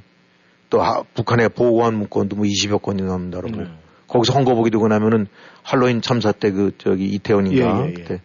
또 0.70 0.82
하, 0.82 1.03
북한의 1.13 1.49
보고한 1.49 1.95
문건도 1.95 2.36
뭐 2.36 2.45
20여 2.45 2.82
건이 2.82 3.01
나온다라고 3.03 3.55
네. 3.55 3.68
거기서 4.07 4.34
헌거보기 4.34 4.72
되고 4.72 4.88
나면은 4.88 5.28
할로윈 5.63 6.01
참사 6.01 6.32
때 6.32 6.51
그 6.51 6.72
저기 6.78 7.05
이태원인가 7.05 7.82
예, 7.82 7.86
예, 7.86 7.89
예. 7.89 7.93
그때 7.93 8.22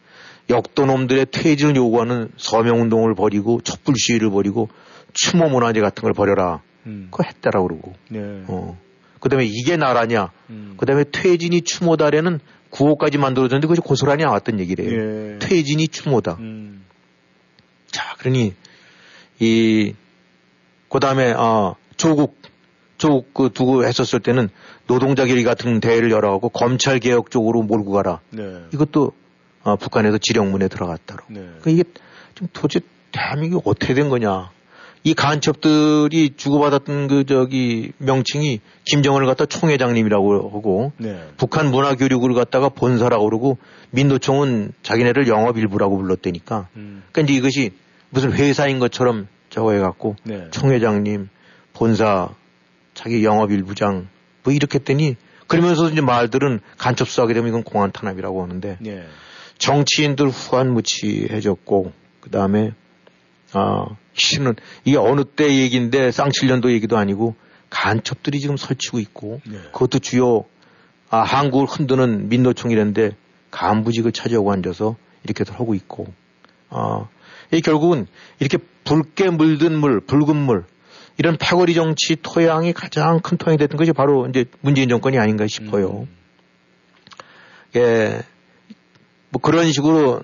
역도놈들의 0.48 1.26
퇴진을 1.30 1.76
요구하는 1.76 2.30
서명운동을 2.36 3.14
벌이고 3.14 3.60
촛불 3.62 3.94
시위를 3.96 4.30
벌이고 4.30 4.68
추모 5.12 5.48
문화재 5.48 5.80
같은 5.80 6.02
걸 6.02 6.12
벌여라. 6.12 6.62
음. 6.86 7.08
그거 7.10 7.24
했다라고 7.24 7.68
그러고. 7.68 7.94
네. 8.08 8.20
어. 8.48 8.78
그 9.20 9.28
다음에 9.28 9.44
이게 9.44 9.76
나라냐. 9.76 10.32
음. 10.50 10.74
그 10.76 10.84
다음에 10.84 11.04
퇴진이 11.04 11.62
추모다래는 11.62 12.40
구호까지 12.70 13.18
만들어졌는데 13.18 13.66
그것이 13.66 13.80
고스란히 13.80 14.24
나왔던 14.24 14.58
얘기래요. 14.60 14.90
예. 15.34 15.38
퇴진이 15.38 15.88
추모다. 15.88 16.38
음. 16.40 16.84
자, 17.86 18.14
그러니 18.18 18.54
이, 19.38 19.94
그 20.88 20.98
다음에, 20.98 21.32
어, 21.32 21.76
조국, 22.02 22.36
조국 22.98 23.32
그 23.32 23.50
두고 23.52 23.84
했었을 23.84 24.18
때는 24.18 24.48
노동자 24.88 25.24
결의 25.24 25.44
같은 25.44 25.78
대회를 25.78 26.10
열어가고 26.10 26.48
검찰 26.48 26.98
개혁 26.98 27.30
쪽으로 27.30 27.62
몰고 27.62 27.92
가라. 27.92 28.20
네. 28.30 28.42
이것도 28.74 29.12
어, 29.62 29.76
북한에서 29.76 30.18
지령문에 30.18 30.66
들어갔다로. 30.66 31.22
네. 31.28 31.40
그러니까 31.60 31.70
이게 31.70 31.84
좀 32.34 32.48
도대체 32.52 32.80
대한민국이 33.12 33.62
어떻게 33.64 33.94
된 33.94 34.08
거냐. 34.08 34.50
이 35.04 35.14
간첩들이 35.14 36.34
주고받았던 36.36 37.08
그 37.08 37.24
저기 37.24 37.92
명칭이 37.98 38.60
김정은을 38.84 39.26
갖다 39.26 39.46
총회장님이라고 39.46 40.50
하고 40.50 40.92
네. 40.98 41.28
북한 41.36 41.70
문화 41.70 41.94
교육을 41.94 42.34
갖다가 42.34 42.68
본사라고 42.68 43.24
그러고 43.24 43.58
민노총은 43.90 44.72
자기네를 44.82 45.28
영업 45.28 45.56
일부라고 45.56 45.98
불렀다니까. 45.98 46.68
음. 46.76 47.02
그러니까 47.12 47.30
이제 47.30 47.38
이것이 47.38 47.70
무슨 48.10 48.32
회사인 48.32 48.78
것처럼 48.80 49.28
저거 49.50 49.72
해갖고 49.72 50.16
네. 50.24 50.48
총회장님, 50.50 51.28
본사, 51.74 52.30
자기 52.94 53.24
영업일부장 53.24 54.08
뭐 54.44 54.52
이렇게 54.52 54.78
했더니 54.78 55.16
그러면서 55.46 55.88
이제 55.90 56.00
말들은 56.00 56.60
간첩 56.78 57.08
수하게 57.08 57.34
되면 57.34 57.48
이건 57.48 57.62
공안 57.62 57.92
탄압이라고 57.92 58.42
하는데 58.42 58.78
네. 58.80 59.06
정치인들 59.58 60.28
후한무치해졌고 60.28 61.92
그 62.20 62.30
다음에 62.30 62.72
아 63.52 63.86
실은 64.14 64.54
이게 64.84 64.96
어느 64.96 65.24
때 65.24 65.56
얘기인데 65.56 66.10
쌍칠년도 66.10 66.72
얘기도 66.72 66.96
아니고 66.96 67.34
간첩들이 67.70 68.40
지금 68.40 68.56
설치고 68.56 68.98
있고 69.00 69.40
네. 69.46 69.58
그것도 69.72 69.98
주요 69.98 70.44
아, 71.10 71.18
한국을 71.18 71.66
흔드는 71.66 72.28
민노총이랬는데 72.30 73.16
간부직을 73.50 74.12
차지하고 74.12 74.50
앉아서 74.52 74.96
이렇게들 75.24 75.54
하고 75.54 75.74
있고 75.74 76.06
아, 76.70 77.08
이 77.52 77.60
결국은 77.60 78.06
이렇게 78.40 78.56
붉게 78.84 79.30
물든 79.30 79.78
물, 79.78 80.00
붉은 80.00 80.36
물 80.36 80.64
이런 81.18 81.36
패거리 81.36 81.74
정치 81.74 82.16
토양이 82.20 82.72
가장 82.72 83.20
큰 83.20 83.36
토양이 83.36 83.58
됐던 83.58 83.76
것이 83.76 83.92
바로 83.92 84.26
이제 84.26 84.44
문재인 84.60 84.88
정권이 84.88 85.18
아닌가 85.18 85.46
싶어요. 85.46 86.06
음. 86.08 86.22
예, 87.76 88.22
뭐 89.30 89.40
그런 89.40 89.70
식으로 89.72 90.22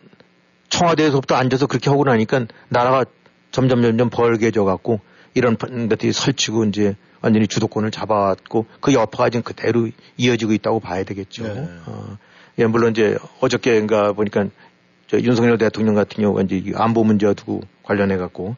청와대에서부터 0.69 1.35
앉아서 1.35 1.67
그렇게 1.67 1.91
하고 1.91 2.05
나니까 2.05 2.47
나라가 2.69 3.05
점점 3.51 3.83
점점 3.83 4.11
벌게져 4.11 4.65
갖고 4.65 5.01
이런 5.35 5.57
것들이 5.57 6.13
설치고 6.13 6.65
이제 6.65 6.97
완전히 7.21 7.47
주도권을 7.47 7.91
잡아왔고 7.91 8.67
그 8.81 8.93
여파가 8.93 9.31
지금 9.31 9.43
그대로 9.43 9.89
이어지고 10.17 10.53
있다고 10.53 10.81
봐야 10.81 11.05
되겠죠. 11.05 11.43
네. 11.43 11.69
어, 11.87 12.19
예, 12.59 12.67
물론 12.67 12.91
이제 12.91 13.17
어저께인가 13.41 14.13
보니까 14.13 14.47
저 15.07 15.19
윤석열 15.19 15.59
대통령 15.59 15.95
같은 15.95 16.23
경우가 16.23 16.43
이제 16.43 16.63
안보 16.75 17.03
문제와 17.03 17.33
두고 17.33 17.63
관련해 17.83 18.17
갖고 18.19 18.57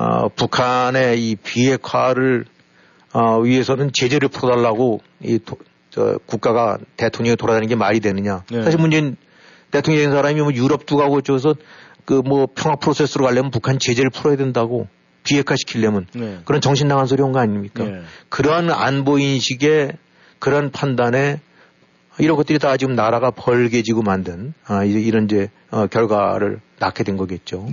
어, 0.00 0.28
북한의 0.30 1.20
이 1.22 1.36
비핵화를 1.36 2.46
어, 3.12 3.38
위해서는 3.40 3.90
제재를 3.92 4.28
풀어달라고 4.28 5.00
이 5.22 5.38
도, 5.44 5.58
저 5.90 6.18
국가가 6.24 6.78
대통령이 6.96 7.36
돌아다니는 7.36 7.68
게 7.68 7.74
말이 7.74 8.00
되느냐. 8.00 8.44
네. 8.50 8.62
사실 8.62 8.80
문재인 8.80 9.16
대통령 9.70 10.04
인 10.04 10.10
사람이 10.10 10.40
뭐 10.40 10.54
유럽 10.54 10.86
두 10.86 10.96
가고 10.96 11.20
저서 11.20 11.54
그 12.06 12.22
뭐 12.24 12.48
평화 12.54 12.76
프로세스로 12.76 13.26
가려면 13.26 13.50
북한 13.50 13.78
제재를 13.78 14.10
풀어야 14.10 14.36
된다고 14.36 14.88
비핵화 15.22 15.54
시키려면 15.54 16.06
네. 16.14 16.38
그런 16.46 16.62
정신 16.62 16.88
나간 16.88 17.04
소리 17.06 17.22
온 17.22 17.32
거 17.32 17.40
아닙니까? 17.40 17.84
네. 17.84 18.00
그런 18.30 18.70
안보 18.70 19.18
인식에 19.18 19.92
그런 20.38 20.70
판단에 20.70 21.40
이런 22.18 22.36
것들이 22.36 22.58
다 22.58 22.76
지금 22.78 22.94
나라가 22.94 23.30
벌게지고 23.30 24.02
만든 24.02 24.54
아, 24.64 24.82
이런 24.82 25.24
이제 25.26 25.50
어, 25.70 25.86
결과를 25.88 26.60
낳게 26.78 27.04
된 27.04 27.16
거겠죠. 27.18 27.66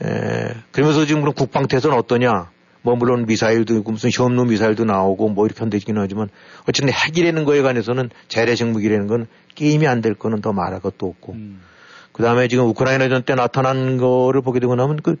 네. 0.00 0.08
에, 0.08 0.54
그러면서 0.72 1.04
지금 1.06 1.20
그럼 1.22 1.34
국방태세는 1.34 1.96
어떠냐? 1.96 2.50
뭐 2.82 2.96
물론 2.96 3.26
미사일도 3.26 3.76
있고 3.78 3.92
무슨 3.92 4.10
현무 4.12 4.46
미사일도 4.46 4.84
나오고 4.84 5.28
뭐 5.28 5.44
이렇게 5.44 5.60
한다긴 5.60 5.98
하지만 5.98 6.28
어쨌든 6.66 6.92
핵이라는 6.92 7.44
거에 7.44 7.60
관해서는 7.62 8.08
재래식 8.28 8.66
무기라는 8.66 9.06
건 9.06 9.26
게임이 9.54 9.86
안 9.86 10.00
될 10.00 10.14
거는 10.14 10.40
더 10.40 10.52
말할 10.52 10.80
것도 10.80 11.06
없고 11.06 11.34
음. 11.34 11.60
그 12.12 12.22
다음에 12.22 12.48
지금 12.48 12.64
우크라이나전 12.66 13.24
때 13.24 13.34
나타난 13.34 13.98
거를 13.98 14.40
보게 14.40 14.60
되고 14.60 14.74
나면 14.76 15.00
그 15.02 15.16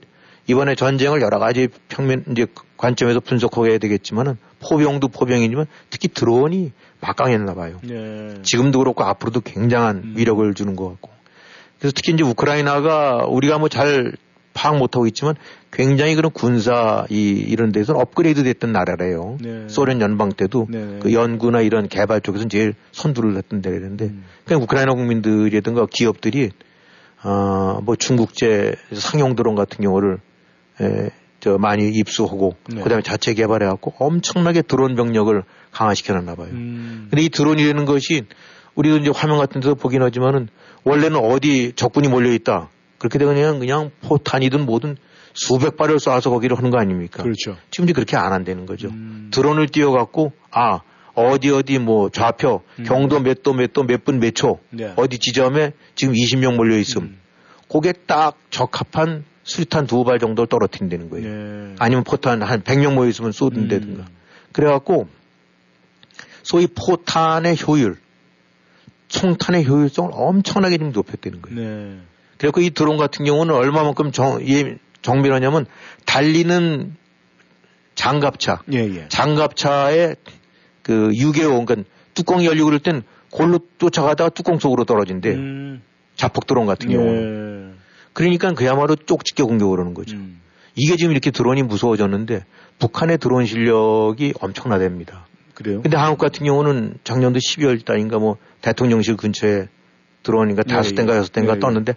이번에 0.46 0.74
전쟁을 0.74 1.20
여러 1.20 1.38
가지 1.38 1.68
평면 1.88 2.24
이제 2.30 2.46
관점에서 2.78 3.20
분석하게 3.20 3.76
되겠지만은 3.78 4.38
포병도 4.60 5.08
포병이지만 5.08 5.66
특히 5.90 6.08
드론이 6.08 6.72
막강했나 7.00 7.54
봐요. 7.54 7.78
네. 7.82 8.36
지금도 8.42 8.78
그렇고 8.78 9.04
앞으로도 9.04 9.42
굉장한 9.42 9.96
음. 9.96 10.14
위력을 10.16 10.52
주는 10.54 10.76
것 10.76 10.88
같고. 10.88 11.10
그래서 11.78 11.92
특히 11.94 12.12
이제 12.14 12.22
우크라이나가 12.24 13.26
우리가 13.28 13.58
뭐잘 13.58 14.12
파악 14.52 14.78
못하고 14.78 15.06
있지만 15.06 15.34
굉장히 15.72 16.14
그런 16.14 16.32
군사 16.32 17.06
이 17.08 17.30
이런 17.30 17.72
데서 17.72 17.94
업그레이드 17.94 18.42
됐던 18.42 18.72
나라래요. 18.72 19.38
네. 19.40 19.68
소련 19.68 20.00
연방 20.00 20.32
때도 20.32 20.66
네. 20.68 20.98
그 21.00 21.12
연구나 21.12 21.60
이런 21.60 21.88
개발 21.88 22.20
쪽에서는 22.20 22.48
제일 22.48 22.74
선두를 22.92 23.36
했던 23.36 23.62
데라는데 23.62 24.06
음. 24.06 24.24
그냥 24.44 24.62
우크라이나 24.62 24.94
국민들이든가 24.94 25.86
기업들이 25.90 26.50
어, 27.22 27.80
뭐 27.82 27.96
중국제 27.96 28.74
상용 28.94 29.36
드론 29.36 29.54
같은 29.54 29.84
경우를 29.84 30.18
에, 30.80 31.10
저 31.40 31.56
많이 31.58 31.88
입수하고 31.88 32.56
네. 32.68 32.82
그다음에 32.82 33.02
자체 33.02 33.34
개발해 33.34 33.66
갖고 33.66 33.94
엄청나게 33.98 34.62
드론 34.62 34.94
병력을 34.94 35.42
강화시켜 35.70 36.14
놨나 36.14 36.34
봐요. 36.34 36.48
음. 36.50 37.06
근데 37.10 37.22
이 37.22 37.28
드론이라는 37.28 37.84
것이 37.84 38.24
우리도 38.74 38.98
이제 38.98 39.10
화면 39.14 39.38
같은 39.38 39.60
데서 39.60 39.74
보긴 39.74 40.02
하지만은 40.02 40.48
원래는 40.84 41.18
어디 41.18 41.72
적군이 41.74 42.08
몰려 42.08 42.32
있다. 42.32 42.68
그렇게 43.00 43.18
되면 43.18 43.58
그냥 43.58 43.90
포탄이든 44.02 44.66
뭐든 44.66 44.96
수백 45.34 45.76
발을 45.76 45.96
쏴서 45.96 46.30
거기를 46.30 46.56
하는 46.56 46.70
거 46.70 46.78
아닙니까? 46.78 47.22
그렇죠. 47.22 47.56
지금 47.70 47.86
이제 47.86 47.92
그렇게 47.94 48.16
안 48.16 48.32
한다는 48.32 48.66
거죠. 48.66 48.88
음. 48.88 49.30
드론을 49.32 49.68
띄워갖고 49.68 50.32
아 50.52 50.80
어디 51.14 51.50
어디 51.50 51.78
뭐 51.78 52.10
좌표 52.10 52.62
음. 52.78 52.84
경도 52.84 53.18
몇 53.20 53.42
도 53.42 53.52
몇 53.54 53.72
도 53.72 53.82
몇 53.84 54.04
분 54.04 54.20
몇 54.20 54.34
초 54.34 54.58
네. 54.70 54.92
어디 54.96 55.18
지점에 55.18 55.72
지금 55.94 56.14
20명 56.14 56.56
몰려 56.56 56.76
있음. 56.78 57.02
음. 57.02 57.18
그게 57.72 57.92
딱 58.06 58.36
적합한 58.50 59.24
수류탄 59.44 59.86
두 59.86 60.04
발 60.04 60.18
정도를 60.18 60.46
떨어뜨린다는 60.48 61.08
거예요. 61.10 61.28
네. 61.28 61.74
아니면 61.78 62.04
포탄 62.04 62.42
한 62.42 62.60
100명 62.62 62.94
모여 62.94 63.08
있으면 63.08 63.32
쏘든다든가. 63.32 64.02
음. 64.02 64.06
그래갖고 64.52 65.08
소위 66.42 66.66
포탄의 66.66 67.56
효율, 67.66 67.96
총탄의 69.08 69.66
효율성을 69.66 70.10
엄청나게 70.12 70.78
좀 70.78 70.92
높였다는 70.92 71.42
거예요. 71.42 71.58
네. 71.60 71.98
그래갖고 72.40 72.62
이 72.62 72.70
드론 72.70 72.96
같은 72.96 73.26
경우는 73.26 73.54
얼마만큼 73.54 74.12
정, 74.12 74.40
예, 74.48 74.78
정밀하냐면 75.02 75.66
달리는 76.06 76.96
장갑차, 77.94 78.62
예, 78.72 78.78
예. 78.78 79.08
장갑차에 79.10 80.14
그 80.82 81.10
유계호, 81.12 81.66
그러니까 81.66 81.86
뚜껑이 82.14 82.46
열리고 82.46 82.64
그럴 82.64 82.78
땐 82.78 83.02
골로 83.30 83.60
쫓아가다가 83.76 84.30
뚜껑 84.30 84.58
속으로 84.58 84.84
떨어진대. 84.84 85.34
음. 85.34 85.82
자폭 86.16 86.46
드론 86.46 86.64
같은 86.64 86.90
예. 86.90 86.96
경우는. 86.96 87.74
그러니까 88.14 88.54
그야말로 88.54 88.96
쪽집게 88.96 89.42
공격을 89.42 89.78
하는 89.78 89.92
거죠. 89.92 90.16
음. 90.16 90.40
이게 90.76 90.96
지금 90.96 91.12
이렇게 91.12 91.30
드론이 91.30 91.62
무서워졌는데 91.64 92.46
북한의 92.78 93.18
드론 93.18 93.44
실력이 93.44 94.32
엄청나답니다. 94.40 95.26
그래요? 95.52 95.82
근데 95.82 95.98
한국 95.98 96.16
같은 96.16 96.46
경우는 96.46 96.94
작년도 97.04 97.38
12월 97.38 97.84
달인가 97.84 98.18
뭐 98.18 98.38
대통령실 98.62 99.18
근처에 99.18 99.68
드론인가 100.22 100.62
예, 100.66 100.72
다섯 100.72 100.94
대인가 100.94 101.12
예. 101.14 101.18
여섯 101.18 101.32
대인가 101.32 101.52
예, 101.52 101.56
예. 101.56 101.60
떴는데 101.60 101.94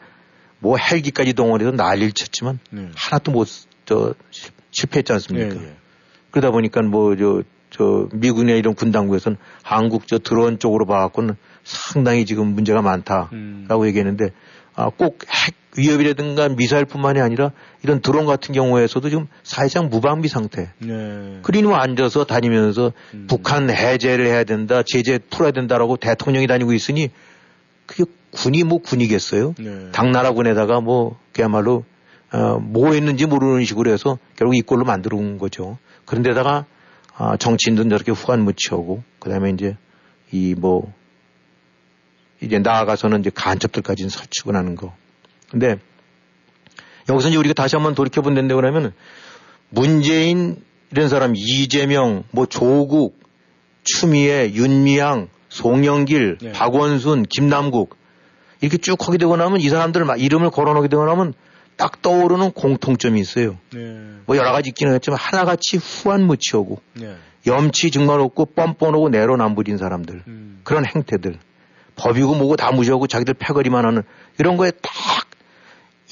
뭐 0.64 0.78
헬기까지 0.78 1.34
동원해서 1.34 1.72
난리를 1.72 2.14
쳤지만 2.14 2.58
네. 2.72 2.90
하나도 2.96 3.32
못 3.32 3.48
저 3.86 4.14
실패했지 4.72 5.12
않습니까? 5.14 5.56
예, 5.62 5.76
그러다 6.32 6.52
보니까 6.52 6.82
뭐저 6.82 7.44
저 7.70 8.08
미국이나 8.14 8.54
이런 8.54 8.76
군당국에서는 8.76 9.38
한국 9.62 10.08
저 10.08 10.20
드론 10.20 10.58
쪽으로 10.60 10.86
봐갖고는 10.86 11.36
상당히 11.64 12.26
지금 12.26 12.48
문제가 12.48 12.82
많다라고 12.82 13.34
음. 13.34 13.86
얘기했는데 13.86 14.30
아, 14.76 14.90
꼭 14.90 15.20
핵 15.28 15.56
위협이라든가 15.76 16.50
미사일뿐만이 16.50 17.20
아니라 17.20 17.52
이런 17.84 18.00
드론 18.00 18.26
같은 18.26 18.54
경우에서도 18.54 19.10
지금 19.10 19.28
사실상 19.42 19.90
무방비 19.90 20.28
상태. 20.28 20.70
네. 20.78 21.40
그리고 21.42 21.76
앉아서 21.76 22.26
다니면서 22.26 22.94
음. 23.16 23.26
북한 23.28 23.72
해제를 23.72 24.28
해야 24.28 24.44
된다, 24.44 24.84
제재 24.86 25.20
풀어야 25.32 25.52
된다라고 25.52 25.98
대통령이 25.98 26.46
다니고 26.46 26.74
있으니 26.74 27.10
그게 27.88 28.06
군이 28.34 28.64
뭐 28.64 28.80
군이겠어요? 28.80 29.56
네. 29.60 29.92
당나라군에다가 29.92 30.82
뭐 30.82 31.18
그야말로 31.34 31.86
어, 32.32 32.58
뭐 32.60 32.94
했는지 32.94 33.26
모르는 33.26 33.64
식으로 33.64 33.92
해서 33.92 34.18
결국 34.36 34.56
이 34.56 34.62
꼴로 34.62 34.86
만들어 34.86 35.18
온 35.18 35.38
거죠. 35.38 35.78
그런데다가 36.06 36.66
아, 37.16 37.38
정치인들은 37.38 37.90
저렇게 37.90 38.12
후한 38.12 38.44
무치하고 38.44 39.04
그다음에 39.20 39.52
이제 39.52 39.78
이 40.32 40.56
뭐 40.58 40.92
이제 42.44 42.60
나아가서는 42.60 43.22
이제 43.22 43.32
간첩들까지는 43.34 44.10
설치고 44.10 44.54
하는 44.54 44.76
거. 44.76 44.94
근데 45.50 45.78
여기서 47.10 47.30
이제 47.30 47.38
우리가 47.38 47.54
다시 47.54 47.76
한번 47.76 47.96
돌이켜 47.96 48.22
본다는데 48.22 48.54
그러면 48.56 48.94
문재인 49.70 50.58
이런 50.92 51.10
사람 51.10 51.34
이재명 51.36 52.24
뭐 52.32 52.46
조국 52.46 53.20
추미애 53.84 54.52
윤미향 54.54 55.30
송영길 55.50 56.38
네. 56.42 56.52
박원순 56.52 57.24
김남국 57.24 57.96
이렇게 58.64 58.78
쭉 58.78 59.06
하게 59.06 59.18
되고 59.18 59.36
나면 59.36 59.60
이 59.60 59.68
사람들 59.68 60.06
이름을 60.18 60.50
걸어놓게 60.50 60.88
되고 60.88 61.04
나면 61.04 61.34
딱 61.76 62.02
떠오르는 62.02 62.52
공통점이 62.52 63.20
있어요. 63.20 63.58
네. 63.74 63.80
뭐 64.26 64.38
여러 64.38 64.54
가지 64.54 64.70
있기는 64.70 64.94
했지만 64.94 65.20
하나같이 65.20 65.78
후한무치하고 65.78 66.80
네. 66.94 67.18
염치 67.46 67.92
정말 67.92 68.22
없고 68.22 68.46
뻔뻔하고 68.56 69.10
내로남불인 69.10 69.78
사람들 69.78 70.24
음. 70.28 70.62
그런 70.64 70.86
행태들 70.86 71.40
법이고 71.98 72.36
뭐고 72.36 72.56
다 72.56 72.72
무시하고 72.72 73.08
자기들 73.08 73.34
패거리만 73.34 73.86
하는 73.86 74.04
이런 74.40 74.56
거에 74.56 74.72
딱 74.72 74.94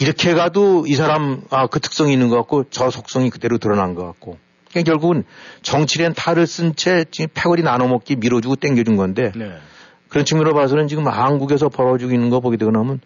이렇게 0.01 0.33
가도 0.33 0.83
이 0.87 0.95
사람 0.95 1.43
아, 1.51 1.67
그 1.67 1.79
특성이 1.79 2.11
있는 2.11 2.27
것 2.27 2.35
같고 2.35 2.65
저 2.69 2.89
속성이 2.89 3.29
그대로 3.29 3.59
드러난 3.59 3.95
것 3.95 4.05
같고 4.05 4.37
그러니까 4.71 4.91
결국은 4.91 5.23
정치랜 5.61 6.13
탈을 6.13 6.47
쓴 6.47 6.75
채 6.75 7.05
패거리 7.33 7.63
나눠먹기 7.63 8.17
밀어주고 8.17 8.57
땡겨준 8.57 8.97
건데 8.97 9.31
네. 9.37 9.53
그런 10.11 10.25
측면으로 10.25 10.53
봐서는 10.53 10.89
지금 10.89 11.07
한국에서 11.07 11.69
벌어지고 11.69 12.11
있는 12.11 12.29
거 12.29 12.41
보게 12.41 12.57
되고 12.57 12.69
나면 12.69 12.99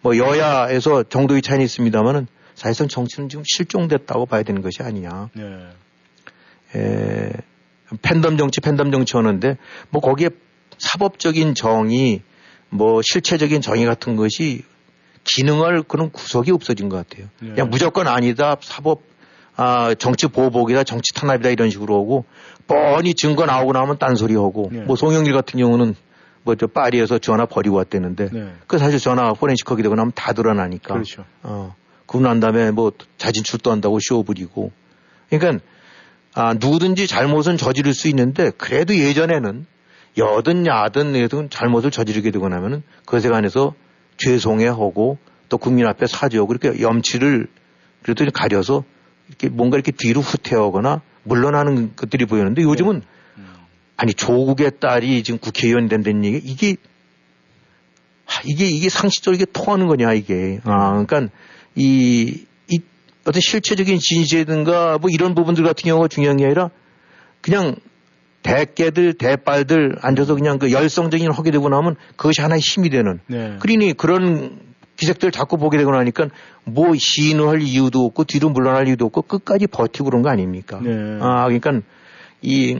뭐 0.00 0.16
여야에서 0.16 1.02
정도의 1.02 1.42
차이는 1.42 1.64
있습니다만은 1.64 2.28
사실상 2.54 2.86
정치는 2.86 3.28
지금 3.28 3.42
실종됐다고 3.44 4.26
봐야 4.26 4.44
되는 4.44 4.62
것이 4.62 4.80
아니냐. 4.80 5.30
네. 5.34 5.66
에, 6.76 7.32
팬덤 8.00 8.36
정치, 8.36 8.60
팬덤 8.60 8.92
정치 8.92 9.16
하는데 9.16 9.56
뭐 9.90 10.00
거기에 10.00 10.30
사법적인 10.78 11.56
정의, 11.56 12.22
뭐 12.70 13.02
실체적인 13.02 13.60
정의 13.60 13.84
같은 13.84 14.14
것이 14.14 14.62
기능을 15.24 15.82
그런 15.82 16.12
구석이 16.12 16.52
없어진 16.52 16.88
것 16.88 16.96
같아요. 16.96 17.26
네. 17.40 17.50
그냥 17.50 17.70
무조건 17.70 18.06
아니다 18.06 18.56
사법 18.60 19.02
아, 19.56 19.94
정치 19.94 20.28
보복이다 20.28 20.84
정치 20.84 21.12
탄압이다 21.14 21.50
이런 21.50 21.70
식으로 21.70 21.98
오고 21.98 22.24
뻔히 22.68 23.14
증거 23.14 23.46
나오고 23.46 23.72
나면 23.72 23.98
딴소리 23.98 24.36
하고 24.36 24.70
네. 24.72 24.82
뭐 24.82 24.94
송영길 24.94 25.32
같은 25.32 25.58
경우는 25.58 25.96
뭐 26.44 26.54
저 26.54 26.66
파리에서 26.66 27.18
전화 27.18 27.46
버리고 27.46 27.76
왔대는데 27.76 28.30
네. 28.32 28.52
그 28.66 28.78
사실 28.78 28.98
전화 28.98 29.32
포렌식 29.32 29.70
하게 29.70 29.82
되고 29.82 29.94
나면 29.94 30.12
다 30.14 30.32
드러나니까 30.32 30.94
그렇죠. 30.94 31.24
어 31.42 31.74
그러고 32.06 32.26
난 32.26 32.40
다음에 32.40 32.70
뭐 32.70 32.92
자진 33.16 33.44
출두한다고 33.44 33.98
쇼 34.00 34.22
부리고 34.22 34.72
그러니까 35.30 35.64
아, 36.34 36.54
누구든지 36.54 37.06
잘못은 37.06 37.56
저지를 37.56 37.92
수 37.94 38.08
있는데 38.08 38.50
그래도 38.56 38.96
예전에는 38.96 39.66
여든 40.18 40.66
야든 40.66 41.18
여든 41.20 41.50
잘못을 41.50 41.90
저지르게 41.90 42.30
되고 42.30 42.48
나면은 42.48 42.82
그것에 43.04 43.28
관해서 43.28 43.74
죄송해하고 44.18 45.18
또 45.48 45.58
국민 45.58 45.86
앞에 45.86 46.06
사죄하고 46.06 46.48
그렇게 46.48 46.80
염치를 46.80 47.48
그래도 48.02 48.24
가려서 48.32 48.84
이렇게 49.28 49.48
뭔가 49.48 49.76
이렇게 49.76 49.92
뒤로 49.92 50.20
후퇴하거나 50.20 51.02
물러나는 51.24 51.94
것들이 51.96 52.26
보이는데 52.26 52.62
요즘은 52.62 53.00
네. 53.00 53.06
음. 53.92 53.96
아니 53.96 54.14
조국의 54.14 54.72
딸이 54.80 55.22
지금 55.22 55.38
국회의원 55.38 55.88
된다는 55.88 56.24
얘기 56.24 56.38
이게 56.44 56.76
이게 58.44 58.66
이게 58.66 58.88
상식적으로 58.88 59.36
이게 59.36 59.44
통하는 59.52 59.86
거냐 59.86 60.12
이게 60.14 60.60
아 60.64 60.90
그러니까 60.90 61.32
이, 61.74 62.44
이 62.68 62.80
어떤 63.26 63.40
실체적인 63.40 63.98
진실이든가 63.98 64.98
뭐 64.98 65.10
이런 65.10 65.34
부분들 65.34 65.64
같은 65.64 65.82
경우가 65.84 66.08
중요한 66.08 66.36
게 66.36 66.46
아니라 66.46 66.70
그냥 67.40 67.76
대깨들, 68.42 69.14
대빨들 69.14 69.96
앉아서 70.00 70.34
그냥 70.34 70.58
그 70.58 70.72
열성적인 70.72 71.30
하게 71.30 71.50
되고 71.50 71.68
나면 71.68 71.96
그것이 72.16 72.40
하나의 72.40 72.60
힘이 72.60 72.90
되는. 72.90 73.20
네. 73.26 73.56
그러니 73.60 73.92
그런 73.94 74.58
기색들 74.96 75.30
자꾸 75.30 75.56
보게 75.56 75.78
되고 75.78 75.90
나니까 75.92 76.28
뭐 76.64 76.92
시인을 76.96 77.62
이유도 77.62 78.04
없고 78.04 78.24
뒤로 78.24 78.50
물러날 78.50 78.88
이유도 78.88 79.06
없고 79.06 79.22
끝까지 79.22 79.66
버티고 79.68 80.06
그런 80.06 80.22
거 80.22 80.30
아닙니까? 80.30 80.80
네. 80.82 80.90
아, 81.20 81.44
그러니까 81.44 81.80
이 82.40 82.78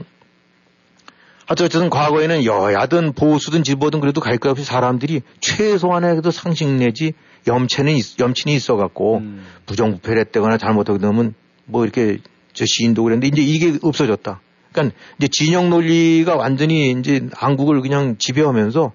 하여튼 1.45 1.89
과거에는 1.89 2.45
여야든 2.45 3.13
보수든 3.13 3.63
진보든 3.63 3.99
그래도 3.99 4.21
갈 4.21 4.37
것 4.37 4.49
없이 4.49 4.63
사람들이 4.63 5.21
최소한의 5.39 6.11
그래도 6.11 6.31
상식 6.31 6.67
내지 6.69 7.13
염치는, 7.47 7.97
염친이 8.19 8.55
있어갖고 8.55 9.17
음. 9.17 9.45
부정부패했다거나 9.65 10.57
잘못하게 10.57 10.99
되면 10.99 11.33
뭐 11.65 11.83
이렇게 11.83 12.19
저 12.53 12.65
시인도 12.65 13.03
그랬는데 13.03 13.27
이제 13.27 13.41
이게 13.41 13.77
없어졌다. 13.81 14.41
그러니까 14.71 14.95
이제 15.17 15.27
진영 15.31 15.69
논리가 15.69 16.35
완전히 16.35 16.91
이제 16.91 17.27
한국을 17.33 17.81
그냥 17.81 18.15
지배하면서 18.17 18.91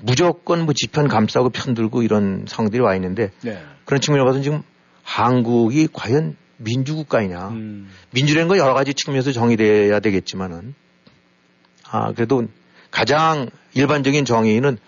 무조건 0.00 0.64
뭐 0.64 0.74
지편 0.74 1.08
감싸고 1.08 1.50
편들고 1.50 2.02
이런 2.02 2.44
상황들이 2.46 2.80
와 2.80 2.94
있는데 2.94 3.30
네. 3.42 3.58
그런 3.84 4.00
측면에 4.00 4.24
봐서 4.24 4.40
지금 4.40 4.62
한국이 5.02 5.88
과연 5.92 6.36
민주국가이냐. 6.58 7.48
음. 7.48 7.88
민주라는 8.12 8.48
건 8.48 8.58
여러 8.58 8.74
가지 8.74 8.94
측면에서 8.94 9.32
정의돼야 9.32 10.00
되겠지만은 10.00 10.74
아, 11.90 12.12
그래도 12.12 12.44
가장 12.90 13.48
일반적인 13.74 14.24
정의는 14.24 14.78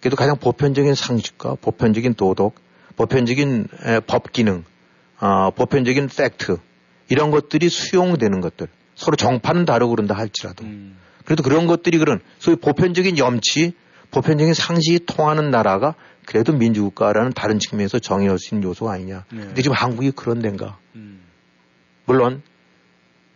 그래도 0.00 0.16
가장 0.16 0.36
보편적인 0.36 0.94
상식과 0.94 1.56
보편적인 1.60 2.14
도덕, 2.14 2.54
보편적인 2.96 3.68
에, 3.84 4.00
법 4.00 4.32
기능, 4.32 4.64
어, 5.20 5.50
보편적인 5.50 6.08
팩트 6.08 6.58
이런 7.08 7.30
것들이 7.30 7.68
수용되는 7.68 8.40
것들. 8.40 8.68
서로 8.94 9.16
정파는 9.16 9.64
다르고 9.64 9.90
그런다 9.90 10.14
할지라도. 10.14 10.64
음. 10.64 10.96
그래도 11.24 11.42
그런 11.42 11.66
것들이 11.66 11.98
그런 11.98 12.20
소위 12.38 12.56
보편적인 12.56 13.18
염치, 13.18 13.74
보편적인 14.10 14.54
상식이 14.54 15.00
통하는 15.06 15.50
나라가 15.50 15.94
그래도 16.24 16.52
민주국가라는 16.52 17.32
다른 17.32 17.58
측면에서 17.58 17.98
정의할 17.98 18.38
수 18.38 18.54
있는 18.54 18.68
요소가 18.68 18.92
아니냐. 18.92 19.24
네. 19.32 19.40
근데 19.40 19.62
지금 19.62 19.76
한국이 19.76 20.10
그런 20.10 20.40
데인가. 20.40 20.78
음. 20.94 21.20
물론 22.04 22.42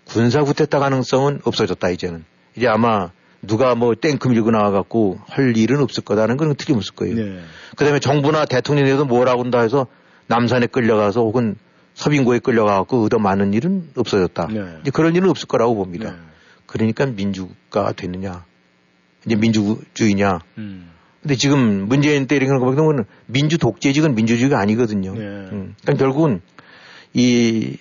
군사 0.04 0.42
구태타 0.42 0.78
가능성은 0.78 1.40
없어졌다 1.44 1.88
이제는. 1.90 2.24
이제 2.57 2.68
아마 2.68 3.11
누가 3.42 3.74
뭐 3.74 3.94
땡크 3.94 4.28
밀고 4.28 4.50
나와갖고 4.50 5.18
할 5.26 5.57
일은 5.57 5.80
없을 5.80 6.05
거다는 6.05 6.36
건 6.36 6.55
틀림없을 6.55 6.94
거예요. 6.94 7.14
네. 7.16 7.40
그 7.76 7.84
다음에 7.84 7.98
정부나 7.98 8.44
대통령에도 8.44 9.05
뭐라고 9.05 9.42
한다 9.42 9.61
해서 9.61 9.86
남산에 10.28 10.66
끌려가서 10.66 11.20
혹은 11.20 11.57
서빙고에 11.94 12.38
끌려가고 12.38 13.05
얻어 13.05 13.18
많은 13.18 13.53
일은 13.53 13.90
없어졌다. 13.96 14.46
네. 14.48 14.61
이제 14.82 14.90
그런 14.90 15.14
일은 15.16 15.28
없을 15.28 15.48
거라고 15.48 15.74
봅니다. 15.74 16.12
네. 16.12 16.16
그러니까 16.66 17.07
민주가 17.07 17.92
됐느냐, 17.92 18.44
이제 19.26 19.36
민주주의냐. 19.36 20.38
음. 20.59 20.90
근데 21.20 21.34
지금 21.36 21.86
문재인 21.86 22.26
때리는 22.26 22.59
거 22.59 22.64
보면 22.64 23.05
민주 23.26 23.59
독재직은 23.59 24.14
민주주의가 24.14 24.59
아니거든요. 24.59 25.12
네. 25.12 25.20
음. 25.20 25.74
그러니까 25.82 26.05
결국은 26.05 26.40
이 27.12 27.76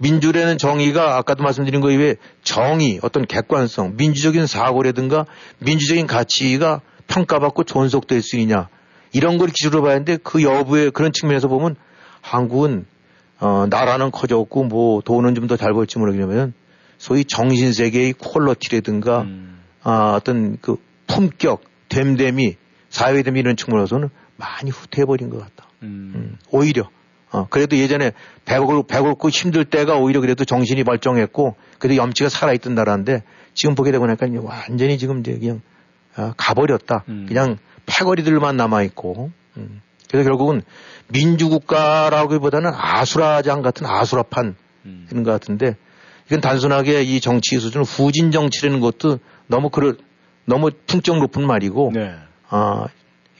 민주라는 0.00 0.56
정의가 0.56 1.18
아까도 1.18 1.42
말씀드린 1.42 1.82
거에 1.82 1.98
비해 1.98 2.16
정의, 2.42 2.98
어떤 3.02 3.26
객관성, 3.26 3.96
민주적인 3.96 4.46
사고라든가 4.46 5.26
민주적인 5.58 6.06
가치가 6.06 6.80
평가받고 7.06 7.64
존속될 7.64 8.22
수 8.22 8.36
있냐 8.38 8.68
이런 9.12 9.36
걸 9.36 9.48
기준으로 9.48 9.82
봐야 9.82 9.92
하는데 9.92 10.16
그 10.22 10.42
여부에 10.42 10.88
그런 10.90 11.12
측면에서 11.12 11.48
보면 11.48 11.76
한국은 12.22 12.86
어, 13.40 13.66
나라는 13.68 14.10
커졌고 14.10 14.64
뭐 14.64 15.00
돈은 15.02 15.34
좀 15.34 15.46
더 15.46 15.56
잘 15.56 15.72
벌지 15.74 15.98
모르겠냐면 15.98 16.54
소위 16.98 17.24
정신 17.24 17.72
세계의 17.72 18.14
퀄러티라든가 18.14 19.22
음. 19.22 19.60
아, 19.82 20.14
어떤 20.16 20.58
그 20.60 20.76
품격, 21.06 21.62
됨됨이, 21.88 22.56
사회됨이 22.90 23.40
이런 23.40 23.56
측면에서는 23.56 24.08
많이 24.36 24.70
후퇴해버린 24.70 25.28
것 25.30 25.38
같다. 25.40 25.68
음. 25.82 26.12
음, 26.14 26.38
오히려 26.50 26.88
어, 27.32 27.46
그래도 27.48 27.76
예전에 27.76 28.12
배고프, 28.44 28.86
배고프고 28.86 29.28
힘들 29.28 29.64
때가 29.64 29.96
오히려 29.96 30.20
그래도 30.20 30.44
정신이 30.44 30.84
발정했고 30.84 31.56
그래도 31.78 31.96
염치가 31.96 32.28
살아있던 32.28 32.74
나라인데 32.74 33.22
지금 33.54 33.74
보게 33.74 33.92
되고 33.92 34.06
나니까 34.06 34.26
완전히 34.42 34.98
지금 34.98 35.20
이제 35.20 35.38
그냥 35.38 35.60
아, 36.16 36.34
가버렸다. 36.36 37.04
음. 37.08 37.26
그냥 37.28 37.58
패거리들만 37.86 38.56
남아있고. 38.56 39.30
음. 39.56 39.80
그래서 40.10 40.28
결국은 40.28 40.62
민주국가라기보다는 41.08 42.72
아수라장 42.74 43.62
같은 43.62 43.86
아수라판 43.86 44.56
음. 44.86 45.06
이런 45.10 45.22
것 45.22 45.30
같은데 45.30 45.76
이건 46.26 46.40
단순하게 46.40 47.02
이 47.02 47.20
정치 47.20 47.58
수준 47.58 47.82
후진 47.82 48.32
정치라는 48.32 48.80
것도 48.80 49.18
너무 49.46 49.70
그럴 49.70 49.96
너무 50.46 50.70
풍적 50.86 51.18
높은 51.18 51.46
말이고 51.46 51.92
네. 51.94 52.14
아, 52.48 52.86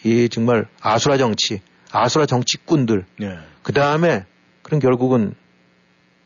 이 0.05 0.29
정말 0.29 0.67
아수라 0.81 1.17
정치, 1.17 1.61
아수라 1.93 2.27
정치꾼들. 2.27 3.05
네. 3.19 3.39
그 3.63 3.73
다음에 3.73 4.25
그럼 4.63 4.81
결국은 4.81 5.35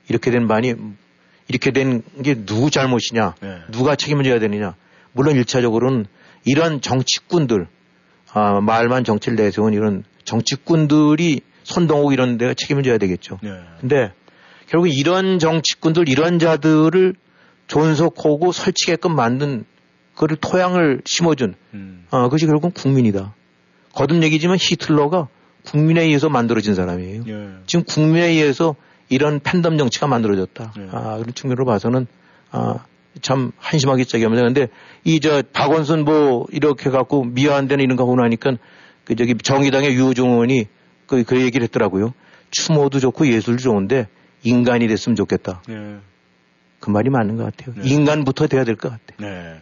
이렇게 0.08 0.30
된 0.30 0.46
반이 0.48 0.74
이렇게 1.48 1.70
된 1.72 2.02
게 2.22 2.44
누구 2.44 2.70
잘못이냐, 2.70 3.34
네. 3.40 3.58
누가 3.70 3.96
책임을 3.96 4.24
져야 4.24 4.38
되느냐. 4.38 4.74
물론 5.12 5.36
일차적으로는 5.36 6.06
이런 6.44 6.80
정치꾼들, 6.80 7.66
아, 8.32 8.60
말만 8.60 9.04
정치를 9.04 9.36
내세운 9.36 9.72
이런 9.74 10.04
정치꾼들이 10.24 11.40
손동욱 11.62 12.12
이런 12.12 12.36
데가 12.38 12.54
책임을 12.54 12.82
져야 12.82 12.98
되겠죠. 12.98 13.38
네. 13.42 13.50
근데 13.80 14.12
결국 14.66 14.88
이런 14.88 15.38
정치꾼들, 15.38 16.08
이런 16.08 16.38
자들을 16.38 17.14
존속하고 17.66 18.52
설치게끔 18.52 19.14
만든 19.14 19.64
그를 20.14 20.36
토양을 20.36 21.02
심어준, 21.04 21.54
음. 21.74 22.06
어, 22.10 22.22
그것이 22.24 22.46
결국은 22.46 22.70
국민이다. 22.70 23.34
거듭 23.92 24.22
얘기지만 24.22 24.56
히틀러가 24.60 25.28
국민에 25.64 26.02
의해서 26.02 26.28
만들어진 26.28 26.74
사람이에요. 26.74 27.24
예. 27.26 27.48
지금 27.66 27.84
국민에 27.84 28.26
의해서 28.28 28.74
이런 29.08 29.40
팬덤 29.40 29.78
정치가 29.78 30.06
만들어졌다. 30.06 30.74
예. 30.78 30.88
아, 30.92 31.16
그런 31.18 31.34
측면으로 31.34 31.64
봐서는 31.64 32.06
아, 32.50 32.84
참 33.22 33.52
한심하게 33.58 34.04
짝이합니다. 34.04 34.42
근데 34.44 34.68
이 35.04 35.20
저 35.20 35.42
박원순 35.52 36.04
뭐 36.04 36.46
이렇게 36.50 36.90
갖고 36.90 37.24
미화한데는 37.24 37.84
이런 37.84 37.96
거 37.96 38.04
보고 38.04 38.20
나니까 38.20 38.56
그 39.04 39.14
저기 39.16 39.34
정의당의 39.34 39.94
유호종 39.94 40.30
의원이 40.32 40.66
그, 41.06 41.22
그 41.24 41.40
얘기를 41.40 41.64
했더라고요. 41.64 42.14
추모도 42.50 43.00
좋고 43.00 43.26
예술도 43.28 43.62
좋은데 43.62 44.08
인간이 44.42 44.86
됐으면 44.88 45.16
좋겠다. 45.16 45.62
예. 45.70 45.96
그 46.80 46.90
말이 46.90 47.08
맞는 47.08 47.36
것 47.36 47.44
같아요. 47.56 47.74
네. 47.78 47.88
인간부터 47.88 48.46
돼야 48.46 48.64
될 48.64 48.76
것 48.76 48.90
같아요. 48.90 49.16
네. 49.30 49.60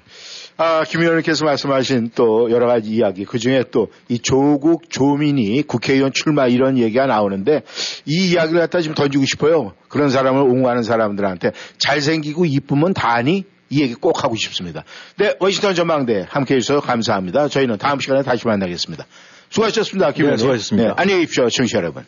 아, 0.63 0.85
김 0.85 1.01
의원님께서 1.01 1.45
말씀하신 1.45 2.13
또 2.15 2.49
여러 2.53 2.67
가지 2.69 2.91
이야기, 2.91 3.25
그 3.25 3.39
중에 3.39 3.65
또 3.73 3.89
이 4.09 4.19
조국 4.21 4.91
조민이 4.91 5.63
국회의원 5.63 6.13
출마 6.13 6.47
이런 6.47 6.79
얘기가 6.79 7.07
나오는데 7.07 7.63
이 8.07 8.31
이야기를 8.31 8.61
갖다 8.61 8.81
지금 8.81 8.95
던지고 8.95 9.25
싶어요. 9.25 9.73
그런 9.89 10.09
사람을 10.11 10.43
옹호하는 10.43 10.83
사람들한테 10.83 11.51
잘생기고 11.79 12.45
이쁘면 12.47 12.95
다니? 12.95 13.45
이 13.71 13.81
얘기 13.81 13.95
꼭 13.95 14.23
하고 14.23 14.37
싶습니다. 14.37 14.85
네, 15.17 15.35
워싱턴 15.41 15.75
전망대 15.75 16.27
함께 16.29 16.57
해주셔서 16.57 16.81
감사합니다. 16.81 17.49
저희는 17.49 17.79
다음 17.79 18.01
시간에 18.01 18.23
다시 18.23 18.47
만나겠습니다. 18.47 19.07
수고하셨습니다. 19.49 20.13
김 20.13 20.27
네, 20.27 20.33
의원님. 20.33 20.37
네, 20.37 20.39
수고하셨습니다. 20.39 20.89
네, 20.89 20.95
안녕히 20.97 21.21
계십시오. 21.23 21.49
청취자 21.49 21.79
여러분. 21.79 22.05